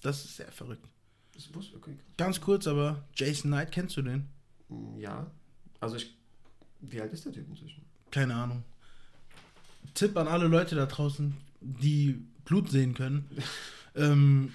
[0.01, 0.88] Das ist sehr verrückt.
[1.34, 1.97] Das wusste okay.
[2.15, 4.30] Ganz kurz, aber Jason Knight, kennst du den?
[4.97, 5.30] Ja.
[5.82, 6.15] Also ich.
[6.80, 7.84] Wie alt ist der Typ inzwischen?
[8.11, 8.63] Keine Ahnung.
[9.93, 13.29] Tipp an alle Leute da draußen, die Blut sehen können.
[13.95, 14.53] ähm,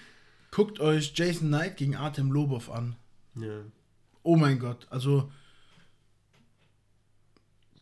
[0.51, 2.97] guckt euch Jason Knight gegen Artem Lobov an.
[3.37, 3.61] Ja.
[4.23, 5.31] Oh mein Gott, also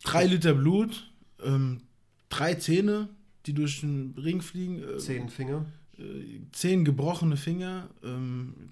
[0.04, 1.10] drei Liter Blut,
[1.42, 1.82] ähm,
[2.28, 3.08] drei Zähne,
[3.46, 5.66] die durch den Ring fliegen, äh, Zehn Finger.
[5.98, 8.70] äh, zehn gebrochene Finger, ähm,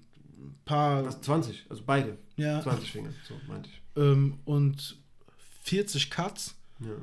[0.65, 1.21] paar, Was?
[1.21, 1.65] 20.
[1.69, 2.17] Also beide.
[2.37, 3.09] ja, 20 Finger.
[3.27, 3.81] So meinte ich.
[4.01, 4.97] ähm, und
[5.63, 6.95] 40 Cuts Ja.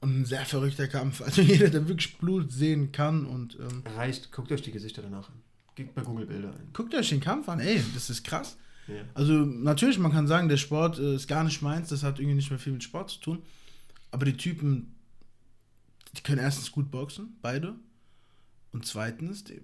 [0.00, 1.20] Und ein sehr verrückter Kampf.
[1.24, 4.32] Also jeder, der wirklich Blut sehen kann und ähm, Reicht.
[4.32, 5.36] Guckt euch die Gesichter danach an.
[5.74, 6.70] Gebt bei Google Bilder ein.
[6.72, 8.56] guckt euch den Kampf an, ey, das ist krass.
[8.88, 9.02] Ja.
[9.14, 12.36] Also natürlich, man kann sagen, der Sport äh, ist gar nicht meins, das hat irgendwie
[12.36, 13.42] nicht mehr viel mit Sport zu tun.
[14.10, 14.94] Aber die Typen,
[16.16, 17.74] die können erstens gut boxen, beide.
[18.72, 19.60] Und zweitens, die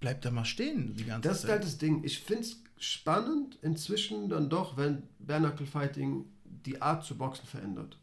[0.00, 1.50] bleibt da mal stehen die ganze Das ist Zeit.
[1.50, 2.02] halt das Ding.
[2.04, 7.98] Ich finde es spannend inzwischen dann doch, wenn Bare Fighting die Art zu boxen verändert.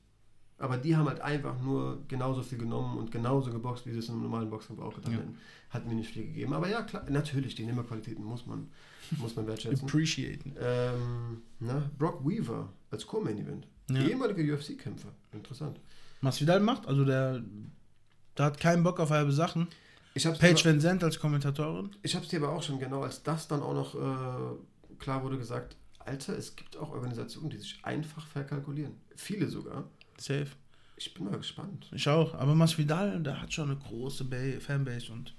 [0.60, 4.10] Aber die haben halt einfach nur genauso viel genommen und genauso geboxt, wie sie es
[4.10, 5.18] im normalen Boxkampf auch getan Ja.
[5.20, 5.38] hätten.
[5.70, 6.54] Hat mir nicht viel gegeben.
[6.54, 8.70] Aber ja, klar, natürlich, die Nehmerqualitäten muss man,
[9.18, 9.84] muss man wertschätzen.
[9.88, 10.54] Appreciaten.
[10.60, 13.68] ähm, na, Brock Weaver als Co-Main-Event.
[13.90, 14.02] Ja.
[14.02, 15.10] Ehemaliger UFC-Kämpfer.
[15.32, 15.80] Interessant.
[16.22, 17.42] Masvidal macht, also der,
[18.38, 19.68] der hat keinen Bock auf halbe Sachen.
[20.14, 21.96] Ich hab's Paige Vincent als Kommentatorin.
[22.04, 25.38] ich hab's dir aber auch schon genau, als das dann auch noch äh, klar wurde,
[25.38, 28.94] gesagt, Alter, es gibt auch Organisationen, die sich einfach verkalkulieren.
[29.16, 29.86] Viele sogar.
[30.20, 30.48] Safe.
[30.98, 31.90] Ich bin mal gespannt.
[31.94, 32.34] Ich auch.
[32.36, 35.34] Aber Masvidal, der hat schon eine große Ba- Fanbase und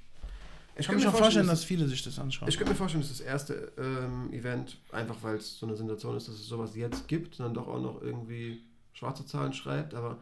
[0.77, 2.49] Ich kann mir schon vorstellen, dass viele sich das anschauen.
[2.49, 6.17] ich könnte mir vorstellen, dass das erste ähm, Event, einfach weil es so eine Sensation
[6.17, 8.63] ist, dass es sowas jetzt gibt, dann doch auch noch irgendwie
[8.95, 9.93] schwarze Zahlen schreibt.
[9.95, 10.13] Aber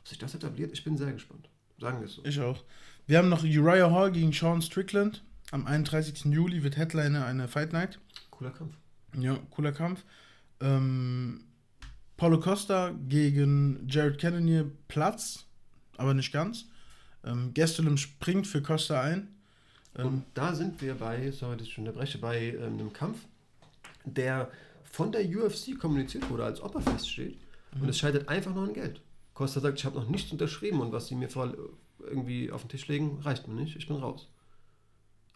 [0.00, 1.48] ob sich das etabliert, ich bin sehr gespannt.
[1.78, 2.24] Sagen wir es so.
[2.24, 2.64] Ich auch.
[3.06, 5.22] Wir haben noch Uriah Hall gegen Sean Strickland.
[5.52, 6.24] Am 31.
[6.24, 8.00] Juli wird Headliner eine Fight Night.
[8.30, 8.74] Cooler Kampf.
[9.16, 10.04] Ja, cooler Kampf.
[10.60, 11.44] Ähm,
[12.18, 15.46] Paulo Costa gegen Jared Cannonier Platz,
[15.96, 16.66] aber nicht ganz.
[17.24, 19.28] Ähm, Gastelum springt für Costa ein.
[19.96, 23.18] Ähm, Und da sind wir bei, sorry, dass ich unterbreche, bei ähm, einem Kampf,
[24.04, 24.50] der
[24.82, 27.38] von der UFC kommuniziert wurde, als ob er feststeht.
[27.80, 29.00] Und es scheitert einfach nur an Geld.
[29.32, 31.54] Costa sagt, ich habe noch nichts unterschrieben und was sie mir vor,
[32.00, 34.26] irgendwie auf den Tisch legen, reicht mir nicht, ich bin raus.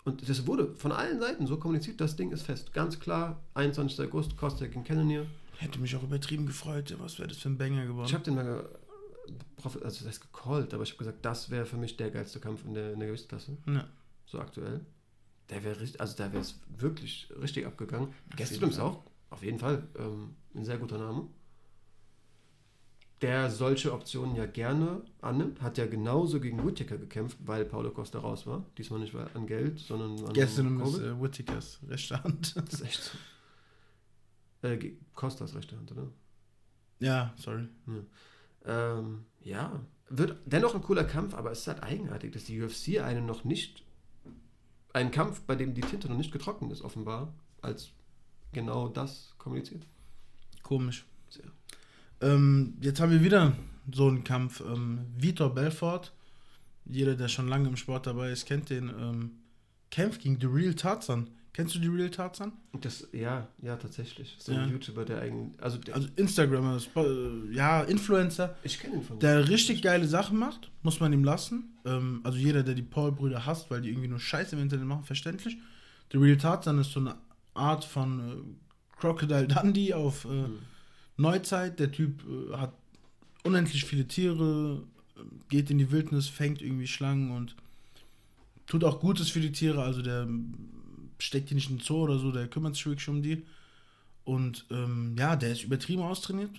[0.05, 2.72] Und das wurde von allen Seiten so kommuniziert, das Ding ist fest.
[2.72, 4.01] Ganz klar, 21.
[4.01, 5.26] August, Costa gegen Cannonier.
[5.59, 6.94] Hätte mich auch übertrieben gefreut.
[6.98, 8.07] Was wäre das für ein Banger geworden?
[8.07, 8.68] Ich habe den mal,
[9.62, 12.64] also das heißt gecallt, aber ich habe gesagt, das wäre für mich der geilste Kampf
[12.64, 13.57] in der, in der Gewichtsklasse.
[13.66, 13.86] ja.
[14.26, 14.80] so aktuell.
[15.50, 18.09] Der wäre richtig, also da wäre es wirklich richtig abgegangen.
[18.38, 21.26] Jeden ist auch auf jeden Fall ähm, ein sehr guter Name.
[23.20, 28.18] Der solche Optionen ja gerne annimmt, hat ja genauso gegen Whittaker gekämpft, weil Paulo Costa
[28.18, 28.66] raus war.
[28.76, 32.57] Diesmal nicht an Geld, sondern an Gastelum ist äh, Whittakers rechte Hand.
[32.57, 33.18] Das ist echt so.
[34.62, 36.08] Äh, Costas rechte Hand, oder?
[37.00, 37.68] ja, sorry.
[38.64, 43.00] Ähm, ja, wird dennoch ein cooler Kampf, aber es ist halt eigenartig, dass die UFC
[43.00, 43.82] einen noch nicht,
[44.92, 47.90] einen Kampf, bei dem die Tinte noch nicht getrocknet ist, offenbar, als
[48.52, 49.86] genau das kommuniziert.
[50.62, 51.06] Komisch.
[51.28, 51.50] Sehr.
[52.20, 53.56] Ähm, jetzt haben wir wieder
[53.90, 54.60] so einen Kampf.
[54.60, 56.12] Ähm, Vitor Belfort,
[56.84, 59.30] jeder, der schon lange im Sport dabei ist, kennt den, ähm,
[59.90, 61.30] kämpft gegen The Real Tarzan.
[61.55, 62.53] Kennst du The Real Tarzan?
[62.80, 64.36] Das, ja, ja, tatsächlich.
[64.38, 64.62] So Ja.
[64.62, 66.80] ein YouTuber, der eigentlich, also, der, Also Instagrammer,
[67.53, 71.76] ja, Influencer, ich kenne ihn von der richtig geile Sachen macht, muss man ihm lassen.
[71.84, 75.05] Ähm, also jeder, der die Paul-Brüder hasst, weil die irgendwie nur Scheiße im Internet machen,
[75.05, 75.59] verständlich.
[76.11, 77.16] The Real Tarzan ist so eine
[77.53, 80.59] Art von äh, Crocodile Dundee auf äh, Hm.
[81.18, 81.78] Neuzeit.
[81.80, 82.72] Der Typ äh, hat
[83.44, 84.84] unendlich viele Tiere,
[85.16, 87.57] äh, geht in die Wildnis, fängt irgendwie Schlangen und
[88.66, 89.82] tut auch Gutes für die Tiere.
[89.82, 90.26] Also der
[91.22, 93.44] steckt die nicht in den Zoo oder so, der kümmert sich wirklich um die.
[94.24, 96.50] Und ähm, ja, der ist übertrieben austrainiert.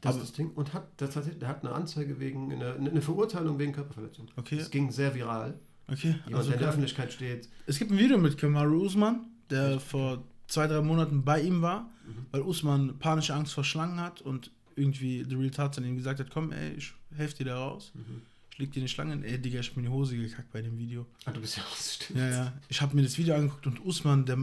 [0.00, 0.50] Das ist das Ding.
[0.54, 4.28] Und hat, das hat, der hat eine Anzeige wegen, eine, eine Verurteilung wegen Körperverletzung.
[4.36, 4.56] Okay.
[4.58, 5.58] Das ging sehr viral.
[5.88, 6.68] Okay, Jemand, also der in der.
[6.70, 7.48] Öffentlichkeit steht.
[7.66, 9.82] es gibt ein Video mit Kamaru Usman, der Echt?
[9.86, 12.26] vor zwei, drei Monaten bei ihm war, Mhm.
[12.32, 16.30] weil Usman panische Angst vor Schlangen hat und irgendwie The Real Tarzan ihm gesagt hat,
[16.30, 17.92] komm ey, ich helfe dir da raus.
[17.94, 18.22] Mhm.
[18.52, 19.24] Ich leg dir eine Schlange in.
[19.24, 21.06] Ey, Digga, ich hab mir in die Hose gekackt bei dem Video.
[21.24, 22.18] Ah, du bist ja auch stimmt.
[22.18, 22.52] Ja, ja.
[22.68, 24.38] Ich habe mir das Video angeguckt und Usman, der,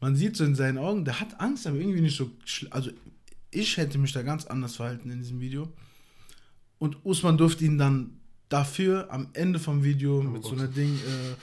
[0.00, 2.30] man sieht so in seinen Augen, der hat Angst, aber irgendwie nicht so.
[2.70, 2.90] Also,
[3.50, 5.72] ich hätte mich da ganz anders verhalten in diesem Video.
[6.78, 8.18] Und Usman durfte ihn dann
[8.48, 10.60] dafür am Ende vom Video Oh, mit so Gott.
[10.60, 11.34] einer Ding äh,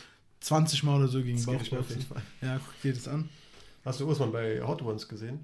[0.41, 1.61] 20 Mal oder so gegen Bauch.
[1.65, 1.83] Fall.
[2.41, 3.29] Ja, guck dir das an.
[3.83, 5.39] Hast du Usman bei Hot Ones gesehen?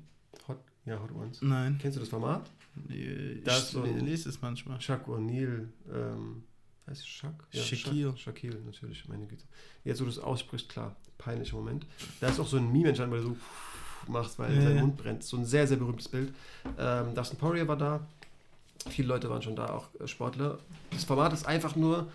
[0.48, 1.42] Hot, ja, Hot Ones.
[1.42, 1.78] Nein.
[1.82, 2.50] Kennst du das Format?
[2.90, 4.78] Ich Da ist so ein- lese es manchmal.
[4.80, 6.44] Chuck O'Neill, ähm,
[6.88, 7.34] heißt es Chuck?
[7.54, 8.10] Shaquille.
[8.12, 9.46] Chuck, Shaquille, natürlich, meine Güte.
[9.84, 11.86] Jetzt, wo du es aussprichst, klar, peinlicher Moment.
[12.20, 13.38] Da ist auch so ein Meme entstanden, weil du so
[14.12, 14.82] machst, weil Ja, sein ja.
[14.82, 15.24] Mund brennt.
[15.24, 16.34] So ein sehr, sehr berühmtes Bild.
[16.78, 18.06] Ähm, Dustin Poirier war da.
[18.90, 20.60] Viele Leute waren schon da, auch äh, Sportler.
[20.92, 22.12] Das Format ist einfach nur,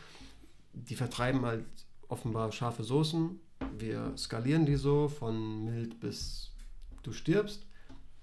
[0.73, 1.65] die vertreiben halt
[2.09, 3.41] offenbar scharfe Soßen.
[3.77, 6.51] Wir skalieren die so von mild bis
[7.03, 7.67] du stirbst.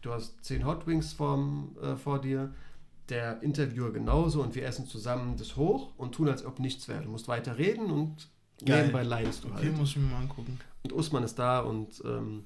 [0.02, 2.54] Du hast zehn Hot Wings vorm, äh, vor dir.
[3.10, 7.04] Der Interviewer genauso und wir essen zusammen das hoch und tun, als ob nichts wäre.
[7.04, 8.30] Du musst weiter reden und
[8.66, 8.82] Geil.
[8.82, 9.78] nebenbei leidest du Okay, halt.
[9.78, 10.60] muss ich mir mal angucken.
[10.84, 12.46] Und Usman ist da und ähm,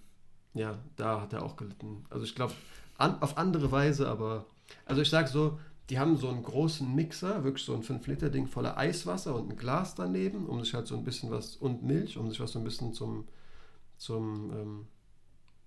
[0.53, 2.05] ja, da hat er auch gelitten.
[2.11, 2.53] Also ich glaube,
[2.97, 4.45] an, auf andere Weise, aber
[4.85, 5.57] also ich sage so,
[5.89, 9.95] die haben so einen großen Mixer, wirklich so ein 5-Liter-Ding voller Eiswasser und ein Glas
[9.95, 12.63] daneben, um sich halt so ein bisschen was, und Milch, um sich was so ein
[12.63, 13.27] bisschen zum,
[13.97, 14.87] zum ähm,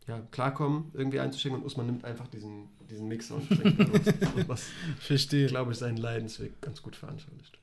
[0.07, 4.07] ja, Klarkommen irgendwie einzuschicken und Usman nimmt einfach diesen, diesen Mixer und daraus.
[4.35, 4.67] Und was,
[5.01, 5.47] Verstehe.
[5.47, 7.59] glaube ich, seinen Leidensweg ganz gut veranschaulicht.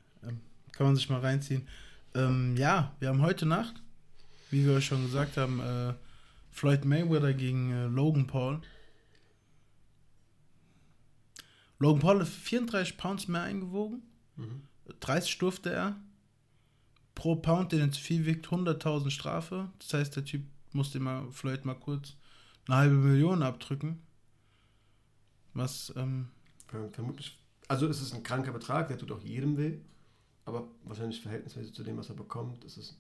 [0.71, 1.67] Kann man sich mal reinziehen.
[2.15, 3.81] Ähm, ja, wir haben heute Nacht,
[4.49, 5.93] wie wir euch schon gesagt haben, äh,
[6.49, 8.61] Floyd Mayweather gegen äh, Logan Paul.
[11.79, 14.01] Logan Paul hat 34 Pounds mehr eingewogen.
[14.37, 14.63] Mhm.
[14.99, 15.95] 30 durfte er.
[17.15, 19.69] Pro Pound, den er zu viel wiegt, 100.000 Strafe.
[19.79, 22.15] Das heißt, der Typ musste mal Floyd mal kurz
[22.67, 24.01] eine halbe Million abdrücken.
[25.53, 26.29] Was, ähm,
[26.67, 27.37] Ver- Vermutlich,
[27.67, 29.77] also es ist ein kranker Betrag, der tut auch jedem weh,
[30.45, 32.97] aber wahrscheinlich verhältnismäßig zu dem, was er bekommt, ist es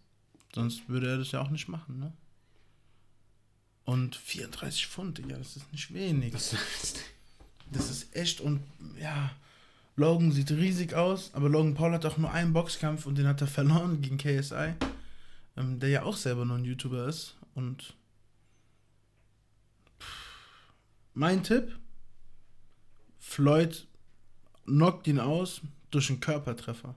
[0.53, 2.11] sonst würde er das ja auch nicht machen, ne?
[3.85, 6.33] Und 34 Pfund, Digga, das ist nicht wenig.
[6.33, 6.99] Das ist
[7.71, 8.61] Das ist echt und
[8.99, 9.31] ja,
[9.95, 13.39] Logan sieht riesig aus, aber Logan Paul hat auch nur einen Boxkampf und den hat
[13.41, 14.73] er verloren gegen KSI,
[15.55, 17.35] ähm, der ja auch selber nur ein YouTuber ist.
[17.55, 17.93] Und
[19.99, 20.73] pff,
[21.13, 21.77] mein Tipp,
[23.19, 23.87] Floyd
[24.65, 26.95] knockt ihn aus durch einen Körpertreffer.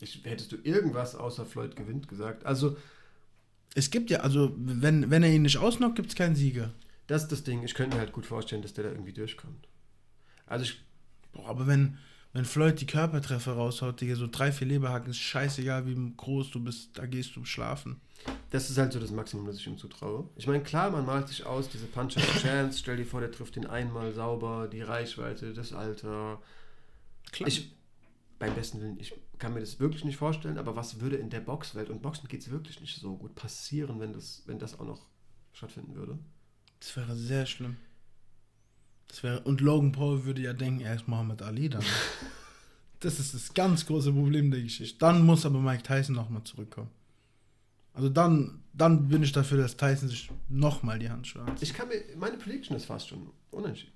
[0.00, 2.44] ich, hättest du irgendwas außer Floyd gewinnt gesagt?
[2.44, 2.76] Also,
[3.74, 6.72] Es gibt ja, also wenn, wenn er ihn nicht ausnockt, gibt es keinen Sieger.
[7.06, 7.62] das ist das Ding.
[7.62, 9.68] Ich könnte mir halt gut vorstellen, dass der da irgendwie durchkommt.
[10.46, 10.80] Also, ich,
[11.32, 11.98] Boah, aber wenn,
[12.32, 16.60] wenn Floyd die Körpertreffer raushaut, Digga, so drei, vier Leberhaken, ist scheißegal, wie groß du
[16.64, 18.00] bist, da gehst du schlafen.
[18.50, 20.28] Das ist halt so das Maximum, das ich ihm zutraue.
[20.36, 22.78] Ich meine, klar, man malt sich aus, diese Punch of Chance.
[22.78, 26.40] Stell dir vor, der trifft ihn einmal sauber, die Reichweite, das Alter.
[27.30, 27.48] Klar.
[27.48, 27.76] Ich,
[28.38, 31.40] beim besten Willen, ich kann mir das wirklich nicht vorstellen, aber was würde in der
[31.40, 34.86] Boxwelt, und Boxen geht es wirklich nicht so gut, passieren, wenn das, wenn das auch
[34.86, 35.06] noch
[35.52, 36.18] stattfinden würde?
[36.80, 37.76] Das wäre sehr schlimm.
[39.08, 41.84] Das wäre, und Logan Paul würde ja denken, er ist Muhammad Ali dann.
[43.00, 44.98] das ist das ganz große Problem der Geschichte.
[44.98, 46.90] Dann muss aber Mike Tyson nochmal zurückkommen.
[47.94, 51.68] Also dann, dann bin ich dafür, dass Tyson sich nochmal die Handschuhe anzieht.
[51.68, 53.92] Ich kann mir, meine Prediction ist fast schon unentschieden.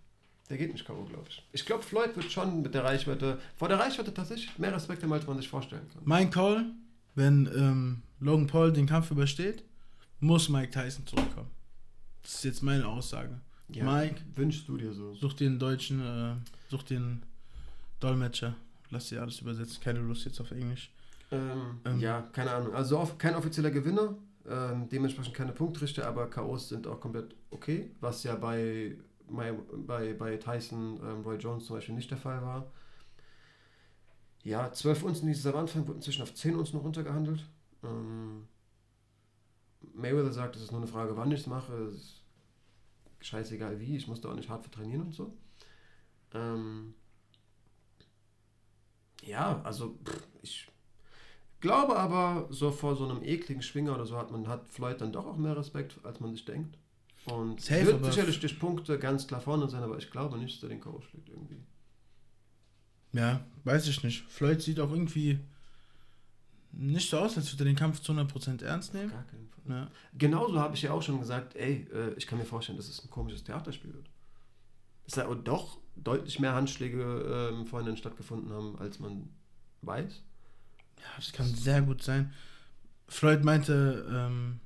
[0.51, 1.43] Der geht nicht K.O., glaube ich.
[1.53, 5.12] Ich glaube, Floyd wird schon mit der Reichweite, vor der Reichweite tatsächlich mehr Respekt haben,
[5.12, 6.03] als man sich vorstellen kann.
[6.05, 6.66] Mein Call,
[7.14, 9.64] wenn ähm, Logan Paul den Kampf übersteht,
[10.20, 11.51] muss Mike Tyson zurückkommen.
[12.22, 13.40] Das ist jetzt meine Aussage.
[13.68, 15.14] Mike, wünschst du dir so?
[15.14, 16.34] such dir einen deutschen, äh,
[16.70, 17.22] such dir einen
[18.01, 18.55] Dolmetscher.
[18.90, 19.80] Lass dir alles übersetzen.
[19.82, 20.90] Keine Lust jetzt auf Englisch.
[21.33, 21.99] Ähm, Ähm.
[21.99, 22.74] ja, keine Ahnung.
[22.74, 24.16] Also auf, kein offizieller Gewinner,
[24.49, 28.97] ähm, dementsprechend keine Punktrichter, aber K.O.s sind auch komplett okay, was ja bei,
[29.28, 32.70] bei, bei, Tyson, ähm, Roy Jones zum Beispiel nicht der Fall war.
[34.44, 37.44] Ja, 12 Unzen dieses am Anfang wurden inzwischen auf 10 Unzen runtergehandelt.
[37.85, 38.48] Ähm,
[39.94, 41.73] Mayweather sagt, es ist nur eine Frage, wann ich es mache.
[41.74, 42.23] Es ist
[43.20, 45.36] scheißegal wie, ich muss da auch nicht hart für trainieren und so.
[46.35, 46.94] Ähm,
[49.23, 50.72] ja, also pff, ich
[51.62, 55.12] glaube aber, so vor so einem ekligen Schwinger oder so hat man hat Floyd dann
[55.12, 56.76] doch auch mehr Respekt, als man sich denkt.
[57.24, 60.64] Und Safe, wird sicherlich durch Punkte ganz klar vorne sein, aber ich glaube nicht, dass
[60.64, 61.01] er den K.O.
[61.01, 61.62] schlägt irgendwie.
[63.12, 64.24] Ja, weiß ich nicht.
[64.28, 65.39] Floyd sieht auch irgendwie
[66.72, 69.10] nicht so aus, als würde er den Kampf zu 100% ernst nehmen.
[69.10, 69.76] Gar keinen Fall.
[69.76, 69.90] Ja.
[70.18, 73.05] Genauso habe ich ja auch schon gesagt, ey, äh, ich kann mir vorstellen, dass es
[73.05, 74.10] ein komisches Theaterspiel wird.
[75.05, 79.28] Dass da doch deutlich mehr Handschläge ähm, vorhin stattgefunden haben, als man
[79.82, 80.22] weiß.
[81.03, 82.33] Ja, das kann sehr gut sein.
[83.09, 84.61] Floyd meinte, ähm,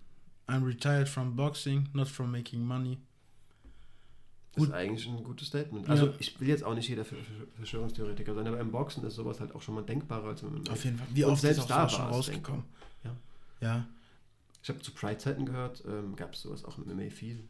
[0.46, 2.98] I'm retired from boxing, not from making money.
[4.52, 4.68] Das Gut.
[4.68, 5.88] ist eigentlich ein gutes Statement.
[5.90, 6.12] Also Ja.
[6.18, 9.40] ich will jetzt auch nicht jeder Ver- Ver- Verschwörungstheoretiker sein, aber im Boxen ist sowas
[9.40, 10.72] halt auch schon mal denkbarer als im MMA.
[10.72, 11.06] Auf jeden Fall.
[11.12, 12.62] Wie oft selbst ist auch da schon rausgekommen.
[12.62, 13.16] denkbar.
[13.60, 13.86] Ja,
[14.62, 17.48] Ich habe zu Pride-Zeiten gehört, ähm, gab es sowas auch im MMA viel.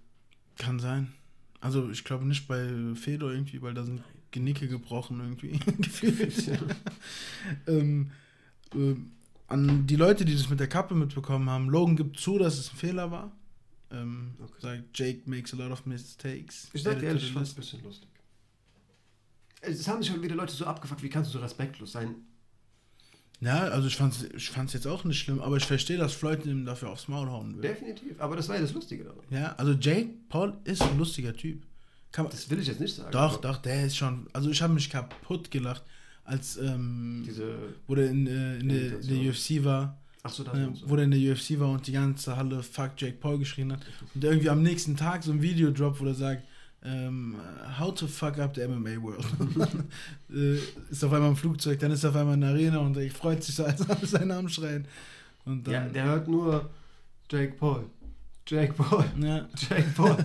[0.59, 1.13] kann sein.
[1.61, 5.59] Also ich glaube nicht bei Fedor irgendwie, weil da sind Genicke gebrochen irgendwie.
[5.79, 6.61] gefühlt.
[7.67, 8.11] ähm,
[8.75, 9.13] ähm,
[9.49, 12.73] an die Leute, die das mit der Kappe mitbekommen haben, Logan gibt zu, dass es
[12.73, 13.33] ein Fehler war.
[13.91, 14.53] Ähm, Okay.
[14.61, 16.69] Sagt, Jake makes a lot of mistakes.
[16.73, 18.09] Ich sag dir ehrlich, ich fand's ein bisschen lustig.
[19.61, 22.15] Es haben sich schon wieder Leute so abgefuckt, wie kannst du so respektlos sein?
[23.41, 26.45] Ja, also ich fand's, ich fand's jetzt auch nicht schlimm, aber ich verstehe, dass Floyd
[26.47, 27.63] ihm dafür aufs Maul hauen will.
[27.63, 28.19] Definitiv.
[28.21, 29.21] Aber das war ja das Lustige daran.
[29.31, 31.63] Ja, also Jake Paul ist ein lustiger Typ.
[32.17, 33.11] Man, Das will ich jetzt nicht sagen.
[33.13, 34.27] doch, doch, der ist schon.
[34.33, 35.83] Also ich habe mich kaputt gelacht,
[36.27, 37.57] als ähm, Diese.
[37.87, 39.31] wo der in, äh, in, der, in der.
[39.31, 40.91] UFC war, Ach so, das äh, so.
[40.91, 43.81] wo der in der UFC war und die ganze Halle Fuck Jake Paul geschrien hat.
[44.15, 46.43] Und irgendwie am nächsten Tag so ein Video droppt, wo er sagt,
[46.85, 47.37] ähm,
[47.79, 49.25] how to fuck up the MMA world.
[50.31, 50.59] äh,
[50.91, 53.11] ist auf einmal im Flugzeug, dann ist er auf einmal in der Arena und er
[53.11, 54.87] freut sich so, als alle seinen Namen schreien.
[55.45, 56.71] Und Ja, dann, der hört nur
[57.31, 57.87] Jake Paul.
[58.47, 59.05] Jake Paul.
[59.21, 60.17] ja, Jake Paul.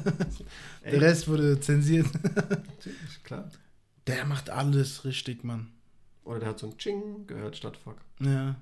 [0.85, 2.07] Der Rest wurde zensiert.
[2.23, 3.49] Natürlich, klar.
[4.05, 5.67] Der macht alles richtig, Mann.
[6.23, 7.97] Oder der hat so ein Ching gehört statt Fuck.
[8.19, 8.55] Ja,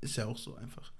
[0.00, 0.92] ist ja auch so einfach.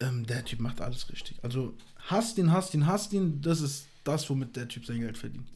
[0.00, 1.42] Ähm, der Typ macht alles richtig.
[1.42, 1.74] Also
[2.08, 3.40] hasst ihn, hasst ihn, hasst ihn.
[3.40, 5.48] Das ist das, womit der Typ sein Geld verdient.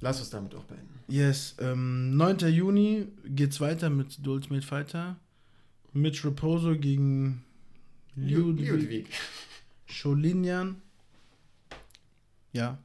[0.00, 1.00] Lass uns damit auch beenden.
[1.08, 2.38] Yes, ähm, 9.
[2.52, 5.16] Juni geht's weiter mit The Ultimate Fighter.
[5.92, 7.42] Mitch Raposo gegen
[8.14, 9.06] Ludwig Ludwig.
[9.86, 10.82] Scholinian.
[12.52, 12.78] Ja.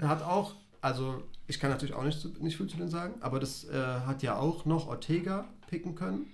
[0.00, 3.40] Er hat auch, also ich kann natürlich auch nicht, nicht viel zu denen sagen, aber
[3.40, 6.26] das äh, hat ja auch noch Ortega picken können.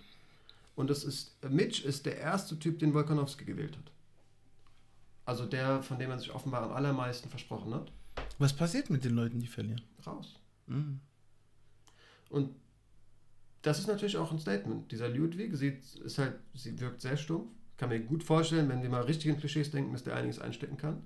[0.74, 3.92] Und das ist, Mitch ist der erste Typ, den Volkanovski gewählt hat.
[5.24, 7.92] Also der, von dem er sich offenbar am allermeisten versprochen hat.
[8.38, 9.82] Was passiert mit den Leuten, die verlieren?
[10.04, 10.34] Raus.
[10.66, 10.98] Mhm.
[12.28, 12.50] Und
[13.62, 14.90] das ist natürlich auch ein Statement.
[14.90, 17.52] Dieser Ludwig sieht, ist halt, sie wirkt sehr stumpf.
[17.76, 20.76] Kann mir gut vorstellen, wenn wir mal richtig in Klischees denken, dass der einiges einstecken
[20.76, 21.02] kann.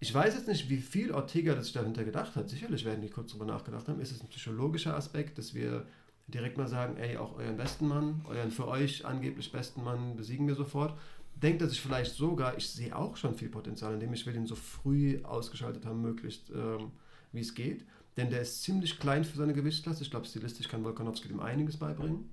[0.00, 2.48] Ich weiß jetzt nicht, wie viel Ortega das sich dahinter gedacht hat.
[2.48, 4.00] Sicherlich werden die kurz drüber nachgedacht haben.
[4.00, 5.86] Ist es ein psychologischer Aspekt, dass wir
[6.28, 10.46] direkt mal sagen, ey, auch euren besten Mann, euren für euch angeblich besten Mann besiegen
[10.46, 10.96] wir sofort.
[11.34, 14.46] Denkt er sich vielleicht sogar, ich sehe auch schon viel Potenzial, indem ich will ihn
[14.46, 16.92] so früh ausgeschaltet haben, möglichst ähm,
[17.32, 17.84] wie es geht.
[18.16, 20.02] Denn der ist ziemlich klein für seine Gewichtsklasse.
[20.02, 22.32] Ich glaube, stilistisch kann Volkanovski dem einiges beibringen.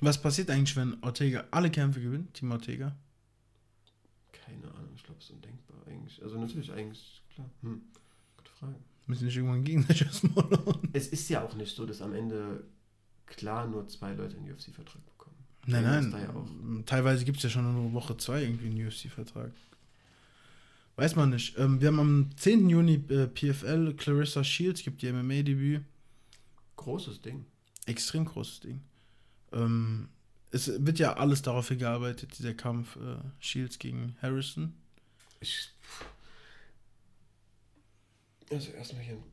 [0.00, 2.34] Was passiert eigentlich, wenn Ortega alle Kämpfe gewinnt?
[2.34, 2.96] Team Ortega?
[4.32, 5.51] Keine Ahnung, ich glaube, es ist undenkbar
[6.12, 6.22] eigentlich.
[6.22, 7.48] Also natürlich eigentlich, klar.
[7.62, 7.82] Hm.
[8.36, 8.74] Gute Frage.
[9.06, 10.88] Müssen nicht irgendwann gegen sich hauen?
[10.92, 12.64] Es ist ja auch nicht so, dass am Ende
[13.26, 15.36] klar nur zwei Leute einen UFC-Vertrag bekommen.
[15.66, 16.22] Nein, Ja, nein.
[16.22, 16.84] ja auch.
[16.86, 19.52] Teilweise gibt es ja schon nur Woche 2 irgendwie einen UFC-Vertrag.
[20.96, 21.58] Weiß man nicht.
[21.58, 22.68] Ähm, wir haben am 10.
[22.68, 25.82] Juni äh, PFL, Clarissa Shields gibt ihr MMA-Debüt.
[26.76, 27.46] Großes Ding.
[27.86, 28.80] Extrem großes Ding.
[29.52, 30.08] Ähm,
[30.50, 34.74] es wird ja alles darauf hingearbeitet, dieser Kampf äh, Shields gegen Harrison.
[35.42, 35.70] Ich.
[38.50, 39.24] Also erstmal hier ein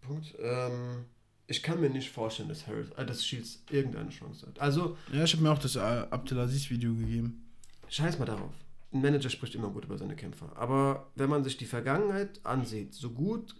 [0.00, 0.34] Punkt.
[0.38, 1.06] Ähm,
[1.48, 4.60] ich kann mir nicht vorstellen, dass Harris, äh, dass Shields irgendeine Chance hat.
[4.60, 7.44] Also, Ja, ich habe mir auch das äh, Abdelaziz-Video gegeben.
[7.88, 8.52] scheiß mal darauf.
[8.92, 10.56] Ein Manager spricht immer gut über seine Kämpfer.
[10.56, 13.54] Aber wenn man sich die Vergangenheit ansieht, so gut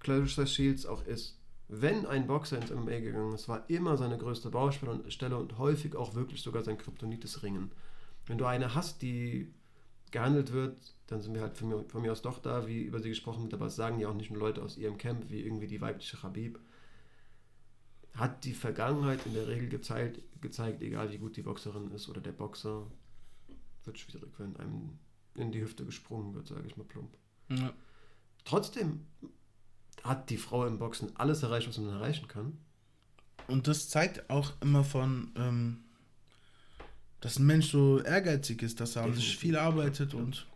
[0.00, 4.50] Clarissa Shields auch ist, wenn ein Boxer ins MMA gegangen ist, war immer seine größte
[4.50, 7.70] Baustelle und, häufig auch wirklich sogar sein Kryptonit des Ringen.
[8.26, 9.54] Wenn du eine hast, die
[10.12, 10.76] gehandelt wird,
[11.06, 13.42] dann sind wir halt von mir, von mir aus doch da, wie über sie gesprochen
[13.42, 15.80] wird, aber es sagen ja auch nicht nur Leute aus ihrem Camp, wie irgendwie die
[15.80, 16.58] weibliche Habib.
[18.14, 22.20] Hat die Vergangenheit in der Regel gezeigt, gezeigt, egal wie gut die Boxerin ist oder
[22.20, 22.86] der Boxer,
[23.84, 24.98] wird schwierig, wenn einem
[25.34, 27.16] in die Hüfte gesprungen wird, sage ich mal plump.
[27.48, 27.72] Ja.
[28.44, 29.06] Trotzdem
[30.04, 32.58] hat die Frau im Boxen alles erreicht, was man erreichen kann.
[33.48, 35.84] Und das zeigt auch immer von, ähm,
[37.22, 40.18] dass ein Mensch so ehrgeizig ist, dass er an sich viel arbeitet Ja.
[40.18, 40.46] und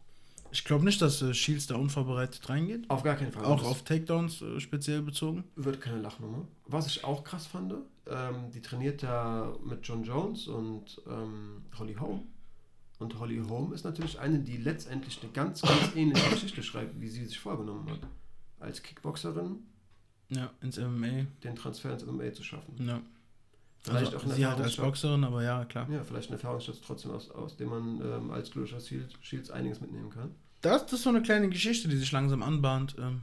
[0.53, 2.89] ich glaube nicht, dass äh, Shields da unvorbereitet reingeht.
[2.89, 3.45] Auf gar keinen Fall.
[3.45, 5.45] Auch auf Takedowns äh, speziell bezogen.
[5.57, 6.47] Wird keine Lachnummer.
[6.67, 7.75] Was ich auch krass fand,
[8.07, 12.21] ähm, die trainiert da mit John Jones und ähm, Holly Holm.
[12.99, 17.09] Und Holly Holm ist natürlich eine, die letztendlich eine ganz, ganz ähnliche Geschichte schreibt, wie
[17.09, 18.01] sie sich vorgenommen hat.
[18.59, 19.57] Als Kickboxerin
[20.31, 21.27] Ja, ins MMA.
[21.45, 22.75] den Transfer ins MMA zu schaffen.
[22.87, 23.01] Ja.
[23.87, 24.77] Vielleicht also, auch sie halt als.
[24.77, 25.89] Boxerin, aber ja, klar.
[25.89, 29.81] Ja, vielleicht ein Erfahrungsschatz trotzdem, aus, aus dem man ähm, als Gloscher Shields, Shields einiges
[29.81, 30.35] mitnehmen kann.
[30.61, 32.97] Das, das ist so eine kleine Geschichte, die sich langsam anbahnt.
[32.99, 33.23] Ähm,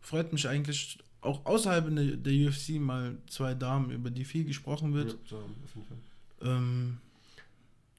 [0.00, 4.92] freut mich eigentlich auch außerhalb der, der UFC mal zwei Damen, über die viel gesprochen
[4.92, 5.16] wird.
[5.30, 5.98] Ja, auf jeden Fall.
[6.42, 6.98] Ähm,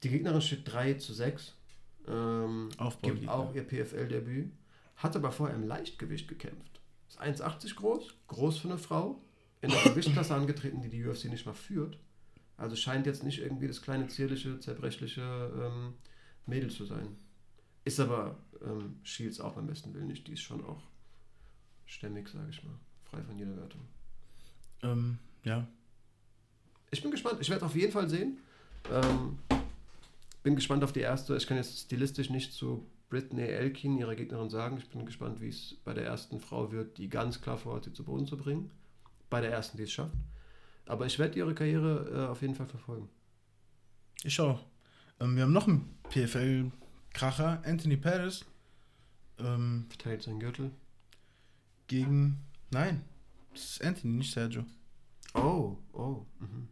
[0.04, 1.54] Die Gegnerin steht 3 zu 6.
[2.06, 2.68] Ähm,
[3.02, 4.52] gibt auch ihr PFL-Debüt.
[4.96, 6.80] Hat aber vorher im Leichtgewicht gekämpft.
[7.08, 9.23] Ist 1,80 groß, groß für eine Frau.
[9.64, 11.98] In der Gewichtsklasse angetreten, die die UFC nicht mal führt.
[12.56, 15.94] Also scheint jetzt nicht irgendwie das kleine, zierliche, zerbrechliche ähm,
[16.46, 17.16] Mädel zu sein.
[17.84, 20.26] Ist aber ähm, Shields auch beim besten Willen nicht.
[20.26, 20.82] Die ist schon auch
[21.86, 22.74] stämmig, sage ich mal.
[23.10, 23.80] frei von jeder Wertung.
[24.82, 25.66] Ähm, ja.
[26.90, 27.38] Ich bin gespannt.
[27.40, 28.38] Ich werde es auf jeden Fall sehen.
[28.90, 29.38] Ähm,
[30.42, 31.36] bin gespannt auf die erste.
[31.36, 34.76] Ich kann jetzt stilistisch nicht zu Britney Elkin, ihrer Gegnerin, sagen.
[34.78, 37.92] Ich bin gespannt, wie es bei der ersten Frau wird, die ganz klar vorhat, sie
[37.92, 38.70] zu Boden zu bringen.
[39.34, 40.14] Bei der ersten, die es schafft.
[40.86, 43.08] Aber ich werde ihre Karriere äh, auf jeden Fall verfolgen.
[44.22, 44.64] Ich auch.
[45.18, 48.44] Ähm, wir haben noch einen PFL-Kracher, Anthony Pettis.
[49.40, 50.70] Ähm, Verteilt seinen Gürtel.
[51.88, 52.44] gegen.
[52.70, 53.02] Nein,
[53.52, 54.64] das ist Anthony, nicht Sergio.
[55.34, 56.24] Oh, oh.
[56.38, 56.68] Mhm.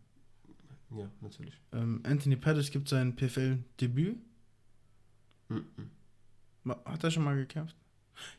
[0.96, 1.60] Ja, natürlich.
[1.72, 4.18] Ähm, Anthony Pettis gibt sein PFL-Debüt.
[5.48, 5.64] Mhm.
[6.84, 7.74] Hat er schon mal gekämpft?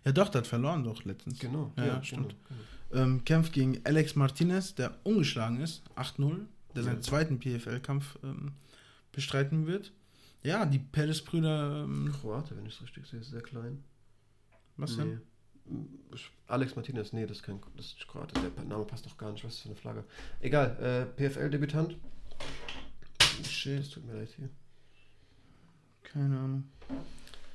[0.06, 1.40] Ja, doch, der hat verloren doch letztens.
[1.40, 2.30] Genau, Ja, ja, stimmt.
[2.30, 2.62] Genau, genau.
[2.94, 6.45] Ähm, kämpft gegen Alex Martinez, der ungeschlagen ist, 8-0,
[6.76, 8.53] der seinen zweiten PFL-Kampf ähm,
[9.11, 9.91] bestreiten wird.
[10.44, 11.86] Ja, die Pettis-Brüder.
[11.86, 13.84] Ähm, Kroate, wenn ich es richtig sehe, ist sehr klein.
[14.78, 15.22] was denn?
[15.65, 15.86] Nee.
[16.48, 18.34] Alex Martinez, nee, das ist kein das ist Kroate.
[18.57, 19.44] Der Name passt doch gar nicht.
[19.45, 20.03] Was ist das für eine Flagge?
[20.41, 20.78] Egal,
[21.18, 21.95] äh, PFL-Debütant.
[23.48, 24.49] Shit, es tut mir leid hier.
[26.03, 26.65] Keine Ahnung.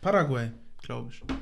[0.00, 0.50] Paraguay,
[0.82, 1.20] glaube ich.
[1.20, 1.36] Gut.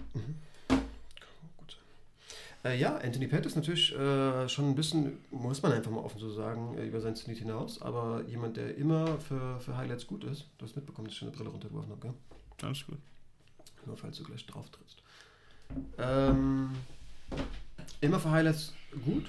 [2.66, 6.18] Äh, ja, Anthony Pettis ist natürlich äh, schon ein bisschen, muss man einfach mal offen
[6.18, 10.24] so sagen, äh, über sein Zenit hinaus, aber jemand, der immer für, für Highlights gut
[10.24, 10.48] ist.
[10.58, 12.14] Du hast mitbekommen, dass ich schon eine Brille runtergeworfen habe, gell?
[12.62, 12.98] Alles gut.
[13.84, 15.02] Nur falls du gleich drauf trittst.
[15.98, 16.70] Ähm,
[18.00, 18.74] immer für Highlights
[19.04, 19.26] gut.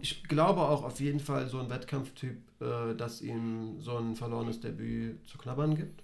[0.00, 4.60] Ich glaube auch auf jeden Fall so ein Wettkampftyp, äh, dass ihm so ein verlorenes
[4.60, 6.02] Debüt zu knabbern gibt.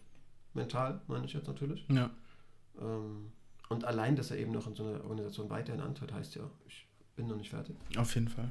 [0.54, 1.84] Mental, meine ich jetzt natürlich.
[1.88, 2.10] Ja.
[2.80, 3.30] Ähm,
[3.74, 6.86] und allein, dass er eben noch in so einer Organisation weiterhin antritt, heißt ja, ich
[7.16, 7.76] bin noch nicht fertig.
[7.96, 8.50] Auf jeden Fall.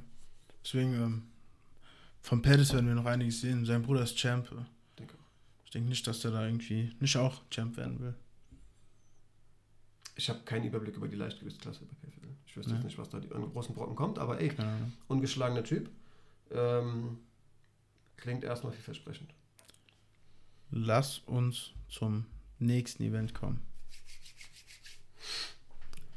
[0.63, 1.23] Deswegen, ähm,
[2.21, 3.65] von Pettis werden wir noch einiges sehen.
[3.65, 4.49] Sein Bruder ist Champ.
[4.97, 5.25] Denke auch.
[5.65, 8.13] Ich denke nicht, dass der da irgendwie nicht auch Champ werden will.
[10.15, 12.27] Ich habe keinen Überblick über die Leichtgewichtsklasse bei PFL.
[12.45, 12.77] Ich wüsste Ja.
[12.77, 14.53] jetzt nicht, was da an großen Brocken kommt, aber ey,
[15.07, 15.89] ungeschlagener Typ.
[16.51, 17.17] Ähm,
[18.15, 19.33] klingt erstmal vielversprechend.
[20.69, 22.25] Lass uns zum
[22.59, 23.61] nächsten Event kommen.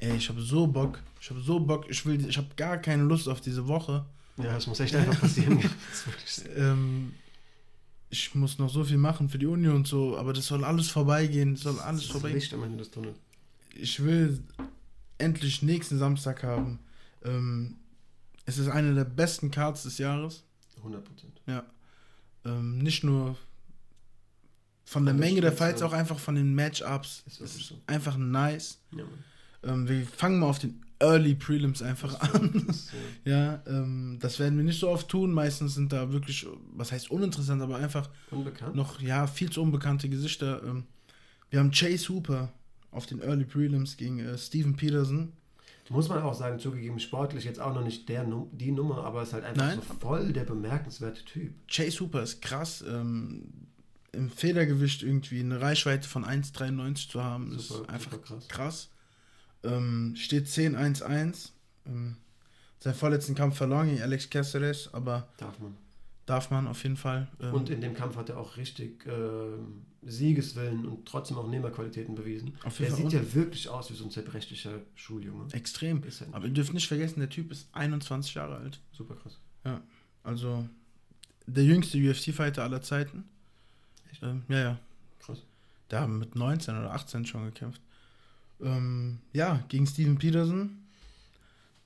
[0.06, 1.00] Ey, ich habe so Bock.
[1.20, 1.86] Ich habe so Bock.
[1.88, 4.04] Ich will, ich habe gar keine Lust auf diese Woche.
[4.36, 5.60] Ja, das muss echt einfach passieren.
[5.60, 6.10] So.
[6.56, 7.14] Ähm,
[8.08, 10.88] ich muss noch so viel machen für die Uni und so, aber das soll alles
[10.88, 11.54] vorbeigehen.
[11.54, 12.40] Das soll alles Das vorbeigehen.
[12.40, 13.18] Licht am Ende des Tunnels.
[13.74, 14.42] Ich will
[15.18, 16.78] endlich nächsten Samstag haben.
[17.24, 17.76] Ähm,
[18.44, 20.44] es ist eine der besten Cards des Jahres.
[20.78, 21.40] 100 Prozent.
[22.44, 23.36] Ähm, nicht nur
[24.84, 25.52] von der Menge der.
[25.52, 27.24] Fights, auch einfach von den Matchups.
[27.26, 27.74] Ist ist so.
[27.88, 28.78] einfach nice.
[28.92, 29.24] Ja, Mann.
[29.66, 32.64] Ähm, wir fangen mal auf den Early Prelims einfach an.
[32.66, 32.92] Das ist,
[33.24, 35.32] Ja, ähm, das werden wir nicht so oft tun.
[35.32, 38.74] Meistens sind da wirklich, was heißt uninteressant, aber einfach unbekannt.
[38.74, 40.62] noch, ja, viel zu unbekannte Gesichter.
[40.64, 40.84] Ähm,
[41.50, 42.50] wir haben Chase Hooper
[42.90, 45.32] auf den Early Prelims gegen äh, Steven Peterson.
[45.88, 49.22] Muss man auch sagen, zugegeben, sportlich jetzt auch noch nicht der Num die Nummer, aber
[49.22, 49.78] ist halt einfach Nein.
[49.86, 51.52] so voll der bemerkenswerte Typ.
[51.68, 52.82] Chase Hooper ist krass.
[52.88, 53.44] Ähm,
[54.10, 58.48] Im Federgewicht irgendwie eine Reichweite von 1,93 zu haben, ist Super, einfach super krass.
[58.48, 58.88] krass.
[59.62, 61.50] Ähm, steht 10-1-1.
[61.86, 62.16] Ähm,
[62.78, 65.76] seinen vorletzten Kampf verloren gegen Alex Caceres, aber Darf man.
[66.26, 67.26] darf man auf jeden Fall.
[67.40, 72.14] Ähm, Und in dem Kampf hat er auch richtig ähm, Siegeswillen und trotzdem auch Nehmerqualitäten
[72.14, 72.52] bewiesen.
[72.64, 75.52] auf Er jeden Fall sieht ja wirklich aus wie so ein zerbrechlicher Schuljunge.
[75.52, 76.02] extrem.
[76.04, 76.26] Er.
[76.34, 78.78] Aber ihr dürft nicht vergessen, der Typ ist 21 Jahre alt.
[78.92, 79.38] Super krass.
[80.22, 80.68] Also
[81.46, 83.24] der jüngste UFC-Fighter aller Zeiten.
[84.12, 84.22] Echt?
[84.22, 84.78] Ähm, ja, ja.
[85.20, 85.42] Krass.
[85.90, 87.80] Der haben mit 19 oder 18 schon gekämpft.
[88.60, 90.78] Ähm, ja, gegen Steven Peterson,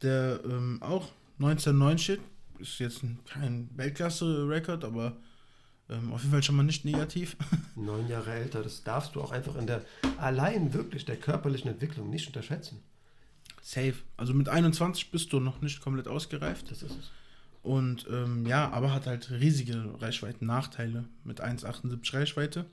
[0.03, 1.11] der ähm, auch
[1.41, 2.21] 19-9 steht.
[2.59, 5.17] Ist jetzt ein, kein Weltklasse-Rekord, aber
[5.89, 7.37] ähm, auf jeden Fall schon mal nicht negativ.
[7.77, 9.85] Neun Jahre älter, das darfst du auch einfach in der,
[10.19, 12.83] allein wirklich der körperlichen Entwicklung nicht unterschätzen.
[13.63, 13.95] Safe.
[14.17, 16.71] Also mit 21 bist du noch nicht komplett ausgereift.
[16.71, 17.11] Das ist es.
[17.63, 22.65] Und ähm, ja, aber hat halt riesige Reichweiten-Nachteile mit 1,78 Reichweite.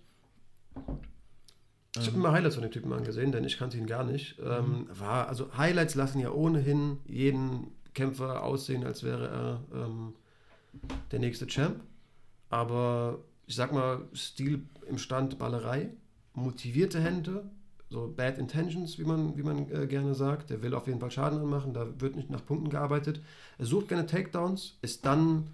[1.96, 4.38] Ich habe mir Highlights von dem Typen angesehen, denn ich kannte ihn gar nicht.
[4.40, 9.28] Ähm, war, also Highlights lassen ja ohnehin jeden Kämpfer aussehen, als wäre
[9.74, 10.14] er ähm,
[11.12, 11.80] der nächste Champ.
[12.50, 15.90] Aber ich sag mal, Stil im Stand Ballerei,
[16.34, 17.50] motivierte Hände,
[17.90, 20.50] so Bad Intentions, wie man, wie man äh, gerne sagt.
[20.50, 23.22] Der will auf jeden Fall Schaden anmachen, da wird nicht nach Punkten gearbeitet.
[23.58, 25.48] Er sucht gerne Takedowns, ist dann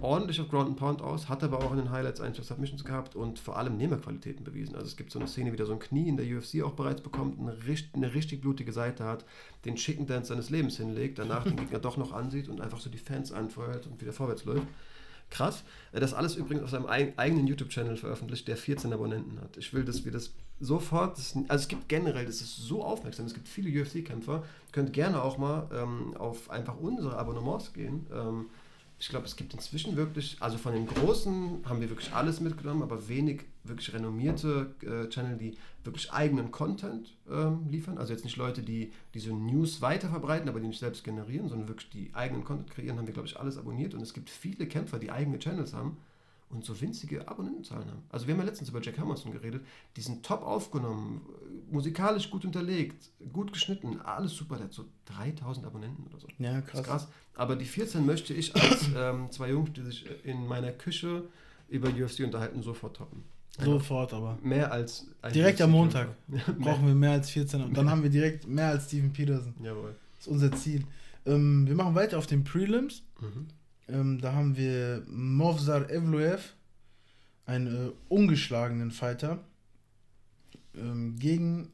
[0.00, 2.84] ordentlich auf Ground and Pound aus, hat aber auch in den Highlights ein, zwei Submissions
[2.84, 4.74] gehabt und vor allem Nehmerqualitäten bewiesen.
[4.74, 6.72] Also es gibt so eine Szene, wie der so ein Knie in der UFC auch
[6.72, 9.24] bereits bekommt, eine, richt- eine richtig blutige Seite hat,
[9.64, 12.90] den Chicken Dance seines Lebens hinlegt, danach den Gegner doch noch ansieht und einfach so
[12.90, 14.66] die Fans anfeuert und wieder vorwärts läuft.
[15.30, 15.64] krass.
[15.92, 19.56] Äh, Das alles übrigens auf seinem eig- eigenen YouTube-Channel veröffentlicht, der 14 Abonnenten hat.
[19.56, 23.26] Ich will, dass wir das sofort, das, also es gibt generell, das ist so aufmerksam,
[23.26, 28.06] es gibt viele UFC-Kämpfer, könnt gerne auch mal ähm, auf einfach unsere Abonnements gehen.
[28.14, 28.46] Ähm,
[28.98, 32.82] ich glaube, es gibt inzwischen wirklich, also von den Großen haben wir wirklich alles mitgenommen,
[32.82, 37.98] aber wenig wirklich renommierte äh, Channel, die wirklich eigenen Content ähm, liefern.
[37.98, 41.68] Also jetzt nicht Leute, die diese News weiter verbreiten, aber die nicht selbst generieren, sondern
[41.68, 43.92] wirklich die eigenen Content kreieren, haben wir, glaube ich, alles abonniert.
[43.94, 45.98] Und es gibt viele Kämpfer, die eigene Channels haben
[46.50, 48.02] und so winzige Abonnentenzahlen haben.
[48.08, 49.64] Also wir haben ja letztens über Jack Hammerson geredet,
[49.96, 51.22] die sind top aufgenommen,
[51.70, 56.28] musikalisch gut unterlegt, gut geschnitten, alles super, der hat so 3000 Abonnenten oder so.
[56.38, 57.08] Ja, ist krass.
[57.34, 61.24] Aber die 14 möchte ich als ähm, zwei Jungs, die sich in meiner Küche
[61.68, 63.24] über UFC unterhalten, sofort toppen.
[63.58, 64.38] Sofort, aber.
[64.42, 65.70] Mehr als Direkt am.
[65.70, 66.08] Montag.
[66.58, 67.62] Brauchen wir mehr als 14.
[67.62, 69.54] Und dann haben wir direkt mehr als Steven Peterson.
[69.62, 69.96] Jawohl.
[70.16, 70.84] Das ist unser Ziel.
[71.24, 73.02] Ähm, wir machen weiter auf den Prelims.
[73.20, 73.46] Mhm.
[73.88, 76.54] Ähm, da haben wir Movsar Evloev,
[77.44, 79.44] einen äh, ungeschlagenen Fighter,
[80.74, 81.70] ähm, gegen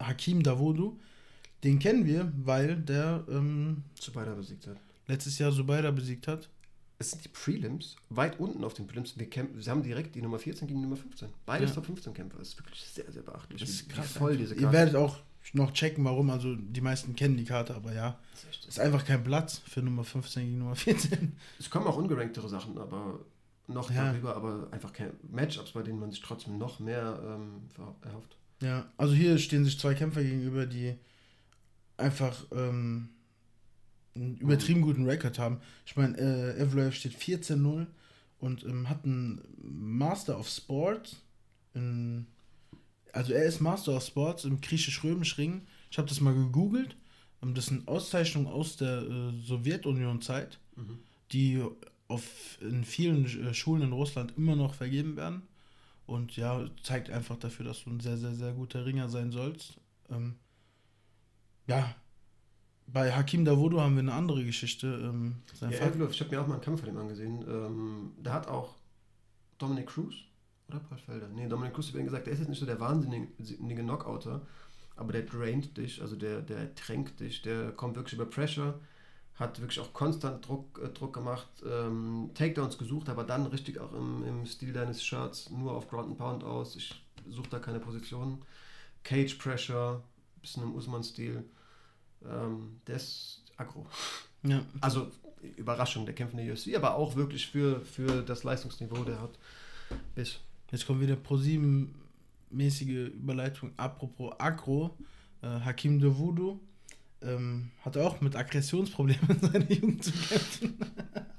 [0.00, 0.98] Hakim Davodu.
[1.62, 4.76] Den kennen wir, weil der ähm, Zubeida besiegt hat.
[5.06, 6.48] letztes Jahr Subaida besiegt hat.
[6.98, 9.18] Es sind die Prelims, weit unten auf den Prelims.
[9.18, 11.28] Wir, kämpfen, wir haben direkt die Nummer 14 gegen die Nummer 15.
[11.44, 11.74] Beides Ja.
[11.76, 12.38] Top 15 Kämpfer.
[12.38, 13.60] Das ist wirklich sehr, sehr beachtlich.
[13.60, 14.12] Das ist krass.
[14.12, 15.18] Voll diese Ihr Karte werdet auch
[15.52, 16.30] noch checken, warum.
[16.30, 18.18] Also die meisten kennen die Karte, aber ja,
[18.50, 18.66] ist.
[18.66, 21.36] Ist einfach kein Platz für Nummer 15 gegen Nummer 14.
[21.58, 23.20] Es kommen auch ungeranktere Sachen, aber
[23.66, 24.12] noch Ja.
[24.12, 27.62] darüber, aber einfach keine Matchups, bei denen man sich trotzdem noch mehr ähm,
[28.02, 28.36] erhofft.
[28.62, 30.94] Ja, also hier stehen sich zwei Kämpfer gegenüber, die
[31.96, 33.10] einfach ähm,
[34.14, 35.60] einen übertrieben guten Rekord haben.
[35.86, 37.86] Ich meine, äh, Evloev steht 14-0
[38.38, 41.16] und ähm, hat einen Master of Sport.
[41.74, 42.26] In,
[43.14, 45.66] also er ist Master of Sports im griechisch-römisch Ring.
[45.90, 46.96] Ich habe das mal gegoogelt.
[47.42, 50.98] Ähm, das sind Auszeichnungen aus der äh, Sowjetunion-Zeit, Mhm.
[51.32, 51.62] die
[52.08, 55.42] auf, in vielen äh, Schulen in Russland immer noch vergeben werden.
[56.06, 59.78] Und ja, zeigt einfach dafür, dass du ein sehr, sehr, sehr guter Ringer sein sollst.
[60.10, 60.34] Ähm,
[61.66, 61.94] ja,
[62.86, 64.86] bei Hakim Davodo haben wir eine andere Geschichte.
[65.02, 67.42] Ähm, Ja, Evloev, ich habe mir auch mal einen Kampf von ihm angesehen.
[67.48, 68.74] Ähm, der hat auch
[69.56, 70.14] Dominic Cruz
[70.68, 71.28] oder Paul Felder.
[71.28, 74.42] Nee, Dominic Cruz hat gesagt, der ist jetzt nicht so der wahnsinnige Knockouter,
[74.96, 78.80] aber der draint dich, also der, der ertränkt dich, der kommt wirklich über Pressure,
[79.36, 83.92] hat wirklich auch konstant Druck, äh, Druck gemacht, ähm, Takedowns gesucht, aber dann richtig auch
[83.92, 86.76] im, im Stil deines Shirts nur auf Ground and Pound aus.
[86.76, 88.42] Ich suche da keine Positionen.
[89.02, 90.02] Cage Pressure,
[90.40, 91.44] bisschen im Usman-Stil.
[92.24, 93.86] Ähm, der ist aggro.
[94.44, 95.10] ja, Also
[95.56, 99.38] Überraschung, der kämpft in der UFC, aber auch wirklich für, für das Leistungsniveau, der hat.
[100.14, 100.38] Bis.
[100.70, 103.72] Jetzt kommt wieder ProSieben-mäßige Überleitung.
[103.76, 104.96] Apropos Agro,
[105.42, 106.60] äh, Hakim Davodo
[107.22, 110.78] ähm, hatte auch mit Aggressionsproblemen in seiner Jugend zu kämpfen.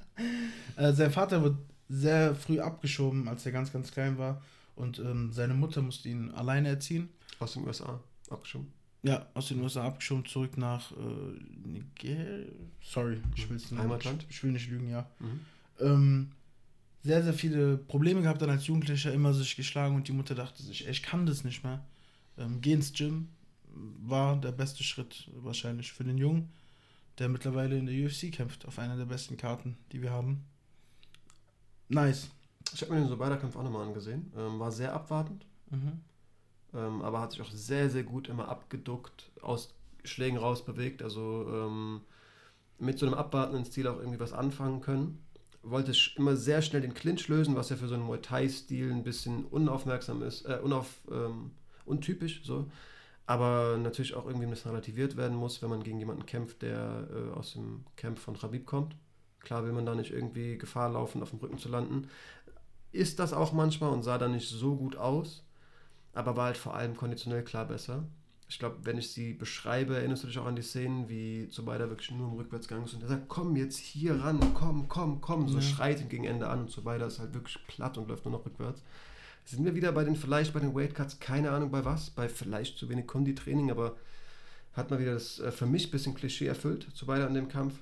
[0.78, 1.58] äh, sein Vater wird
[1.90, 4.42] sehr früh abgeschoben, als er ganz, ganz klein war.
[4.76, 7.10] Und ähm, seine Mutter musste ihn alleine erziehen.
[7.40, 8.00] Aus den USA
[8.30, 8.68] abgeschoben.
[9.04, 12.46] Ja, aus den USA abgeschoben, zurück nach äh, Niger.
[12.82, 14.26] Sorry, ich will Heimatland?
[14.30, 15.08] Ich will nicht lügen, ja.
[15.20, 15.40] Mhm.
[15.80, 16.32] Ähm,
[17.06, 20.64] sehr, sehr viele Probleme gehabt dann als Jugendlicher, immer sich geschlagen und die Mutter dachte
[20.64, 21.86] sich, ey, ich kann das nicht mehr.
[22.38, 23.30] Ähm, geh ins Gym
[24.08, 26.50] war der beste Schritt wahrscheinlich für den Jungen,
[27.20, 30.46] der mittlerweile in der UFC kämpft, auf einer der besten Karten, die wir haben.
[31.90, 32.30] Nice.
[32.74, 34.32] Ich habe mir den Sobeider-Kampf auch nochmal angesehen.
[34.36, 36.02] Ähm, war sehr abwartend, Mhm.
[36.74, 39.74] ähm, aber hat sich auch sehr, sehr gut immer abgeduckt, aus
[40.04, 41.02] Schlägen rausbewegt.
[41.04, 42.02] Also ähm,
[42.80, 45.25] mit so einem abwartenden Stil auch irgendwie was anfangen können.
[45.68, 49.04] Wollte immer sehr schnell den Clinch lösen, was ja für so einen Muay Thai-Stil ein
[49.04, 51.52] bisschen unaufmerksam ist, äh, unauf, ähm,
[51.86, 52.70] untypisch so.
[53.26, 57.08] Aber natürlich auch irgendwie ein bisschen relativiert werden muss, wenn man gegen jemanden kämpft, der
[57.12, 58.96] äh, aus dem Camp von Khabib kommt.
[59.40, 62.10] Klar will man da nicht irgendwie Gefahr laufen, auf dem Rücken zu landen.
[62.92, 65.44] Ist das auch manchmal und sah dann nicht so gut aus,
[66.14, 68.06] aber war halt vor allem konditionell klar besser.
[68.48, 71.90] Ich glaube, wenn ich sie beschreibe, erinnerst du dich auch an die Szenen, wie Zubeida
[71.90, 75.48] wirklich nur im Rückwärtsgang ist und er sagt, komm jetzt hier ran, komm, komm, komm,
[75.48, 75.62] so Ja.
[75.64, 78.46] schreit ihn gegen Ende an und Zubeida ist halt wirklich platt und läuft nur noch
[78.46, 78.84] rückwärts.
[79.46, 82.78] Sind wir wieder bei den, vielleicht bei den Weightcuts, keine Ahnung bei was, bei vielleicht
[82.78, 83.96] zu wenig Konditraining, aber
[84.74, 87.80] hat mal wieder das äh, für mich ein bisschen Klischee erfüllt, Zubeida an dem Kampf.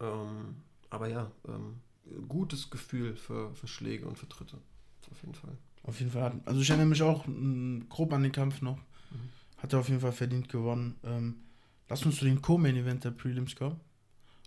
[0.00, 0.56] Ähm,
[0.90, 1.80] aber ja, ähm,
[2.28, 4.58] gutes Gefühl für, für Schläge und für Tritte.
[5.10, 5.56] Auf jeden Fall.
[5.84, 6.40] Auf jeden Fall.
[6.44, 8.78] Also ich erinnere mich auch mh, grob an den Kampf noch.
[9.66, 10.94] Hat er auf jeden Fall verdient gewonnen.
[11.02, 11.42] Ähm,
[11.88, 13.80] lass uns zu den Co-Main-Event der Prelims kommen.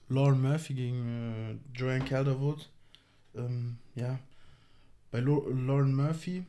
[0.07, 2.69] Lauren Murphy gegen äh, Joanne Calderwood.
[3.35, 4.17] Ähm, ja,
[5.11, 6.45] bei Lo Lauren Murphy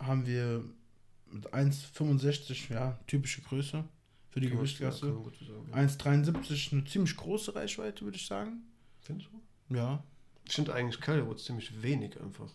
[0.00, 0.64] haben wir
[1.30, 3.84] mit 1,65, ja, typische Größe
[4.30, 5.00] für die Gewichtsklasse.
[5.08, 5.76] kann man gut so sagen, ja.
[5.76, 8.62] 1,73 eine ziemlich große Reichweite, würde ich sagen.
[9.02, 9.28] Findest
[9.68, 9.74] du?
[9.76, 10.02] Ja,
[10.46, 12.48] Ich finde eigentlich Calderwood ziemlich wenig einfach.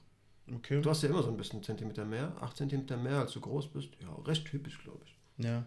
[0.52, 0.82] Okay.
[0.82, 3.68] Du hast ja immer so ein bisschen Zentimeter mehr, 8 Zentimeter mehr, als du groß
[3.68, 3.90] bist.
[4.02, 5.16] Ja, recht typisch, glaube ich.
[5.38, 5.66] Ja.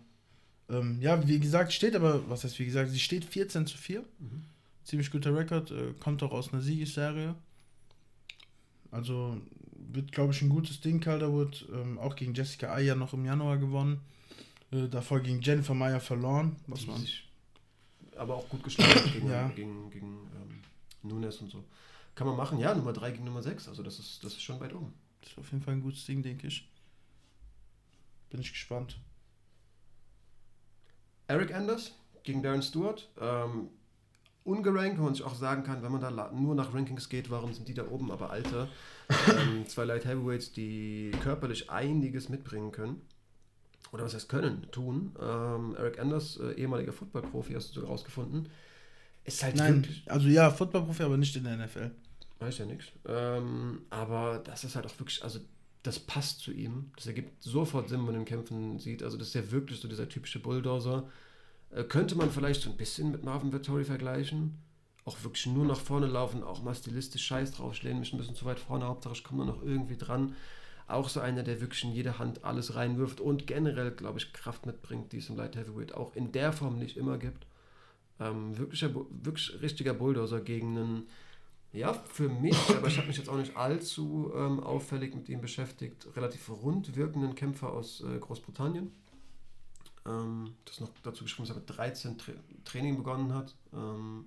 [0.69, 4.01] Ähm, ja, wie gesagt, steht aber, was heißt wie gesagt, sie steht 14 zu 4.
[4.19, 4.45] Mhm.
[4.85, 7.35] Ziemlich guter Rekord, äh, kommt auch aus einer Siegesserie.
[8.91, 9.41] Also
[9.93, 11.67] wird, glaube ich, ein gutes Ding, Calderwood.
[11.73, 14.01] Ähm, auch gegen Jessica Ayer noch im Januar gewonnen.
[14.71, 16.57] Äh, davor gegen Jennifer Meyer verloren.
[16.67, 17.01] Was Die man.
[17.01, 17.23] sich
[18.17, 19.49] aber auch gut geschlagen gegen, Ja.
[19.49, 20.61] gegen, gegen ähm,
[21.03, 21.63] Nunes und so.
[22.15, 23.69] Kann man machen, ja, Nummer 3 gegen Nummer 6.
[23.69, 24.93] Also das ist, das ist schon weit oben.
[25.21, 26.67] Das ist auf jeden Fall ein gutes Ding, denke ich.
[28.31, 28.99] Bin ich gespannt.
[31.29, 31.93] Eric Anders
[32.23, 33.09] gegen Darren Stewart.
[33.21, 33.69] Ähm,
[34.45, 37.53] ungerankt, wo man sich auch sagen kann, wenn man da nur nach Rankings geht, warum
[37.53, 38.13] sind die da oben?
[38.13, 38.69] Aber Alter,
[39.29, 43.03] ähm, zwei Light Heavyweights, die körperlich einiges mitbringen können.
[43.93, 45.15] Oder was heißt können, tun.
[45.21, 48.49] Ähm, Eric Anders, äh, ehemaliger Footballprofi, hast du sogar rausgefunden.
[49.25, 50.03] Ist halt Nein, wirklich.
[50.11, 51.91] also ja, Footballprofi, aber nicht in der NFL.
[52.39, 52.87] Weiß ja nichts.
[53.07, 55.41] Ähm, aber das ist halt auch wirklich, also
[55.87, 56.91] das passt zu ihm.
[56.97, 59.03] Das ergibt sofort Sinn, wenn man ihn kämpfen sieht.
[59.03, 61.09] Also das ist ja wirklich so dieser typische Bulldozer.
[61.71, 64.59] Äh, könnte man vielleicht so ein bisschen mit Marvin Vittori vergleichen.
[65.05, 68.19] Auch wirklich nur nach vorne laufen, auch mal stilistisch scheiß drauf, ich lehne mich ein
[68.19, 70.35] bisschen zu weit vorne, Hauptsache ich komme noch irgendwie dran.
[70.89, 74.67] Auch so einer, der wirklich in jede Hand alles reinwirft und generell, glaube ich, Kraft
[74.67, 77.47] mitbringt, die es im Light Heavyweight auch in der Form nicht immer gibt.
[78.19, 81.09] Ähm, wirklicher, wirklich richtiger Bulldozer gegen einen
[81.77, 85.43] ja, für mich, aber ich habe mich jetzt auch nicht allzu ähm, auffällig mit ihm
[85.43, 88.93] beschäftigt, relativ rund wirkenden Kämpfer aus äh, Großbritannien.
[90.07, 92.33] Ähm, das noch dazu geschrieben, dass er mit 13 Tra
[92.65, 93.55] Training begonnen hat.
[93.75, 94.27] Ähm,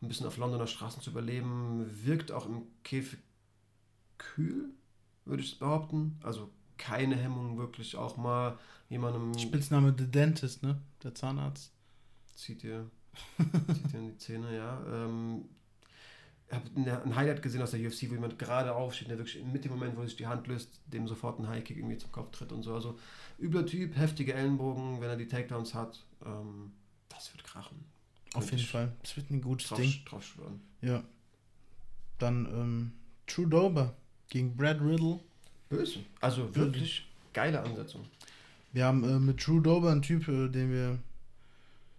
[0.00, 3.18] ein bisschen auf Londoner Straßen zu überleben, wirkt auch im Käfig
[4.18, 4.70] kühl,
[5.24, 6.20] würde ich behaupten.
[6.22, 8.58] Also keine Hemmung, wirklich auch mal
[8.88, 10.80] jemandem Spitzname The Dentist, ne?
[11.02, 11.72] Der Zahnarzt.
[12.34, 12.88] zieht dir,
[13.74, 14.82] zieht dir in die Zähne, ja.
[14.86, 15.48] Ähm,
[16.50, 19.72] habe ein Highlight gesehen aus der UFC, wo jemand gerade aufsteht, der wirklich mit dem
[19.72, 22.62] Moment, wo sich die Hand löst, dem sofort ein Highkick irgendwie zum Kopf tritt und
[22.62, 22.74] so.
[22.74, 22.98] Also
[23.40, 26.04] übler Typ, heftige Ellenbogen, wenn er die Takedowns hat.
[26.24, 26.72] Ähm,
[27.08, 27.84] das wird krachen.
[28.34, 28.92] Auf jeden Fall.
[29.02, 29.94] Das wird ein gutes Drauf, Ding.
[30.04, 30.60] drauf schwören.
[30.82, 31.02] Ja.
[32.18, 32.92] Dann ähm,
[33.26, 33.94] True Dober
[34.28, 35.20] gegen Brad Riddle.
[35.68, 36.00] Böse.
[36.20, 38.06] Also wirklich geile Ansetzung.
[38.72, 40.98] Wir haben äh, mit True Dober einen Typ, äh, den wir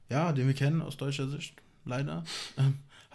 [0.10, 1.56] ja, den wir kennen aus deutscher Sicht,
[1.86, 2.24] leider.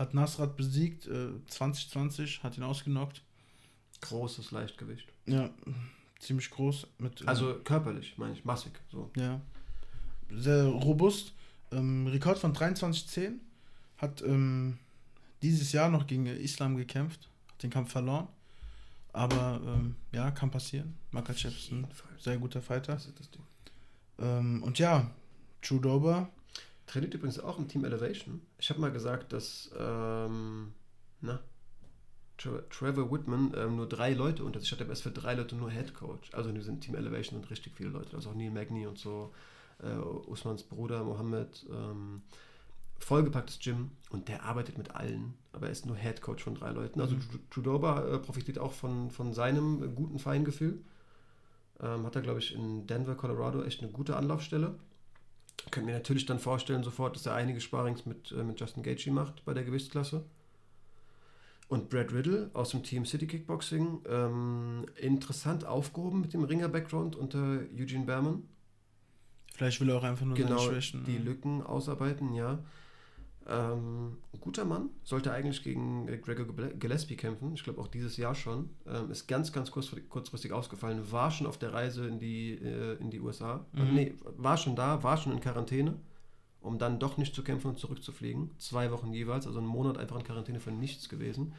[0.01, 3.23] Hat Nasrat besiegt, äh, 2020, hat ihn ausgenockt.
[4.01, 5.07] Großes Leichtgewicht.
[5.27, 5.51] Ja,
[6.19, 6.87] ziemlich groß.
[6.97, 8.73] Mit, äh, Also körperlich, meine ich, massig.
[8.91, 9.11] So.
[9.15, 9.43] Ja.
[10.31, 11.35] Sehr robust.
[11.71, 13.41] Ähm, Rekord von 23-10.
[13.99, 14.79] Hat ähm,
[15.43, 17.29] dieses Jahr noch gegen Islam gekämpft.
[17.53, 18.27] Hat den Kampf verloren.
[19.13, 20.97] Aber ähm, ja, kann passieren.
[21.11, 21.87] Makachev ist ein
[22.19, 22.99] sehr guter Fighter.
[24.19, 25.11] Ähm, und ja,
[25.61, 26.31] Chudoba.
[26.91, 28.41] Trainiert übrigens auch im Team Elevation.
[28.59, 30.73] Ich habe mal gesagt, dass ähm,
[31.21, 31.39] na,
[32.37, 35.35] Tra Trevor Whitman ähm, nur drei Leute unter sich hat, aber er ist für drei
[35.35, 36.35] Leute nur Head Coach.
[36.35, 38.17] Also in sind Team Elevation sind richtig viele Leute.
[38.17, 39.33] Ist auch Neil Magny und so,
[39.83, 41.67] äh, Usmans Bruder Mohammed.
[41.71, 42.23] Ähm,
[42.99, 46.71] vollgepacktes Gym und der arbeitet mit allen, aber er ist nur Head Coach von drei
[46.73, 47.01] Leuten.
[47.01, 47.21] Also Mhm.
[47.21, 50.83] Tru- Trudoba äh, profitiert auch von, von seinem guten Feingefühl.
[51.81, 54.75] Ähm, hat er, glaube ich, in Denver, Colorado echt eine gute Anlaufstelle.
[55.71, 59.13] Können mir natürlich dann vorstellen sofort, dass er einige Sparrings mit, äh, mit Justin Gaethje
[59.13, 60.25] macht bei der Gewichtsklasse.
[61.69, 67.61] Und Brad Riddle aus dem Team City Kickboxing, ähm, interessant aufgehoben mit dem Ringer-Background unter
[67.79, 68.43] Eugene Berman.
[69.55, 71.05] Vielleicht will er auch einfach nur Genau, Schwächen.
[71.05, 72.59] die äh, Lücken ausarbeiten, ja.
[73.51, 76.47] Ähm, ein guter Mann, sollte eigentlich gegen Gregor
[76.79, 78.71] Gillespie kämpfen, ich glaube auch dieses Jahr schon.
[78.87, 82.97] Ähm, ist ganz, ganz kurzfristig, kurzfristig ausgefallen, war schon auf der Reise in die, äh,
[83.01, 83.67] in die USA.
[83.73, 83.81] Mhm.
[83.81, 85.97] Also, nee, war schon da, war schon in Quarantäne,
[86.61, 88.51] um dann doch nicht zu kämpfen und zurückzufliegen.
[88.59, 91.53] Zwei Wochen jeweils, also einen Monat einfach in Quarantäne für nichts gewesen.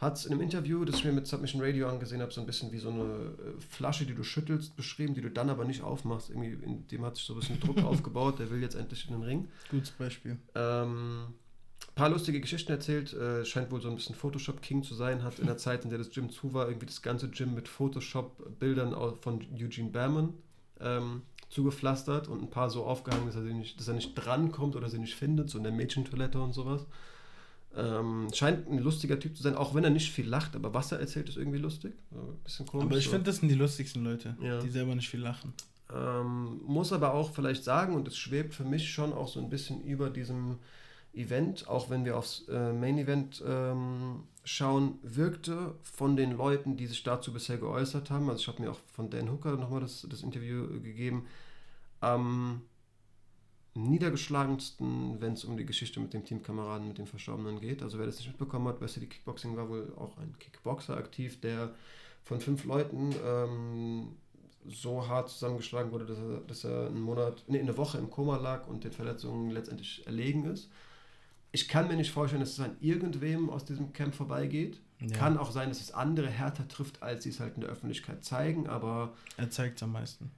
[0.00, 2.46] Hat es in einem Interview, das ich mir mit Submission Radio angesehen habe, so ein
[2.46, 5.82] bisschen wie so eine äh, Flasche, die du schüttelst, beschrieben, die du dann aber nicht
[5.82, 6.30] aufmachst.
[6.30, 9.12] Irgendwie, in dem hat sich so ein bisschen Druck aufgebaut, der will jetzt endlich in
[9.12, 9.48] den Ring.
[9.70, 10.38] Gutes Beispiel.
[10.54, 11.34] Ähm,
[11.94, 15.46] paar lustige Geschichten erzählt, äh, scheint wohl so ein bisschen Photoshop-King zu sein, hat in
[15.46, 19.44] der Zeit, in der das Gym zu war, irgendwie das ganze Gym mit Photoshop-Bildern von
[19.54, 20.32] Eugene Berman
[20.80, 24.88] ähm, zugepflastert und ein paar so aufgehangen, dass er, nicht, dass er nicht drankommt oder
[24.88, 26.86] sie nicht findet, so in der Mädchentoilette und sowas.
[27.76, 30.90] Ähm, scheint ein lustiger Typ zu sein, auch wenn er nicht viel lacht, aber was
[30.90, 31.92] er erzählt, ist irgendwie lustig.
[32.10, 32.86] Ein bisschen komisch.
[32.86, 33.10] Aber ich so.
[33.10, 34.60] finde, das sind die lustigsten Leute, Ja.
[34.60, 35.52] die selber nicht viel lachen.
[35.94, 39.50] Ähm, muss aber auch vielleicht sagen, und es schwebt für mich schon auch so ein
[39.50, 40.58] bisschen über diesem
[41.12, 46.86] Event, auch wenn wir aufs äh, Main Event ähm, schauen, wirkte von den Leuten, die
[46.86, 50.06] sich dazu bisher geäußert haben, also ich habe mir auch von Dan Hooker nochmal das,
[50.08, 51.26] das Interview äh, gegeben,
[52.00, 52.62] am
[53.74, 57.82] niedergeschlagensten, wenn es um die Geschichte mit dem Teamkameraden, mit dem Verstorbenen geht.
[57.82, 61.72] Also wer das nicht mitbekommen hat, Wesley Kickboxing war wohl auch ein Kickboxer aktiv, der
[62.24, 64.08] von fünf Leuten ähm,
[64.68, 68.36] so hart zusammengeschlagen wurde, dass er, dass er einen Monat, nee, eine Woche im Koma
[68.36, 70.70] lag und den Verletzungen letztendlich erlegen ist.
[71.52, 74.80] Ich kann mir nicht vorstellen, dass es an irgendwem aus diesem Camp vorbeigeht.
[75.00, 75.16] Ja.
[75.16, 78.24] Kann auch sein, dass es andere härter trifft, als sie es halt in der Öffentlichkeit
[78.24, 79.14] zeigen, aber.
[79.36, 80.30] Er zeigt es am meisten.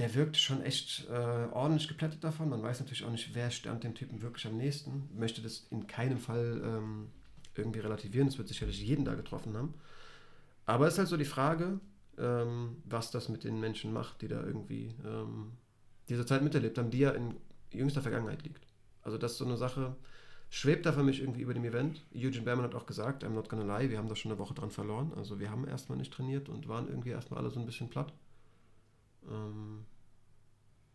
[0.00, 2.48] Der wirkt schon echt äh, ordentlich geplättet davon.
[2.48, 5.10] Man weiß natürlich auch nicht, wer stand dem Typen wirklich am nächsten.
[5.14, 7.08] Möchte das in keinem Fall ähm,
[7.54, 8.26] irgendwie relativieren.
[8.26, 9.74] Es wird sicherlich jeden da getroffen haben.
[10.64, 11.80] Aber es ist halt so die Frage,
[12.16, 15.52] ähm, was das mit den Menschen macht, die da irgendwie ähm,
[16.08, 17.34] diese Zeit miterlebt haben, die ja in
[17.70, 18.66] jüngster Vergangenheit liegt.
[19.02, 19.96] Also das ist so eine Sache,
[20.48, 22.06] schwebt da für mich irgendwie über dem Event.
[22.14, 24.54] Eugene Berman hat auch gesagt, I'm not gonna lie, wir haben da schon eine Woche
[24.54, 25.12] dran verloren.
[25.14, 28.14] Also wir haben erstmal nicht trainiert und waren irgendwie erstmal alle so ein bisschen platt.
[29.28, 29.84] Ähm,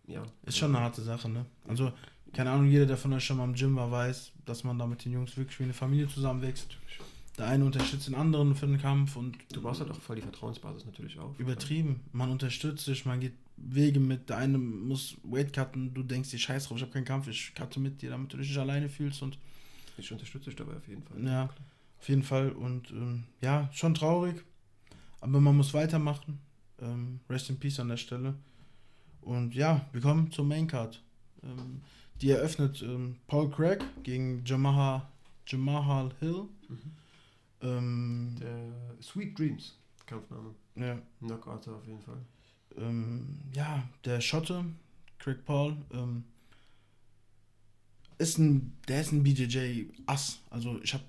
[0.08, 0.24] ja.
[0.46, 1.46] Ist schon eine harte Sache, ne?
[1.68, 1.92] Also,
[2.34, 4.86] keine Ahnung, jeder, der von euch schon mal im Gym war, weiß, dass man da
[4.86, 6.78] mit den Jungs wirklich wie eine Familie zusammenwächst.
[7.38, 9.38] Der eine unterstützt den anderen für den Kampf und.
[9.52, 11.38] Du brauchst halt auch voll die Vertrauensbasis natürlich auch.
[11.38, 12.02] Übertrieben.
[12.14, 14.30] Man unterstützt sich, man geht Wege mit.
[14.30, 17.54] Der eine muss Weight cutten, du denkst dir, scheiß drauf, ich habe keinen Kampf, ich
[17.56, 19.38] cutte mit dir, damit du dich nicht alleine fühlst und.
[19.98, 21.24] Ich unterstütze dich dabei auf jeden Fall.
[21.24, 21.50] Ja,
[22.00, 22.52] auf jeden Fall.
[22.52, 24.44] Und ähm, ja, schon traurig.
[25.22, 26.40] Aber man muss weitermachen.
[26.82, 28.36] Ähm, rest in Peace an der Stelle.
[29.26, 31.02] Und ja, wir kommen zur Maincard.
[31.44, 31.82] Ähm,
[32.22, 35.10] die eröffnet ähm, Paul Craig gegen Jamaha,
[35.48, 36.44] Jamahal Hill.
[36.70, 36.92] Mhm.
[37.62, 39.74] Ähm, der Sweet Dreams
[40.06, 40.54] Kampfname.
[40.76, 41.00] Ja.
[41.20, 42.22] Knockout auf jeden Fall.
[42.78, 44.64] Ähm, ja, der Schotte,
[45.18, 46.24] Craig Paul, ähm,
[48.20, 50.40] ist ein, der ist ein BJJ-Ass.
[50.52, 51.04] Also ich habe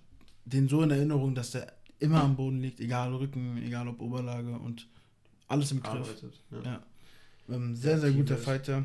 [0.46, 4.58] den so in Erinnerung, dass der immer am Boden liegt, egal Rücken, egal ob Oberlage
[4.58, 4.88] und
[5.48, 6.08] alles im Griff.
[6.08, 6.62] Arbeitet, ja.
[6.62, 6.82] ja.
[7.48, 8.84] Ähm, sehr, sehr guter Fighter.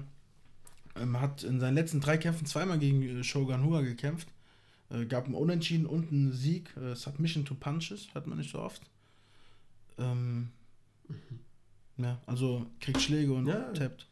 [0.95, 4.27] Ähm, hat in seinen letzten drei Kämpfen zweimal gegen äh, Shogun Hua gekämpft.
[4.89, 6.75] Äh, gab einen Unentschieden und einen Sieg.
[6.77, 8.81] Äh, Submission to Punches hat man nicht so oft.
[9.97, 10.49] Ähm,
[11.07, 11.39] mhm.
[11.97, 14.07] Ja, also kriegt Schläge und ja, tappt.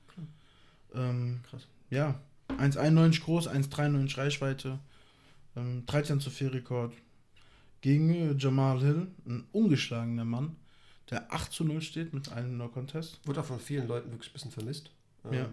[0.93, 1.67] Ähm, Krass.
[1.89, 2.19] Ja,
[2.57, 4.80] 1,91 groß, 1,93 Reichweite,
[5.55, 6.93] ähm, 13 zu 4 Rekord.
[7.81, 10.55] Gegen äh, Jamal Hill, ein ungeschlagener Mann,
[11.10, 13.19] der 8 zu 0 steht mit einem No-Contest.
[13.26, 14.91] Wurde auch von vielen Leuten wirklich ein bisschen vermisst.
[15.26, 15.49] Ähm, ja.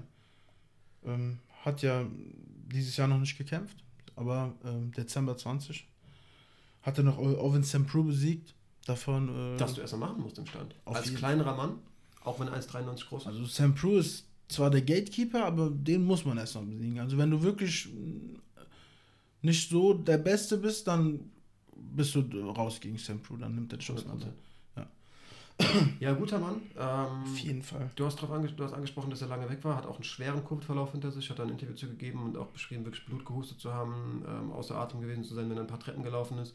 [1.05, 2.07] Ähm, hat ja
[2.67, 3.77] dieses Jahr noch nicht gekämpft
[4.17, 5.87] aber ähm, Dezember 20
[6.83, 8.55] hat er noch Owen Sempru besiegt.
[8.87, 9.55] Davon.
[9.55, 10.75] Äh, Dass du erst mal machen musst im Stand.
[10.85, 11.79] Als kleinerer Mann,
[12.23, 13.29] auch wenn 1,93 groß ist.
[13.29, 17.01] Also Sempru ist zwar der Gatekeeper, aber den muss man erst mal besiegen.
[17.01, 17.89] Also wenn du wirklich
[19.43, 21.31] nicht so der Beste bist, dann
[21.75, 22.21] bist du
[22.51, 24.23] raus gegen Sempru, dann nimmt er die Chance an.
[26.01, 26.63] Ja, guter Mann.
[26.77, 27.91] Ähm, Auf jeden Fall.
[27.97, 30.05] Du hast, drauf ange du hast angesprochen, dass er lange weg war, hat auch einen
[30.05, 33.73] schweren Covid-Verlauf hinter sich, hat ein Interview zugegeben und auch beschrieben, wirklich Blut gehustet zu
[33.73, 36.55] haben, ähm, außer Atem gewesen zu sein, wenn er ein paar Treppen gelaufen ist.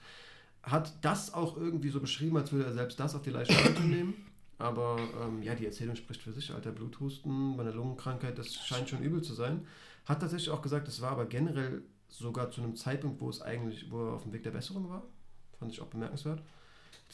[0.64, 3.82] Hat das auch irgendwie so beschrieben, als würde er selbst das auf die leichte Seite
[3.82, 4.14] nehmen.
[4.60, 6.54] Aber ähm, ja, die Erzählung spricht für sich.
[6.54, 9.66] Alter Bluthusten bei einer Lungenkrankheit, das scheint schon übel zu sein.
[10.06, 13.90] Hat tatsächlich auch gesagt, es war aber generell sogar zu einem Zeitpunkt, wo es eigentlich,
[13.90, 15.02] wo er auf dem Weg der Besserung war.
[15.58, 16.52] Fand ich auch bemerkenswert das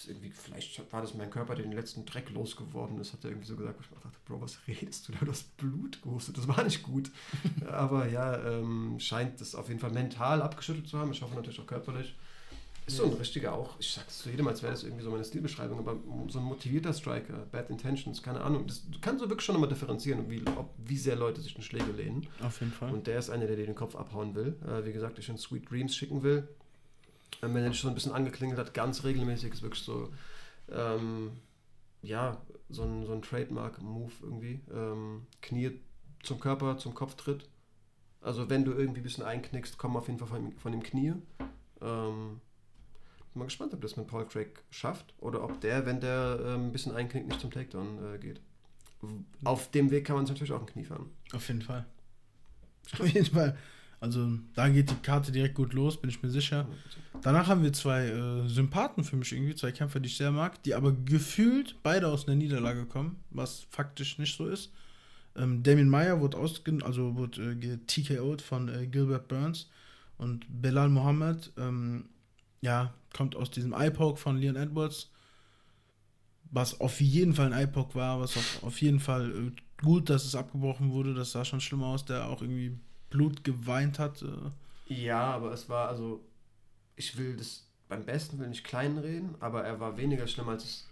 [0.05, 3.47] irgendwie, vielleicht war das mein Körper, der den letzten Dreck losgeworden ist, hat er irgendwie
[3.47, 5.19] so gesagt, ich dachte, Bro, was redest du da?
[5.19, 7.09] Du hast Blut gehustet, das war nicht gut.
[7.67, 11.11] Aber ja, ähm, scheint das auf jeden Fall mental abgeschüttelt zu haben.
[11.11, 12.15] Ich hoffe natürlich auch körperlich.
[12.85, 15.25] Ist so ein richtiger auch, ich sag's zu jedem, als wäre das irgendwie so meine
[15.25, 15.97] Stilbeschreibung, aber
[16.29, 18.65] so ein motivierter Striker, Bad Intentions, keine Ahnung.
[18.65, 21.63] Das, du kannst so wirklich schon nochmal differenzieren, wie, ob, wie sehr Leute sich in
[21.63, 22.27] Schläge lehnen.
[22.41, 22.93] Auf jeden Fall.
[22.93, 24.55] Und der ist einer, der dir den Kopf abhauen will.
[24.65, 26.47] Äh, wie gesagt, ich in Sweet Dreams schicken will
[27.41, 30.11] wenn er dich so ein bisschen angeklingelt hat, ganz regelmäßig, ist wirklich so,
[30.71, 31.31] ähm,
[32.01, 34.61] ja, so ein, so ein Trademark-Move irgendwie.
[34.73, 35.79] Ähm, Knie
[36.23, 37.49] zum Körper, zum Kopf tritt.
[38.21, 41.13] Also wenn du irgendwie ein bisschen einknickst, komm auf jeden Fall von, von dem Knie.
[41.81, 42.41] Ähm,
[43.33, 46.67] bin mal gespannt, ob das mit Paul Craig schafft oder ob der, wenn der ähm,
[46.67, 48.41] ein bisschen einknickt, nicht zum Takedown äh, geht.
[49.43, 51.11] Auf dem Weg kann man sich natürlich auch ein Knie fahren.
[51.33, 51.85] Auf jeden Fall.
[52.93, 53.57] Auf jeden Fall.
[53.99, 56.67] Also da geht die Karte direkt gut los, bin ich mir sicher.
[57.21, 60.61] Danach haben wir zwei äh, Sympathen für mich irgendwie, zwei Kämpfer, die ich sehr mag,
[60.63, 64.71] die aber gefühlt beide aus einer Niederlage kommen, was faktisch nicht so ist.
[65.35, 69.69] Ähm, Damien Meyer wurde ausgen also wurde äh, TKO'd von äh, Gilbert Burns
[70.17, 72.09] und Belal Mohammed, ähm,
[72.61, 75.11] ja, kommt aus diesem Eye-Poke von Leon Edwards,
[76.51, 79.51] was auf jeden Fall ein Eye-Poke war, was auf, auf jeden Fall äh,
[79.83, 82.77] gut, dass es abgebrochen wurde, das sah schon schlimm aus, der auch irgendwie
[83.09, 84.23] Blut geweint hat.
[84.87, 86.23] Ja, aber es war also,
[86.95, 90.87] ich will das beim besten Willen nicht kleinreden, aber er war weniger schlimm, als es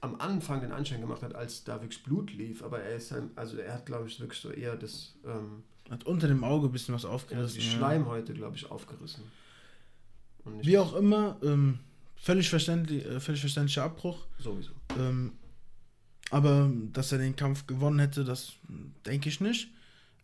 [0.00, 2.62] am Anfang den Anschein gemacht hat, als da wirklich Blut lief.
[2.62, 6.04] Aber er ist halt, also er hat, glaube ich, wirklich so eher das, ähm, Hat
[6.04, 7.58] unter dem Auge ein bisschen was Ja, aufgerissen.
[7.60, 7.72] die ja.
[7.72, 9.24] Schleimhäute, glaube ich, aufgerissen.
[10.60, 11.78] Wie auch immer, ähm,
[12.16, 14.18] völlig, verständlich, äh, völlig verständlicher Abbruch.
[14.38, 14.72] Sowieso.
[14.98, 15.32] Ähm,
[16.30, 18.52] aber dass er den Kampf gewonnen hätte, das
[19.06, 19.68] denke ich nicht.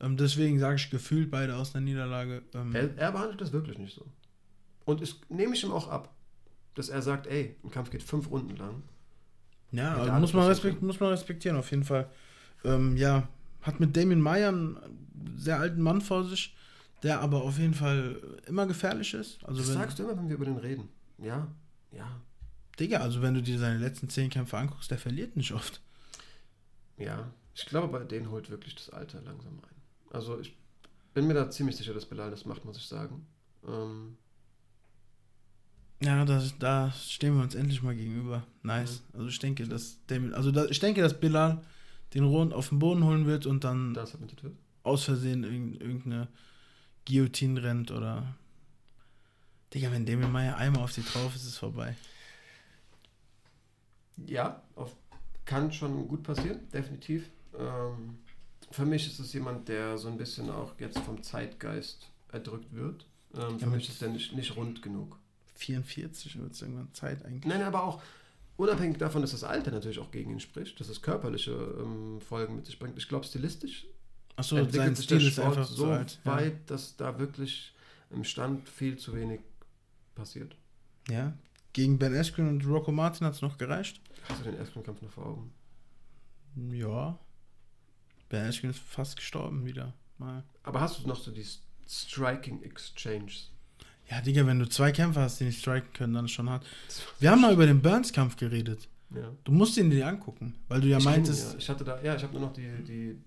[0.01, 2.43] Ähm, deswegen sage ich gefühlt beide aus einer Niederlage.
[2.55, 4.07] Ähm, Er, er behandelt das wirklich nicht so.
[4.85, 6.15] Und es nehme ich ihm auch ab,
[6.75, 8.83] dass er sagt, ey, ein Kampf geht fünf Runden lang.
[9.73, 12.11] ja, also muss, man respekt, muss man respektieren, auf jeden Fall.
[12.65, 13.29] Ähm, ja,
[13.63, 14.79] hat mit Damien Meyer einen
[15.37, 16.57] sehr alten Mann vor sich,
[17.03, 19.45] der aber auf jeden Fall immer gefährlich ist.
[19.45, 20.89] Also das wenn, sagst du immer, wenn wir über den reden.
[21.19, 21.47] Ja,
[21.93, 22.21] ja,
[22.79, 25.81] Digga, also wenn du dir seine letzten zehn Kämpfe anguckst, der verliert nicht oft.
[26.97, 27.31] ja.
[27.53, 29.80] Ich glaube, bei denen holt wirklich das Alter langsam ein.
[30.11, 30.57] Also ich
[31.15, 33.27] bin mir da ziemlich sicher, dass Belal das macht, muss ich sagen.
[33.67, 34.17] Ähm,
[36.03, 38.43] Ja, das, da stehen wir uns endlich mal gegenüber.
[38.63, 39.03] Nice.
[39.13, 41.63] Also ich denke, dass Damien, also da, ich denke, dass Bilal
[42.15, 44.57] den Rund auf den Boden holen wird und dann wird.
[44.83, 46.29] aus Versehen irgend- irgendeine
[47.07, 48.35] Guillotine rennt oder.
[49.75, 51.97] Digga, wenn Damien Meyer einmal auf sie drauf ist, ist es vorbei.
[54.27, 54.95] Ja, auf,
[55.45, 57.31] kann schon gut passieren, definitiv.
[57.59, 58.19] Ähm,
[58.71, 63.07] für mich ist es jemand, der so ein bisschen auch jetzt vom Zeitgeist erdrückt wird.
[63.35, 65.19] Ähm, für Ja, mich ist der nicht, nicht rund genug.
[65.57, 67.45] 44 wird es irgendwann Zeit eigentlich.
[67.45, 68.03] Nein, aber auch
[68.57, 72.57] unabhängig davon, dass das Alter natürlich auch gegen ihn spricht, dass es körperliche ähm, Folgen
[72.57, 72.97] mit sich bringt.
[72.99, 73.87] Ich glaube, stilistisch
[74.37, 76.19] Achso, entwickelt sein sich Stil der ist Sport so so alt.
[76.25, 76.37] Ja.
[76.37, 77.75] weit, dass da wirklich
[78.11, 79.41] im Stand viel zu wenig
[80.15, 80.57] passiert.
[81.09, 81.33] ja.
[81.73, 84.01] Gegen Ben Askren und Rocco Martin hat es noch gereicht.
[84.29, 85.53] Hast du den ersten Kampf noch vor Augen?
[86.73, 87.17] Ja.
[88.31, 89.93] Ben Askren ist fast gestorben wieder.
[90.19, 90.43] Mal.
[90.63, 91.45] Aber hast du noch so die
[91.89, 93.51] Striking Exchanges?
[94.11, 96.65] Ja, Digga, wenn du zwei Kämpfer hast, die nicht striken können, dann ist schon hart.
[97.21, 98.89] Wir haben mal über den Burns-Kampf geredet.
[99.15, 99.33] Ja.
[99.45, 101.59] Du musst ihn dir angucken, weil du ja ich kenn ihn, meintest, ja.
[101.59, 103.19] Ich hatte da, ja, ich habe nur noch die, die,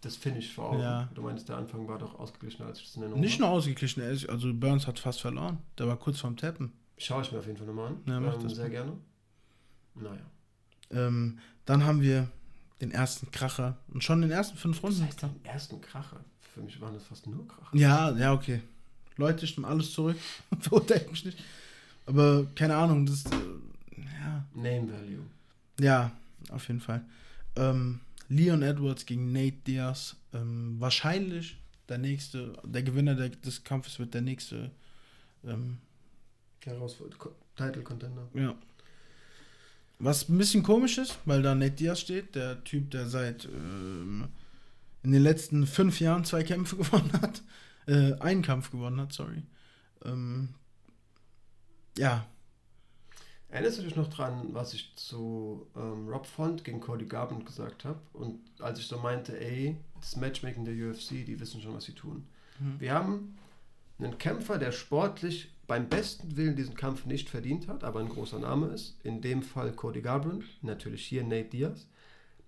[0.00, 0.80] das Finish vor Augen.
[0.80, 1.08] Ja.
[1.14, 4.02] Du meinst, der Anfang war doch ausgeglichener, als ich das in Erinnerung nicht nur ausgeglichen,
[4.02, 5.58] ist- also Burns hat fast verloren.
[5.78, 6.72] Der war kurz vorm Tappen.
[6.96, 8.00] Schaue ich mir auf jeden Fall nochmal an.
[8.06, 8.70] Ja, mach ähm, das sehr mal.
[8.70, 8.92] gerne.
[9.94, 10.30] Naja.
[10.90, 12.28] Ähm, dann haben wir
[12.80, 15.04] den ersten Kracher und schon den ersten fünf Das Runden.
[15.06, 16.24] heißt, den ersten Kracher.
[16.54, 17.76] Für mich waren das fast nur Kracher.
[17.76, 18.60] Ja, ja, okay.
[19.16, 20.16] Leute, ich nehme alles zurück.
[20.60, 21.38] Verurteilt mich nicht.
[22.06, 23.24] Aber keine Ahnung, das.
[23.26, 23.30] Äh,
[23.96, 24.44] ja.
[24.54, 25.26] Name Value.
[25.78, 26.10] Ja,
[26.50, 27.04] auf jeden Fall.
[27.56, 30.16] Ähm, Leon Edwards gegen Nate Diaz.
[30.32, 31.56] Ähm, wahrscheinlich
[31.88, 34.70] der nächste, der Gewinner der, des Kampfes wird der nächste.
[35.44, 35.78] Ähm,
[36.64, 37.18] Herausforderung.
[37.18, 38.26] Co- Title Contender.
[38.34, 38.54] ja.
[40.00, 44.28] Was ein bisschen komisch ist, weil da Nate Diaz steht, der Typ, der seit ähm,
[45.02, 47.42] in den letzten fünf Jahren zwei Kämpfe gewonnen hat.
[47.86, 49.42] Äh, einen Kampf gewonnen hat, sorry.
[50.04, 50.50] Ähm,
[51.98, 52.26] ja,
[53.50, 57.84] Erinnerst du dich noch dran, was ich zu ähm, Rob Font gegen Cody Garbrandt gesagt
[57.84, 57.98] habe?
[58.12, 61.94] Und als ich so meinte, ey, das Matchmaking der UFC, die wissen schon, was sie
[61.94, 62.28] tun.
[62.60, 62.78] Mhm.
[62.78, 63.36] Wir haben
[63.98, 68.40] einen Kämpfer, der sportlich beim besten Willen diesen Kampf nicht verdient hat, aber ein großer
[68.40, 68.98] Name ist.
[69.04, 71.86] In dem Fall Cody Garbrandt, natürlich hier Nate Diaz.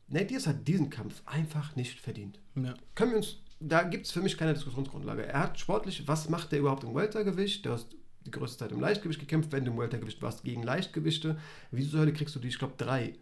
[0.08, 2.40] Nate Diaz hat diesen Kampf einfach nicht verdient.
[2.56, 2.74] ja.
[2.96, 5.24] Können wir uns, da gibt es für mich keine Diskussionsgrundlage.
[5.24, 7.64] Er hat sportlich, was macht der überhaupt im Weltergewicht?
[7.64, 7.94] Du hast
[8.26, 11.38] die größte Zeit im Leichtgewicht gekämpft, wenn du im Weltergewicht warst, gegen Leichtgewichte.
[11.70, 12.48] Wieso zur Hölle kriegst du die?
[12.48, 13.14] Ich glaube drei.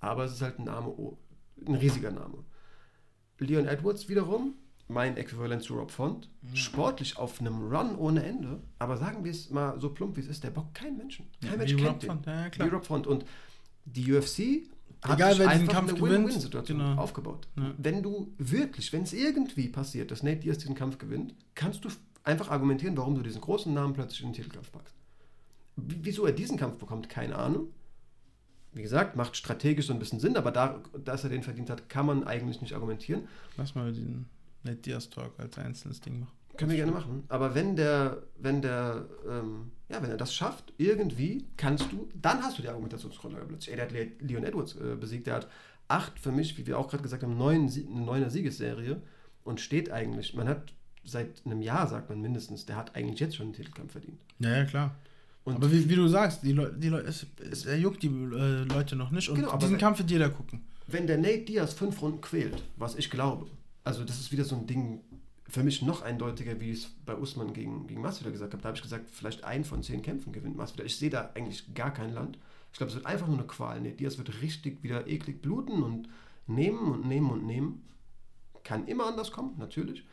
[0.00, 1.16] Aber es ist halt ein Name, oh,
[1.66, 2.44] ein riesiger Name.
[3.38, 4.52] Leon Edwards wiederum,
[4.90, 9.50] mein Äquivalent zu Rob Font, sportlich auf einem Run ohne Ende, aber sagen wir es
[9.50, 11.26] mal so plump wie es ist, der bockt keinen Menschen.
[11.40, 12.10] Kein Ja, Mensch kennt Rob den.
[12.10, 12.72] Font, ja, ja, Wie klar.
[12.72, 13.06] Rob Font.
[13.06, 13.24] Und
[13.84, 14.68] die UFC
[15.02, 17.00] hat Egal, sich wer diesen einfach Kampf eine Win-Win-Situation genau.
[17.00, 17.48] aufgebaut.
[17.56, 17.72] Ja.
[17.78, 21.88] Wenn du wirklich, wenn es irgendwie passiert, dass Nate Diaz diesen Kampf gewinnt, kannst du
[22.24, 24.94] einfach argumentieren, warum du diesen großen Namen plötzlich in den Titelkampf packst.
[25.76, 27.68] Wieso er diesen Kampf bekommt, keine Ahnung.
[28.72, 31.88] Wie gesagt, macht strategisch so ein bisschen Sinn, aber da, dass er den verdient hat,
[31.88, 33.26] kann man eigentlich nicht argumentieren.
[33.56, 34.26] Lass mal den
[34.62, 36.32] Nate Diaz Talk als einzelnes Ding machen.
[36.56, 37.24] Können wir gerne machen.
[37.28, 42.42] Aber wenn der, wenn der, ähm, ja, wenn er das schafft, irgendwie kannst du, dann
[42.42, 43.70] hast du die Argumentationsgrundlage plötzlich.
[43.70, 45.48] Ey, der hat Le Leon Edwards äh, besiegt, der hat
[45.88, 49.00] acht für mich, wie wir auch gerade gesagt haben, neun, eine neuner Siegesserie
[49.44, 50.72] und steht eigentlich, man hat
[51.04, 54.20] seit einem Jahr, sagt man mindestens, der hat eigentlich jetzt schon einen Titelkampf verdient.
[54.38, 54.94] Ja, ja, klar.
[55.44, 58.08] Und aber wie, wie du sagst, die Leute, die Leute, es, es, er juckt die
[58.08, 60.60] äh, Leute noch nicht und Genau, diesen Kampf wird jeder gucken.
[60.86, 63.46] wenn der Nate Diaz fünf Runden quält, was ich glaube,
[63.84, 65.00] also das ist wieder so ein Ding,
[65.48, 68.62] für mich noch eindeutiger, wie ich es bei Usman gegen, gegen Masvidal gesagt habe.
[68.62, 70.86] Da habe ich gesagt, vielleicht ein von zehn Kämpfen gewinnt Masvidal.
[70.86, 72.38] Ich sehe da eigentlich gar kein Land.
[72.72, 73.80] Ich glaube, es wird einfach nur eine Qual.
[73.80, 76.08] Nate Diaz wird richtig wieder eklig bluten und
[76.46, 77.82] nehmen und nehmen und nehmen.
[78.62, 80.04] Kann immer anders kommen, natürlich.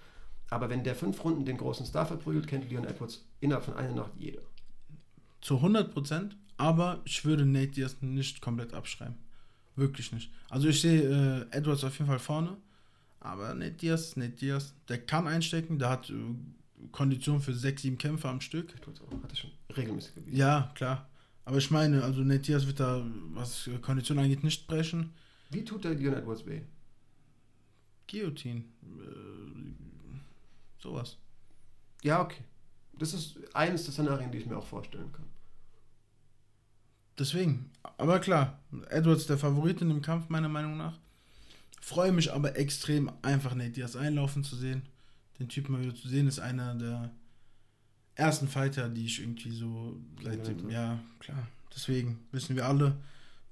[0.50, 3.94] Aber wenn der fünf Runden den großen Star verprügelt, kennt Leon Edwards innerhalb von einer
[3.94, 4.42] Nacht jeder.
[5.42, 9.18] Zu 100 Prozent, aber ich würde Nate Diaz nicht komplett abschreiben.
[9.76, 10.32] Wirklich nicht.
[10.50, 12.58] Also ich sehe äh, Edwards auf jeden Fall vorne,
[13.20, 16.14] Aber Nate Diaz, Nate Diaz, der kann einstecken, der hat äh,
[16.92, 18.74] Kondition für sechs, sieben Kämpfe am Stück.
[18.76, 20.38] Hat er schon regelmäßig gewiesen.
[20.38, 21.10] Ja, klar.
[21.46, 25.14] Aber ich meine, also Nate Diaz wird da, was Kondition angeht, nicht brechen.
[25.50, 26.62] Wie tut der Leon Edwards weh?
[28.10, 28.64] Guillotine.
[28.84, 29.74] Äh,
[30.80, 31.18] sowas.
[32.04, 32.44] Ja, okay.
[32.98, 35.26] Das ist eines der Szenarien, die ich mir auch vorstellen kann.
[37.18, 37.72] Deswegen.
[37.98, 41.00] Aber klar, Edwards der Favorit in dem Kampf, meiner Meinung nach.
[41.88, 44.82] Freue mich aber extrem, einfach Nate Diaz einlaufen zu sehen.
[45.40, 47.12] Den Typen mal wieder zu sehen, ist einer der
[48.16, 51.48] ersten Fighter, die ich irgendwie so seit dem, ja, klar.
[51.74, 52.98] Deswegen wissen wir alle,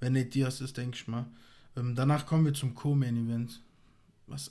[0.00, 1.24] wer Nate Diaz ist, denke ich mal.
[1.78, 3.62] Ähm, danach kommen wir zum Co-Main-Event,
[4.26, 4.50] was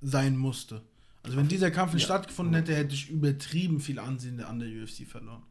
[0.00, 0.80] sein musste.
[1.24, 2.14] Also wenn dieser Kampf nicht Ja.
[2.14, 5.42] stattgefunden hätte, hätte ich übertrieben viel Ansehen an der UFC verloren.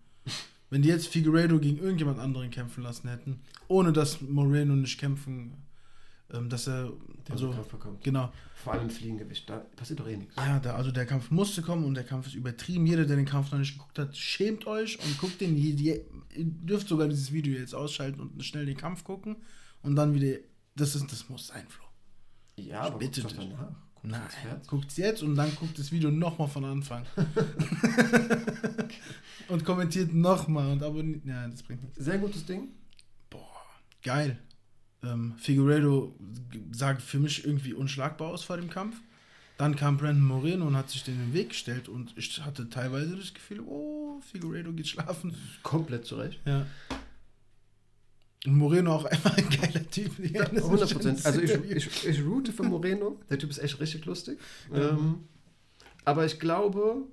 [0.69, 5.57] Wenn die jetzt Figueiredo gegen irgendjemand anderen kämpfen lassen hätten, ohne dass Moreno nicht kämpfen,
[6.29, 6.91] dass er,
[7.27, 8.03] Der also, Kampf bekommt.
[8.03, 10.35] genau, Vor allem Fliegengewicht, da passiert doch eh nichts.
[10.35, 12.85] ja, der, also der Kampf musste kommen und der Kampf ist übertrieben.
[12.87, 15.55] Jeder, der den Kampf noch nicht geguckt hat, schämt euch und guckt den.
[15.57, 16.01] Ihr
[16.35, 19.37] dürft sogar dieses Video jetzt ausschalten und schnell den Kampf gucken
[19.83, 20.37] und dann wieder.
[20.75, 21.85] Das ist, das muss sein, Flo.
[22.57, 23.33] Ja, aber bitte dich.
[23.33, 23.69] danach.
[23.93, 24.67] Guckt Nein, ins Herz.
[24.67, 27.05] guckt jetzt und dann guckt das Video nochmal von Anfang.
[29.47, 31.25] und kommentiert nochmal und abonniert.
[31.25, 32.03] Ja, das bringt nichts.
[32.03, 32.69] Sehr gutes Ding.
[33.29, 33.47] Boah,
[34.03, 34.37] geil.
[35.05, 36.15] Ähm, Figueredo
[36.71, 38.95] sah für mich irgendwie unschlagbar aus vor dem Kampf.
[39.57, 42.69] Dann kam Brandon Moreno und hat sich den in den Weg gestellt und ich hatte
[42.69, 45.35] teilweise das Gefühl, oh, Figueredo geht schlafen.
[45.63, 46.39] Komplett zurecht.
[46.45, 46.65] Ja.
[48.45, 50.11] Und Moreno auch einfach ein geiler Typ.
[50.19, 51.25] Ja, das ist 100 schon Prozent.
[51.25, 53.19] Also ich, ich, ich route für Moreno.
[53.29, 54.39] Der Typ ist echt richtig lustig.
[54.73, 54.89] Ja.
[54.89, 55.23] Ähm,
[56.03, 57.03] aber ich glaube,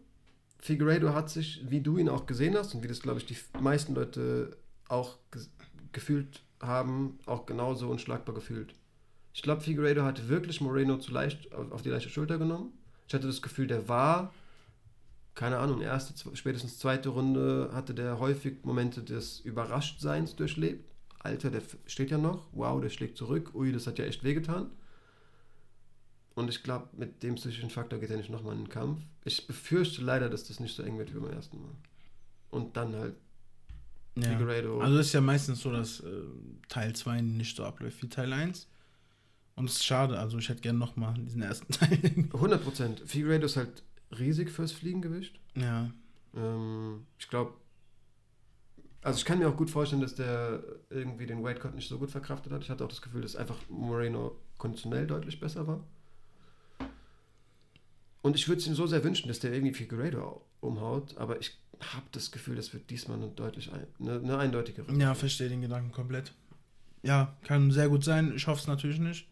[0.58, 3.36] Figueiredo hat sich, wie du ihn auch gesehen hast und wie das, glaube ich, die
[3.60, 4.56] meisten Leute
[4.88, 5.42] auch ge
[5.92, 8.74] gefühlt haben, auch genauso unschlagbar gefühlt.
[9.34, 12.72] Ich glaube, Figueiredo hat wirklich Moreno zu leicht auf, die leichte Schulter genommen.
[13.08, 14.32] Ich hatte das Gefühl, der war,
[15.34, 20.84] keine Ahnung, erste, spätestens zweite Runde hatte der häufig Momente des Überraschtseins durchlebt.
[21.18, 22.46] Alter, der steht ja noch.
[22.52, 23.54] Wow, der schlägt zurück.
[23.54, 24.70] Ui, das hat ja echt wehgetan.
[26.34, 29.02] Und ich glaube, mit dem psychischen Faktor geht er nicht nochmal in den Kampf.
[29.24, 31.74] Ich befürchte leider, dass das nicht so eng wird wie beim ersten Mal.
[32.50, 33.14] Und dann halt
[34.16, 34.22] ja.
[34.30, 34.80] Figueiredo.
[34.80, 36.10] Also es ist ja meistens so, dass äh,
[36.68, 38.68] Teil 2 nicht so abläuft wie Teil 1.
[39.54, 41.98] Und es ist schade, also ich hätte gerne nochmal diesen ersten Teil.
[42.32, 43.02] 100 Prozent.
[43.06, 43.82] Figueiredo ist halt
[44.18, 45.38] riesig fürs Fliegengewicht.
[45.54, 45.90] ja.
[46.34, 47.52] Ähm, ich glaube,
[49.02, 52.10] also ich kann mir auch gut vorstellen, dass der irgendwie den Weightcut nicht so gut
[52.10, 52.62] verkraftet hat.
[52.62, 55.84] Ich hatte auch das Gefühl, dass einfach Moreno konditionell deutlich besser war.
[58.22, 61.58] Und ich würde es ihm so sehr wünschen, dass der irgendwie Figueiredo umhaut, aber ich
[61.82, 64.92] habe das Gefühl, das wird diesmal eine deutlich ein, eine, eine eindeutigere.
[64.94, 66.32] Ja, verstehe den Gedanken komplett.
[67.02, 68.32] Ja, kann sehr gut sein.
[68.34, 69.26] Ich hoffe es natürlich nicht.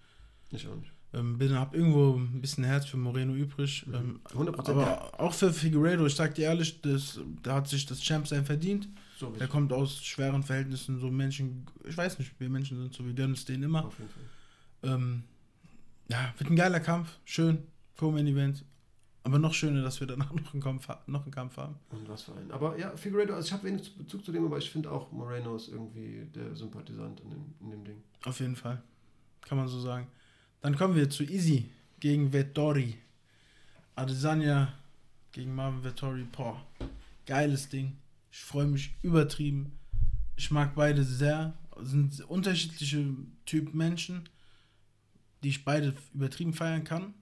[0.51, 0.93] Ich auch nicht.
[1.12, 3.85] Ähm, bin, hab irgendwo ein bisschen Herz für Moreno übrig.
[3.86, 3.94] Mhm.
[3.94, 8.01] Ähm, 100%, aber auch für Figueiredo, ich sag dir ehrlich, das, da hat sich das
[8.01, 8.89] Champ sein verdient.
[9.18, 13.05] So Der kommt aus schweren Verhältnissen, so Menschen, ich weiß nicht, wir Menschen sind so,
[13.05, 13.86] wir gönnen es denen immer.
[13.86, 14.94] Auf jeden Fall.
[14.94, 15.24] Ähm,
[16.09, 17.59] ja, wird ein geiler Kampf, schön,
[17.97, 18.64] Co-Main-Event.
[19.22, 21.76] Aber noch schöner, dass wir danach noch einen Kampf, noch einen Kampf haben.
[21.90, 22.51] Und was für ein.
[22.51, 25.56] Aber ja, Figueiredo, also ich habe wenig Bezug zu dem, aber ich finde auch Moreno
[25.56, 28.02] ist irgendwie der Sympathisant in dem, in dem Ding.
[28.24, 28.82] Auf jeden Fall.
[29.42, 30.06] Kann man so sagen.
[30.62, 31.70] Dann kommen wir zu Easy
[32.01, 32.97] gegen Vettori.
[33.94, 34.72] Adesanya
[35.32, 36.24] gegen Marvin Vettori.
[36.24, 36.64] Boah,
[37.26, 37.97] geiles Ding.
[38.32, 39.78] Ich freue mich übertrieben.
[40.36, 41.55] Ich mag beide sehr.
[41.82, 43.05] Sind unterschiedliche
[43.44, 44.28] Typ Menschen,
[45.42, 47.14] die ich beide übertrieben feiern kann.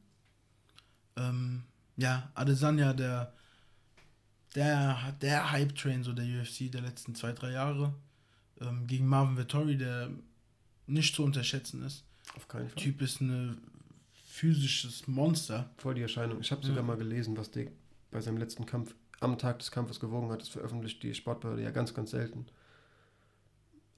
[1.16, 1.64] Ähm,
[1.98, 3.32] ja, Adesanya, der,
[4.54, 7.92] der, der Hype-Train so der UFC der letzten zwei, drei Jahre.
[8.60, 10.10] Ähm, gegen Marvin Vettori, der
[10.86, 12.04] nicht zu unterschätzen ist.
[12.34, 12.74] Auf keinen Fall.
[12.76, 13.60] Der Typ ist ein
[14.26, 15.68] physisches Monster.
[15.76, 16.40] Voll die Erscheinung.
[16.40, 16.86] Ich habe sogar Ja.
[16.86, 17.66] mal gelesen, was der
[18.10, 20.40] bei seinem letzten Kampf am Tag des Kampfes gewogen hat.
[20.40, 22.46] Das veröffentlicht die Sportbehörde ja ganz, ganz selten.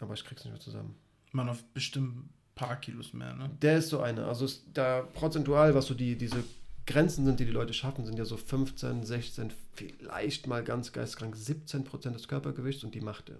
[0.00, 0.96] Aber ich krieg's nicht mehr zusammen.
[1.32, 3.50] Man auf bestimmt ein paar Kilos mehr, ne?
[3.60, 4.26] Der ist so einer.
[4.26, 6.42] Also da prozentual, was so die, diese
[6.86, 11.36] Grenzen sind, die die Leute schaffen, sind ja so 15, 16, vielleicht mal ganz geistkrank
[11.36, 13.36] 17 Prozent des Körpergewichts und die macht er.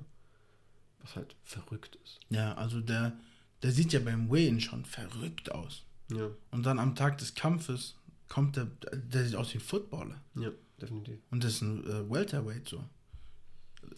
[1.00, 2.20] Was halt verrückt ist.
[2.28, 3.12] Ja, also der,
[3.62, 5.84] der sieht ja beim Weigh-In schon verrückt aus.
[6.12, 7.96] Ja, Und dann am Tag des Kampfes
[8.28, 10.20] kommt der, der sieht aus wie ein Footballer.
[10.34, 10.50] ja,
[10.80, 11.18] definitiv.
[11.30, 12.84] Und das ist ein äh, Welterweight so.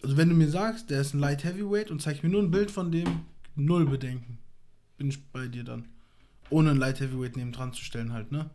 [0.01, 2.51] Also wenn du mir sagst, der ist ein Light Heavyweight und zeigst mir nur ein
[2.51, 3.25] Bild von dem,
[3.55, 4.37] null Bedenken.
[4.97, 5.89] Bin ich bei dir dann.
[6.49, 8.49] Ohne ein Light Heavyweight neben dran zu stellen halt, ne?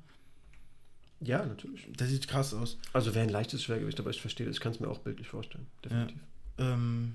[1.20, 1.89] Ja, natürlich.
[1.99, 2.78] Der sieht krass aus.
[2.93, 4.57] Also wäre ein leichtes Schwergewicht, aber ich verstehe das.
[4.57, 5.66] Ich kann es mir auch bildlich vorstellen.
[5.85, 6.20] Definitiv.
[6.59, 7.15] Ähm,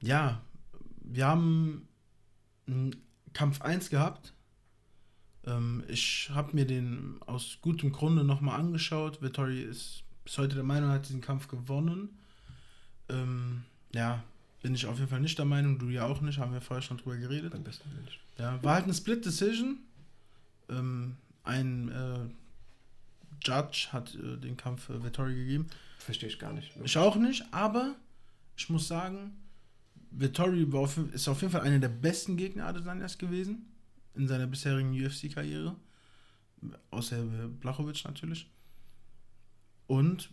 [0.00, 0.40] ja,
[1.02, 1.88] wir haben
[2.66, 2.96] einen
[3.32, 4.34] Kampf 1 gehabt
[5.44, 9.22] Ähm, ich habe mir den aus gutem Grunde nochmal angeschaut.
[9.22, 12.10] Vittori ist bis heute der Meinung, er hat diesen Kampf gewonnen.
[13.08, 14.22] Ähm, ja,
[14.62, 16.82] bin ich auf jeden Fall nicht der Meinung, du ja auch nicht, haben wir vorher
[16.82, 17.50] schon drüber geredet.
[17.52, 18.20] Beim besten Mensch.
[18.38, 19.78] Ja, war halt eine Split Decision.
[20.68, 22.18] Ähm, ein äh,
[23.44, 25.66] Judge hat äh, den Kampf äh, Vittori gegeben.
[25.98, 26.72] Verstehe ich gar nicht.
[26.82, 27.94] Ich auch nicht, aber
[28.56, 29.32] ich muss sagen,
[30.72, 33.66] auf, ist auf jeden Fall einer der besten Gegner Adesanyas gewesen
[34.14, 35.76] in seiner bisherigen UFC-Karriere.
[36.90, 37.22] Außer
[37.60, 38.48] Blachowicz natürlich.
[39.86, 40.30] Und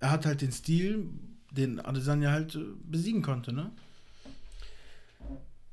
[0.00, 1.08] er hat halt den Stil,
[1.50, 3.72] den Adesanya halt äh, besiegen konnte, ne?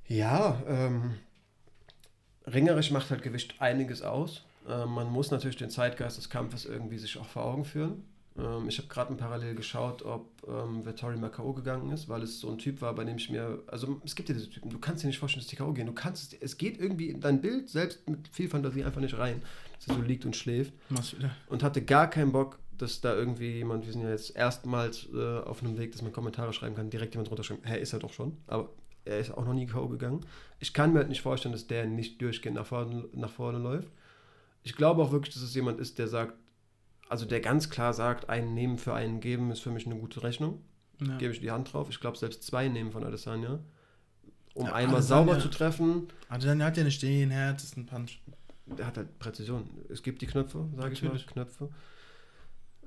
[0.08, 1.16] Ja, ähm,
[2.46, 4.44] ringerisch macht halt Gewicht einiges aus.
[4.68, 8.04] Ähm, man muss natürlich den Zeitgeist des Kampfes irgendwie sich auch vor Augen führen.
[8.38, 11.54] Ähm, ich habe gerade parallel geschaut, ob ähm, Vettori mal K.O.
[11.54, 14.30] gegangen ist, weil es so ein Typ war, bei dem ich mir, also es gibt
[14.30, 15.74] ja diese Typen, du kannst dir nicht vorstellen, dass die K.O.
[15.74, 15.86] gehen.
[15.86, 19.18] Du kannst, es es geht irgendwie in dein Bild, selbst mit viel Fantasie, einfach nicht
[19.18, 19.42] rein,
[19.78, 20.74] dass er so liegt und schläft.
[21.48, 25.40] Und hatte gar keinen Bock, dass da irgendwie jemand, wir sind ja jetzt erstmals äh,
[25.40, 28.12] auf einem Weg, dass man Kommentare schreiben kann, direkt jemand runterschreiben, hä, ist er doch
[28.12, 28.70] schon, aber
[29.06, 29.88] er ist auch noch nie K.O.
[29.88, 30.26] gegangen.
[30.60, 33.88] Ich kann mir halt nicht vorstellen, dass der nicht durchgehend nach vorne, nach vorne läuft.
[34.66, 36.34] Ich glaube auch wirklich, dass es jemand ist, der sagt,
[37.08, 40.24] also der ganz klar sagt, einen nehmen für einen geben ist für mich eine gute
[40.24, 40.60] Rechnung.
[41.00, 41.18] Ja.
[41.18, 41.88] Gebe ich die Hand drauf.
[41.90, 43.60] Ich glaube, selbst zwei nehmen von Adesanya.
[44.56, 48.20] Um Ja, einmal Adesanya- sauber zu treffen, Adesanya hat ja nicht den härtesten Punch.
[48.66, 49.70] der hat halt Präzision.
[49.90, 51.16] Es gibt die Knöpfe, sage ich mal.
[51.16, 51.70] Knöpfe.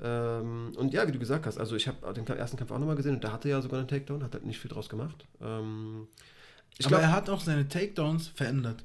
[0.02, 2.96] Ähm, und ja, wie du gesagt hast, also ich habe den ersten Kampf auch nochmal
[2.96, 5.26] gesehen und da hatte er ja sogar einen Takedown, hat halt nicht viel draus gemacht.
[5.40, 6.08] Ähm,
[6.76, 8.82] ich Aber glaube, er hat auch seine Takedowns verändert.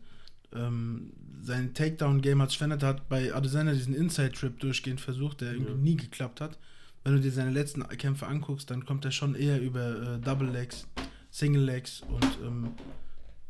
[0.56, 2.60] Ähm, sein Takedown-Game hat.
[2.62, 5.78] Er hat bei Adesanya diesen Inside-Trip durchgehend versucht, der irgendwie Ja.
[5.78, 6.58] nie geklappt hat.
[7.04, 10.50] Wenn du dir seine letzten Kämpfe anguckst, dann kommt er schon eher über äh, Double
[10.50, 10.88] Legs,
[11.32, 12.72] Single Legs und ähm,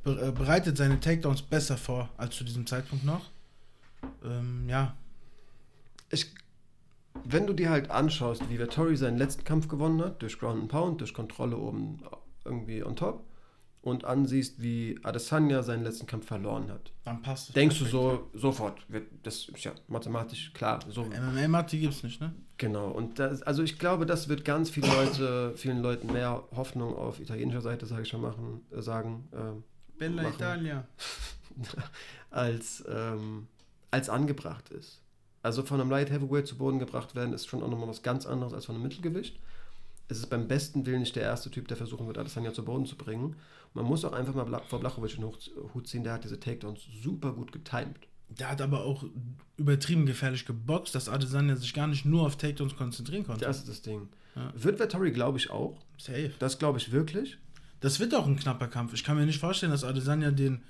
[0.04, 3.30] be äh, bereitet seine Takedowns besser vor als zu diesem Zeitpunkt noch.
[4.26, 4.96] Ähm, ja,
[6.10, 6.34] ich,
[7.26, 10.72] wenn du dir halt anschaust, wie Vettori seinen letzten Kampf gewonnen hat, durch Ground and
[10.72, 12.00] Pound, durch Kontrolle oben
[12.46, 13.24] irgendwie on top,
[13.84, 17.54] und ansiehst, wie Adesanya seinen letzten Kampf verloren hat, dann passt es.
[17.54, 18.32] denkst du perfekt.
[18.34, 22.34] so sofort, wird- das ist ja mathematisch klar, so MMA-Matti gibt's nicht, ne?
[22.58, 26.96] Genau, und das, also ich glaube, das wird ganz viele Leute, vielen Leuten mehr Hoffnung
[26.96, 29.64] auf italienischer Seite, sage ich schon, machen, äh, sagen, ähm,
[30.00, 30.36] Bella Machen.
[30.36, 30.88] Italia.
[32.32, 33.48] als, ähm,
[33.92, 35.02] als angebracht ist.
[35.42, 38.26] Also von einem Light Heavyweight zu Boden gebracht werden, ist schon auch nochmal was ganz
[38.26, 39.40] anderes als von einem Mittelgewicht.
[40.14, 42.86] Es ist beim besten Willen nicht der erste Typ, der versuchen wird, Adesanya zu Boden
[42.86, 43.36] zu bringen.
[43.74, 47.34] Man muss auch einfach mal vor Blachowicz den Hut ziehen, der hat diese Takedowns super
[47.34, 47.98] gut getimed.
[48.30, 49.04] Der hat aber auch
[49.58, 53.46] übertrieben gefährlich geboxt, dass Adesanya sich gar nicht nur auf Takedowns konzentrieren konnte.
[53.46, 54.08] Das ist das Ding.
[54.36, 54.54] Ja.
[54.56, 55.80] Wird Vettori, glaube ich, auch.
[55.98, 56.32] Safe.
[56.40, 57.38] Das glaube ich wirklich.
[57.80, 58.94] Das wird auch ein knapper Kampf.
[58.94, 60.62] Ich kann mir nicht vorstellen, dass Adesanya den,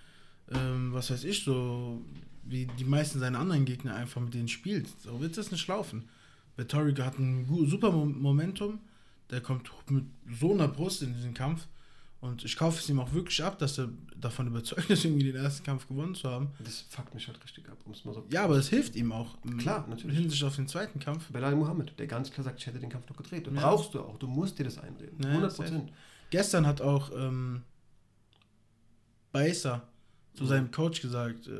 [0.51, 2.01] ähm, was weiß ich, so
[2.45, 4.87] wie die meisten seiner anderen Gegner einfach mit denen spielt.
[5.01, 6.05] So wird das nicht laufen.
[6.55, 8.79] Vettori hat ein super Mo- Momentum.
[9.29, 10.05] Der kommt mit
[10.39, 11.67] so einer Brust in diesen Kampf.
[12.21, 15.35] Und ich kaufe es ihm auch wirklich ab, dass er davon überzeugt ist, irgendwie den
[15.35, 16.51] ersten Kampf gewonnen zu haben.
[16.63, 19.11] Das fuckt mich halt richtig ab, um es mal so Ja, aber es hilft ihm
[19.11, 19.35] auch.
[19.45, 20.17] ähm, Klar, natürlich.
[20.17, 21.27] Hinsicht auf den zweiten Kampf.
[21.31, 23.45] Belal Mohammed, der ganz klar sagt, ich hätte den Kampf noch gedreht.
[23.49, 23.61] Und Ja.
[23.69, 24.17] brauchst du auch.
[24.17, 25.17] Du musst dir das einreden.
[25.21, 25.91] Ja, 100 Prozent.
[26.29, 27.63] Gestern hat auch ähm,
[29.31, 29.81] Baesa
[30.35, 30.47] zu Mhm.
[30.47, 31.51] seinem Coach gesagt, äh,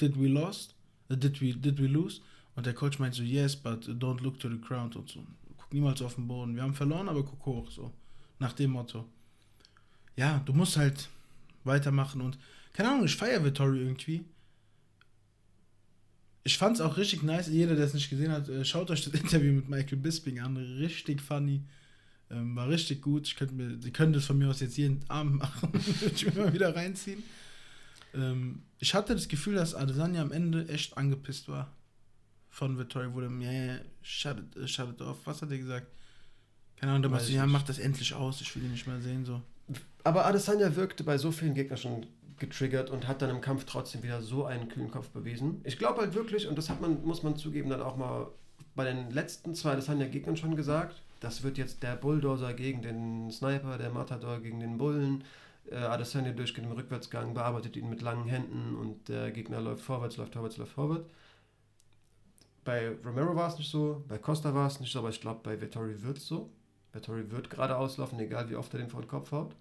[0.00, 0.74] did we lost?
[1.08, 2.20] Äh, did, we, did we lose?
[2.54, 5.20] Und der Coach meint so, yes, but don't look to the ground und so.
[5.74, 6.54] Niemals auf den Boden.
[6.54, 7.92] Wir haben verloren, aber guck hoch, so.
[8.38, 9.04] Nach dem Motto.
[10.14, 11.08] Ja, du musst halt
[11.64, 12.38] weitermachen und
[12.72, 14.24] keine Ahnung, ich feiere Vittori irgendwie.
[16.44, 17.48] Ich fand's auch richtig nice.
[17.48, 20.56] Jeder, der es nicht gesehen hat, äh, schaut euch das Interview mit Michael Bisping an.
[20.56, 21.64] Richtig funny.
[22.30, 23.26] Ähm, war richtig gut.
[23.26, 25.72] Ich könnte mir, Sie können das von mir aus jetzt jeden Abend machen.
[26.14, 27.24] Ich mir mal wieder reinziehen.
[28.14, 31.72] Ähm, ich hatte das Gefühl, dass Adesanya am Ende echt angepisst war.
[32.54, 35.16] Von Vittori wurde mir, yeah, shut it, äh, shut it off.
[35.24, 35.88] Was hat er gesagt?
[36.76, 38.40] Keine Ahnung, da meinte ich ja, mach das endlich aus.
[38.40, 39.42] Ich will ihn nicht mehr sehen, so.
[40.04, 42.06] Aber Adesanya wirkte bei so vielen Gegnern schon
[42.38, 45.62] getriggert und hat dann im Kampf trotzdem wieder so einen kühlen Kopf bewiesen.
[45.64, 48.28] Ich glaube halt wirklich, und das hat man, muss man zugeben, dann auch mal
[48.76, 53.78] bei den letzten zwei Adesanya-Gegnern schon gesagt, das wird jetzt der Bulldozer gegen den Sniper,
[53.78, 55.24] der Matador gegen den Bullen.
[55.72, 60.18] Äh, Adesanya durchgeht im Rückwärtsgang, bearbeitet ihn mit langen Händen und der Gegner läuft vorwärts,
[60.18, 61.08] läuft vorwärts, läuft vorwärts.
[62.64, 65.40] Bei Romero war es nicht so, bei Costa war es nicht so, aber ich glaube,
[65.42, 66.50] bei Vettori wird es so.
[66.92, 69.54] Vettori wird geradeaus laufen, egal wie oft er den vor den Kopf haut.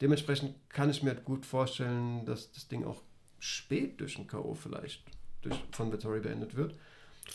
[0.00, 3.02] Dementsprechend kann ich mir gut vorstellen, dass das Ding auch
[3.40, 4.54] spät durch ein K.O.
[4.54, 5.02] vielleicht
[5.42, 6.74] durch, von Vettori beendet wird.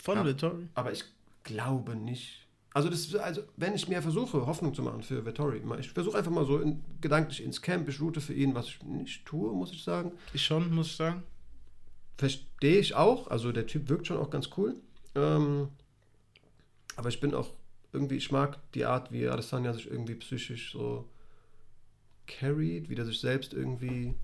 [0.02, 0.24] Von Ja.
[0.24, 0.68] Vittori.
[0.74, 1.04] Aber ich
[1.42, 2.40] glaube nicht.
[2.72, 6.32] Also, das, also wenn ich mir versuche, Hoffnung zu machen für Vettori, ich versuche einfach
[6.32, 9.70] mal so in, gedanklich ins Camp, ich route für ihn, was ich nicht tue, muss
[9.72, 10.10] ich sagen.
[10.32, 11.22] Ich schon, muss ich sagen.
[12.16, 13.28] verstehe ich auch.
[13.28, 14.74] Also der Typ wirkt schon auch ganz cool.
[15.14, 15.68] Ähm,
[16.96, 17.52] aber ich bin auch
[17.92, 21.08] irgendwie, ich mag die Art, wie Adesanya sich irgendwie psychisch so
[22.26, 24.14] carried, wie der sich selbst irgendwie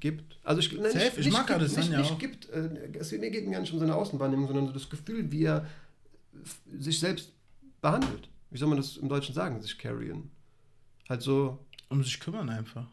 [0.00, 0.38] gibt.
[0.44, 3.50] Also ich, nein, Safe, ich mag gibt, Adesanya nicht, nicht gibt, äh, es, mir geht
[3.50, 5.66] gar nicht um seine Außenwahrnehmung, sondern so das Gefühl, wie er
[6.78, 7.32] sich selbst
[7.80, 8.28] behandelt.
[8.50, 10.30] Wie soll man das im Deutschen sagen, sich carryen?
[11.08, 12.86] Halt so, Um sich kümmern einfach.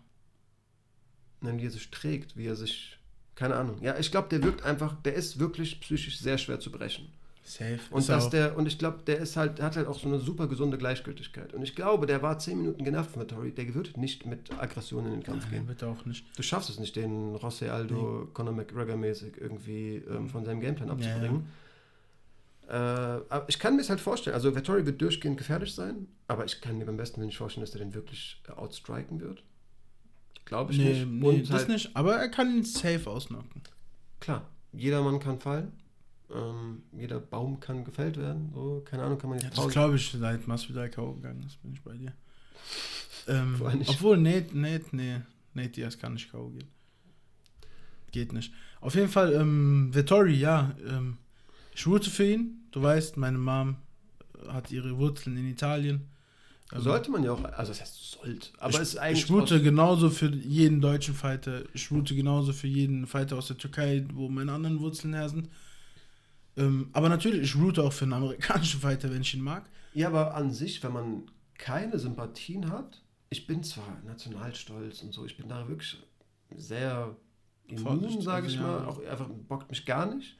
[1.41, 2.97] nein, wie er sich trägt, wie er sich,
[3.35, 3.81] keine Ahnung.
[3.81, 7.11] Ja, ich glaube, der wirkt einfach, der ist wirklich psychisch sehr schwer zu brechen.
[7.43, 7.79] Safe.
[7.89, 10.47] Und dass der, und ich glaube, der ist halt, hat halt auch so eine super
[10.47, 11.53] gesunde Gleichgültigkeit.
[11.53, 15.05] Und ich glaube, der war zehn Minuten genervt von Vittori, der wird nicht mit Aggression
[15.05, 15.67] in den Kampf Nein, gehen.
[15.67, 16.25] wird auch nicht.
[16.37, 20.93] Du schaffst es nicht, den José Aldo, Conor McGregor-mäßig irgendwie ähm, von seinem Gameplan Ja,
[20.95, 20.99] ja.
[21.15, 21.47] abzubringen.
[22.67, 26.45] Äh, aber ich kann mir es halt vorstellen, also Vettori wird durchgehend gefährlich sein, aber
[26.45, 29.43] ich kann mir beim besten Willen nicht vorstellen, dass er den wirklich äh, outstriken wird.
[30.45, 31.07] Glaube ich Nee, nicht.
[31.07, 31.95] nee Und das halt, nicht.
[31.95, 33.61] Aber er kann ihn safe ausnocken.
[34.19, 35.73] klar, jeder Mann kann fallen.
[36.33, 38.51] Ähm, jeder Baum kann gefällt werden.
[38.53, 41.13] So, keine Ahnung, kann man Ja, jetzt das glaube ich, seit Masvidal K.O.
[41.13, 42.13] gegangen ist, bin ich bei dir.
[43.27, 45.21] Ähm, obwohl, Nate, Nate, nee,
[45.53, 46.49] Nate Diaz kann nicht K.O.
[46.49, 46.67] gehen.
[48.11, 48.53] Geht nicht.
[48.81, 51.17] Auf jeden Fall, ähm, Vettori, ja, ähm,
[51.73, 52.65] ich route für ihn.
[52.71, 53.75] Du weißt, meine Mom
[54.47, 56.07] hat ihre Wurzeln in Italien.
[56.73, 59.23] Ähm, Sollte man ja auch, also das heißt sollte, aber ich, es ist eigentlich.
[59.25, 61.63] ich route aus- genauso für jeden deutschen Fighter.
[61.73, 65.47] Ich route genauso für jeden Fighter aus der Türkei, wo meine anderen Wurzeln her sind.
[66.57, 69.69] Ähm, aber natürlich, ich route auch für einen amerikanischen Fighter, wenn ich ihn mag.
[69.93, 71.23] Ja, aber an sich, wenn man
[71.57, 76.01] keine Sympathien hat, ich bin zwar nationalstolz und so, ich bin da wirklich
[76.55, 77.15] sehr
[77.67, 78.79] immun, sage ich also ja.
[78.79, 80.37] mal, auch einfach bockt mich gar nicht.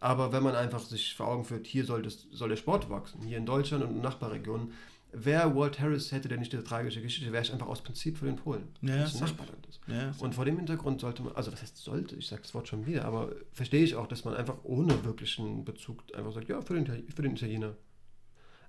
[0.00, 3.22] Aber wenn man einfach sich vor Augen führt, hier soll, das, soll der Sport wachsen,
[3.22, 4.72] hier in Deutschland und in Nachbarregionen,
[5.12, 8.26] wäre Walt Harris, hätte der nicht diese tragische Geschichte, wäre ich einfach aus Prinzip für
[8.26, 9.24] den Polen, Ja, ein safe.
[9.24, 9.80] Nachbarland ist.
[9.86, 12.68] Ja, Und vor dem Hintergrund sollte man, also was heißt sollte, ich sage das Wort
[12.68, 16.60] schon wieder, aber verstehe ich auch, dass man einfach ohne wirklichen Bezug einfach sagt, ja,
[16.60, 17.74] für den, für den Italiener.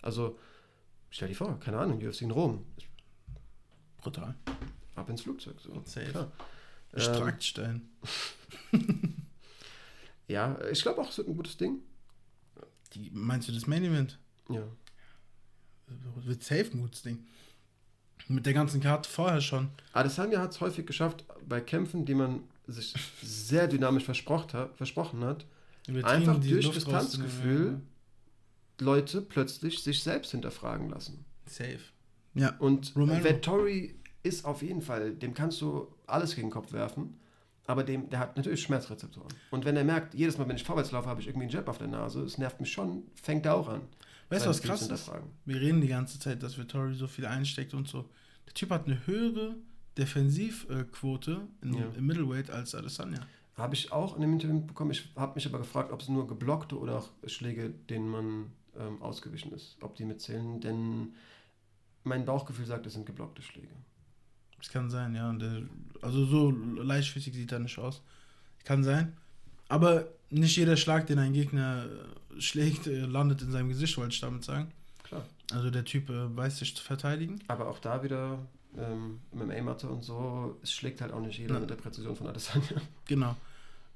[0.01, 0.37] Also,
[1.09, 2.65] stell dir vor, keine Ahnung, UFC in Rom,
[3.97, 4.35] brutal.
[4.95, 5.59] ab ins Flugzeug.
[5.59, 5.81] So.
[5.83, 6.05] Safe.
[6.07, 6.31] Klar.
[6.93, 7.81] Ähm,
[10.27, 11.79] ja, ich glaube auch, es wird ein gutes Ding.
[12.93, 14.17] Die, meinst du das Main Event?
[14.49, 14.63] Ja.
[16.23, 17.25] Wird safe ein gutes Ding.
[18.27, 19.69] Mit der ganzen Karte vorher schon.
[19.93, 22.93] Adesanya hat es häufig geschafft, bei Kämpfen, die man sich
[23.23, 25.45] sehr dynamisch versprochen hat, versprochen hat
[25.87, 27.55] Übertrieben Einfach die durch Luft Distanzgefühl.
[27.55, 27.87] rauszunehmen,
[28.79, 31.25] Leute plötzlich sich selbst hinterfragen lassen.
[31.45, 31.51] ja.
[31.51, 31.79] Safe.
[32.35, 32.55] Ja.
[32.59, 33.23] Und Romero.
[33.23, 37.19] Vettori ist auf jeden Fall, dem kannst du alles gegen den Kopf werfen,
[37.65, 39.33] aber dem, der hat natürlich Schmerzrezeptoren.
[39.49, 41.67] Und wenn er merkt, jedes Mal, wenn ich vorwärts laufe, habe ich irgendwie einen Jab
[41.67, 43.81] auf der Nase, es nervt mich schon, fängt er auch an.
[44.30, 45.11] Weißt du, was krass ist?
[45.45, 48.10] Wir reden die ganze Zeit, dass Vittori so viel einsteckt und so.
[48.45, 49.56] Der Typ hat eine höhere
[49.97, 51.85] Defensivquote in, Ja.
[51.97, 53.19] im Middleweight als Adesanya.
[53.57, 54.91] Habe ich auch in dem Interview bekommen.
[54.91, 59.01] Ich habe mich aber gefragt, ob es nur geblockte oder auch Schläge, denen man ähm,
[59.01, 60.61] ausgewichen ist, ob die mitzählen.
[60.61, 61.14] Denn
[62.03, 63.73] mein Bauchgefühl sagt, es sind geblockte Schläge.
[64.57, 65.31] Das kann sein, ja.
[65.34, 65.64] Der,
[66.01, 68.01] also so leichtfüßig sieht er nicht aus.
[68.64, 69.18] Kann sein.
[69.68, 71.85] Aber nicht jeder Schlag, den ein Gegner
[72.39, 74.71] schlägt, äh, landet in seinem Gesicht, wollte ich damit sagen.
[75.03, 75.25] Klar.
[75.51, 77.39] Also der Typ äh, weiß sich zu verteidigen.
[77.47, 78.39] Aber auch da wieder
[78.77, 81.59] ähm, MMA-Matte und so, es schlägt halt auch nicht jeder Ja.
[81.59, 82.81] mit der Präzision von Adesanya.
[83.05, 83.35] Genau.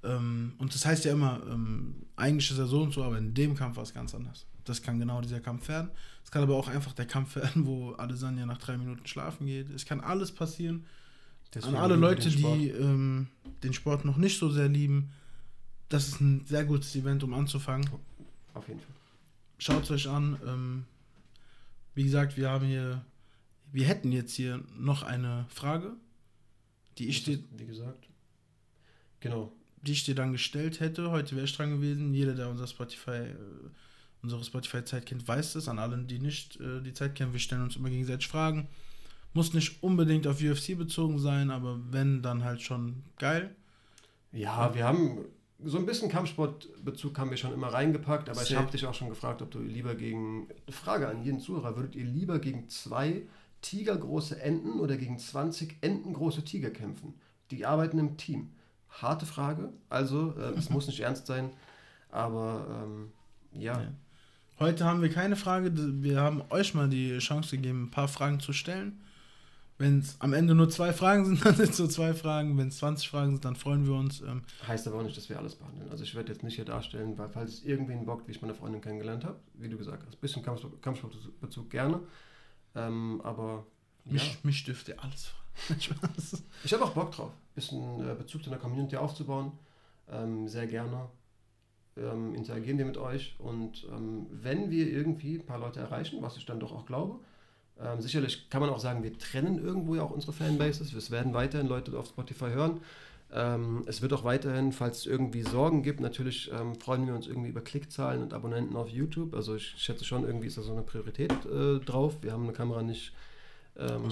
[0.03, 3.33] Ähm, und das heißt ja immer, ähm, eigentlich ist er so und so, aber in
[3.33, 4.45] dem Kampf war es ganz anders.
[4.65, 5.91] Das kann genau dieser Kampf werden.
[6.23, 9.69] Es kann aber auch einfach der Kampf werden, wo Adesanya nach drei Minuten schlafen geht.
[9.69, 10.85] Es kann alles passieren.
[11.53, 13.27] Deswegen An alle Leute, den die ähm,
[13.61, 15.11] den Sport noch nicht so sehr lieben,
[15.89, 17.87] das ist ein sehr gutes Event, um anzufangen.
[18.53, 18.95] Auf jeden Fall.
[19.57, 20.39] Schaut es euch an.
[20.45, 20.85] Ähm,
[21.95, 23.03] wie gesagt, wir haben hier,
[23.71, 25.93] wir hätten jetzt hier noch eine Frage,
[26.97, 28.07] die ich dir, Wie gesagt.
[29.19, 29.51] Genau.
[29.81, 31.11] die ich dir dann gestellt hätte.
[31.11, 32.13] Heute wäre ich dran gewesen.
[32.13, 33.35] Jeder, der unser Spotify, äh,
[34.21, 35.67] unsere Spotify-Zeit kennt, weiß das.
[35.67, 38.67] An allen, die nicht äh, die Zeit kennen, wir stellen uns immer gegenseitig Fragen.
[39.34, 43.55] Muss nicht unbedingt auf UFC bezogen sein, aber wenn, dann halt schon geil.
[44.31, 45.25] Ja, wir haben
[45.65, 49.10] so ein bisschen Kampfsportbezug haben wir schon immer reingepackt, aber ich habe dich auch schon
[49.10, 53.23] gefragt, ob du lieber gegen, Frage an jeden Zuhörer, würdet ihr lieber gegen zwei
[53.61, 57.14] tigergroße Enten oder gegen 20 entengroße Tiger kämpfen?
[57.52, 58.52] Die arbeiten im Team.
[58.90, 61.52] Harte Frage, also äh, es muss nicht ernst sein,
[62.10, 63.11] aber ähm,
[63.53, 63.94] ja, Ja.
[64.60, 65.72] Heute haben wir keine Frage.
[65.76, 69.02] Wir haben euch mal die Chance gegeben, ein paar Fragen zu stellen.
[69.77, 72.57] Wenn es am Ende nur zwei Fragen sind, dann sind es so zwei Fragen.
[72.57, 74.21] Wenn es 20 Fragen sind, dann freuen wir uns.
[74.21, 75.89] Ähm, heißt aber auch nicht, dass wir alles behandeln.
[75.89, 78.53] Also ich werde jetzt nicht hier darstellen, weil falls es irgendwen bockt, wie ich meine
[78.53, 81.99] Freundin kennengelernt habe, wie du gesagt hast, bisschen Kampfsport- Kampfsportbezug gerne,
[82.75, 83.65] ähm, aber
[84.05, 84.13] ja.
[84.13, 85.43] mich, mich dürft ihr alles fragen.
[86.63, 89.51] Ich habe auch Bock drauf, ein bisschen äh, Bezug zu einer Community aufzubauen.
[90.09, 91.09] ähm, sehr gerne
[91.97, 96.37] ähm, interagieren wir mit euch und ähm, wenn wir irgendwie ein paar Leute erreichen, was
[96.37, 97.19] ich dann doch auch glaube,
[97.81, 100.93] ähm, sicherlich kann man auch sagen, wir trennen irgendwo ja auch unsere Fanbases.
[100.93, 102.81] Es werden weiterhin Leute auf Spotify hören.
[103.35, 107.25] Ähm, es wird auch weiterhin, falls es irgendwie Sorgen gibt, natürlich ähm, freuen wir uns
[107.27, 109.33] irgendwie über Klickzahlen und Abonnenten auf YouTube.
[109.33, 112.17] Also ich schätze schon, irgendwie ist da so eine Priorität äh, drauf.
[112.21, 113.11] Wir haben eine Kamera nicht
[113.75, 114.11] ähm,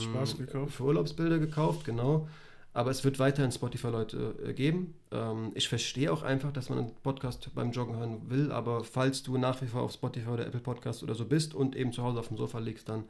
[0.69, 2.27] für Urlaubsbilder gekauft, genau.
[2.73, 4.95] Aber es wird weiterhin Spotify-Leute äh, geben.
[5.11, 9.21] Ähm, ich verstehe auch einfach, dass man einen Podcast beim Joggen hören will, aber falls
[9.21, 12.01] du nach wie vor auf Spotify oder Apple Podcast oder so bist und eben zu
[12.01, 13.03] Hause auf dem Sofa liegst, dann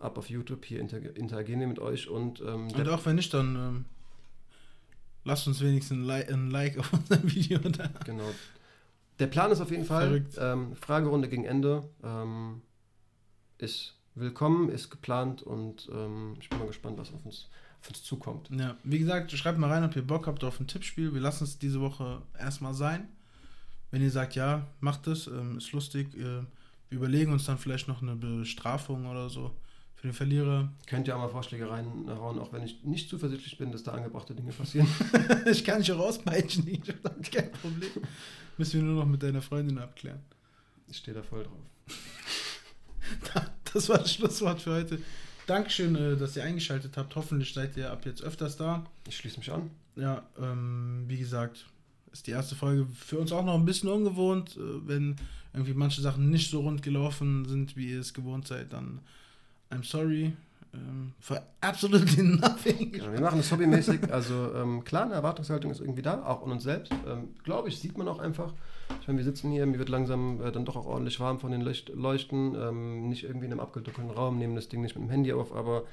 [0.00, 0.64] ab auf YouTube.
[0.64, 2.40] Hier inter interagieren wir mit euch und.
[2.40, 3.84] Ähm, Und auch wenn nicht, dann ähm,
[5.24, 7.88] lasst uns wenigstens ein, Li ein Like auf unserem Video da.
[8.04, 8.30] Genau.
[9.18, 12.62] Der Plan ist auf jeden Fall, ähm, Fragerunde gegen Ende ähm,
[13.58, 17.50] ist willkommen, ist geplant und ähm, ich bin mal gespannt, was auf uns,
[17.82, 18.48] auf uns zukommt.
[18.50, 21.12] Ja, wie gesagt, schreibt mal rein, ob ihr Bock habt auf ein Tippspiel.
[21.12, 23.08] Wir lassen es diese Woche erstmal sein.
[23.90, 26.42] Wenn ihr sagt, ja, macht es, ähm, ist lustig, äh,
[26.88, 29.54] wir überlegen uns dann vielleicht noch eine Bestrafung oder so
[30.00, 30.72] für den Verlierer.
[30.86, 34.34] Könnt ihr auch mal Vorschläge reinhauen, auch wenn ich nicht zuversichtlich bin, dass da angebrachte
[34.34, 34.88] Dinge passieren.
[35.50, 37.90] ich kann dich auch auspeitschen, ich habe kein Problem.
[38.56, 40.20] Müssen wir nur noch mit deiner Freundin abklären.
[40.88, 41.52] Ich stehe da voll drauf.
[43.72, 45.00] Das war das Schlusswort für heute.
[45.46, 47.14] Dankeschön, äh, dass ihr eingeschaltet habt.
[47.14, 48.84] Hoffentlich seid ihr ab jetzt öfters da.
[49.06, 49.70] Ich schließe mich an.
[49.94, 51.66] Ja, ähm, wie gesagt,
[52.10, 54.56] ist die erste Folge für uns auch noch ein bisschen ungewohnt.
[54.56, 55.14] Äh, wenn
[55.52, 59.02] irgendwie manche Sachen nicht so rund gelaufen sind, wie ihr es gewohnt seid, dann
[59.70, 60.32] I'm sorry.
[60.72, 62.92] Ähm, for absolutely nothing.
[62.92, 64.12] Genau, wir machen das hobbymäßig.
[64.12, 66.92] Also ähm, klar, eine Erwartungshaltung ist irgendwie da, auch an uns selbst.
[67.06, 68.52] Ähm, Glaube ich, sieht man auch einfach.
[69.00, 71.50] Ich meine, wir sitzen hier, mir wird langsam äh, dann doch auch ordentlich warm von
[71.50, 72.54] den Leucht Leuchten.
[72.54, 75.54] Ähm, nicht irgendwie in einem abgedunkelten Raum, nehmen das Ding nicht mit dem Handy auf,
[75.54, 75.84] aber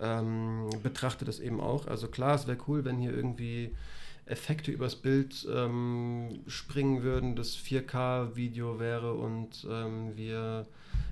[0.00, 1.86] ähm, betrachte das eben auch.
[1.86, 3.74] Also klar, es wäre cool, wenn hier irgendwie
[4.26, 10.66] Effekte übers Bild ähm, springen würden, das 4K-Video wäre und ähm, wir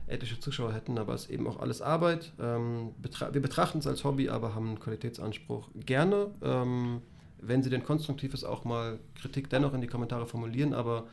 [0.06, 2.32] etliche Zuschauer hätten, aber es ist eben auch alles Arbeit.
[2.38, 5.70] Ähm, betra wir betrachten es als Hobby, aber haben einen Qualitätsanspruch.
[5.74, 7.02] Gerne, ähm,
[7.38, 11.06] wenn Sie denn konstruktiv ist, auch mal Kritik dennoch in die Kommentare formulieren, aber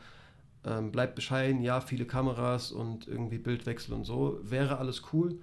[0.64, 5.40] ähm, bleibt bescheiden, ja, viele Kameras und irgendwie Bildwechsel und so, wäre alles cool,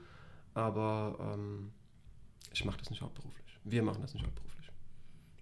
[0.54, 1.72] aber ähm,
[2.54, 3.46] ich mache das nicht hauptberuflich.
[3.64, 4.70] Wir machen das nicht hauptberuflich.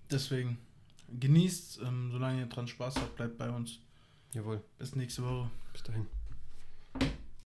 [0.09, 0.57] Deswegen
[1.19, 3.79] genießt, ähm, solange ihr dran Spaß habt, bleibt bei uns.
[4.34, 5.49] Jawohl, Bis nächste Woche.
[5.73, 6.07] bis dahin.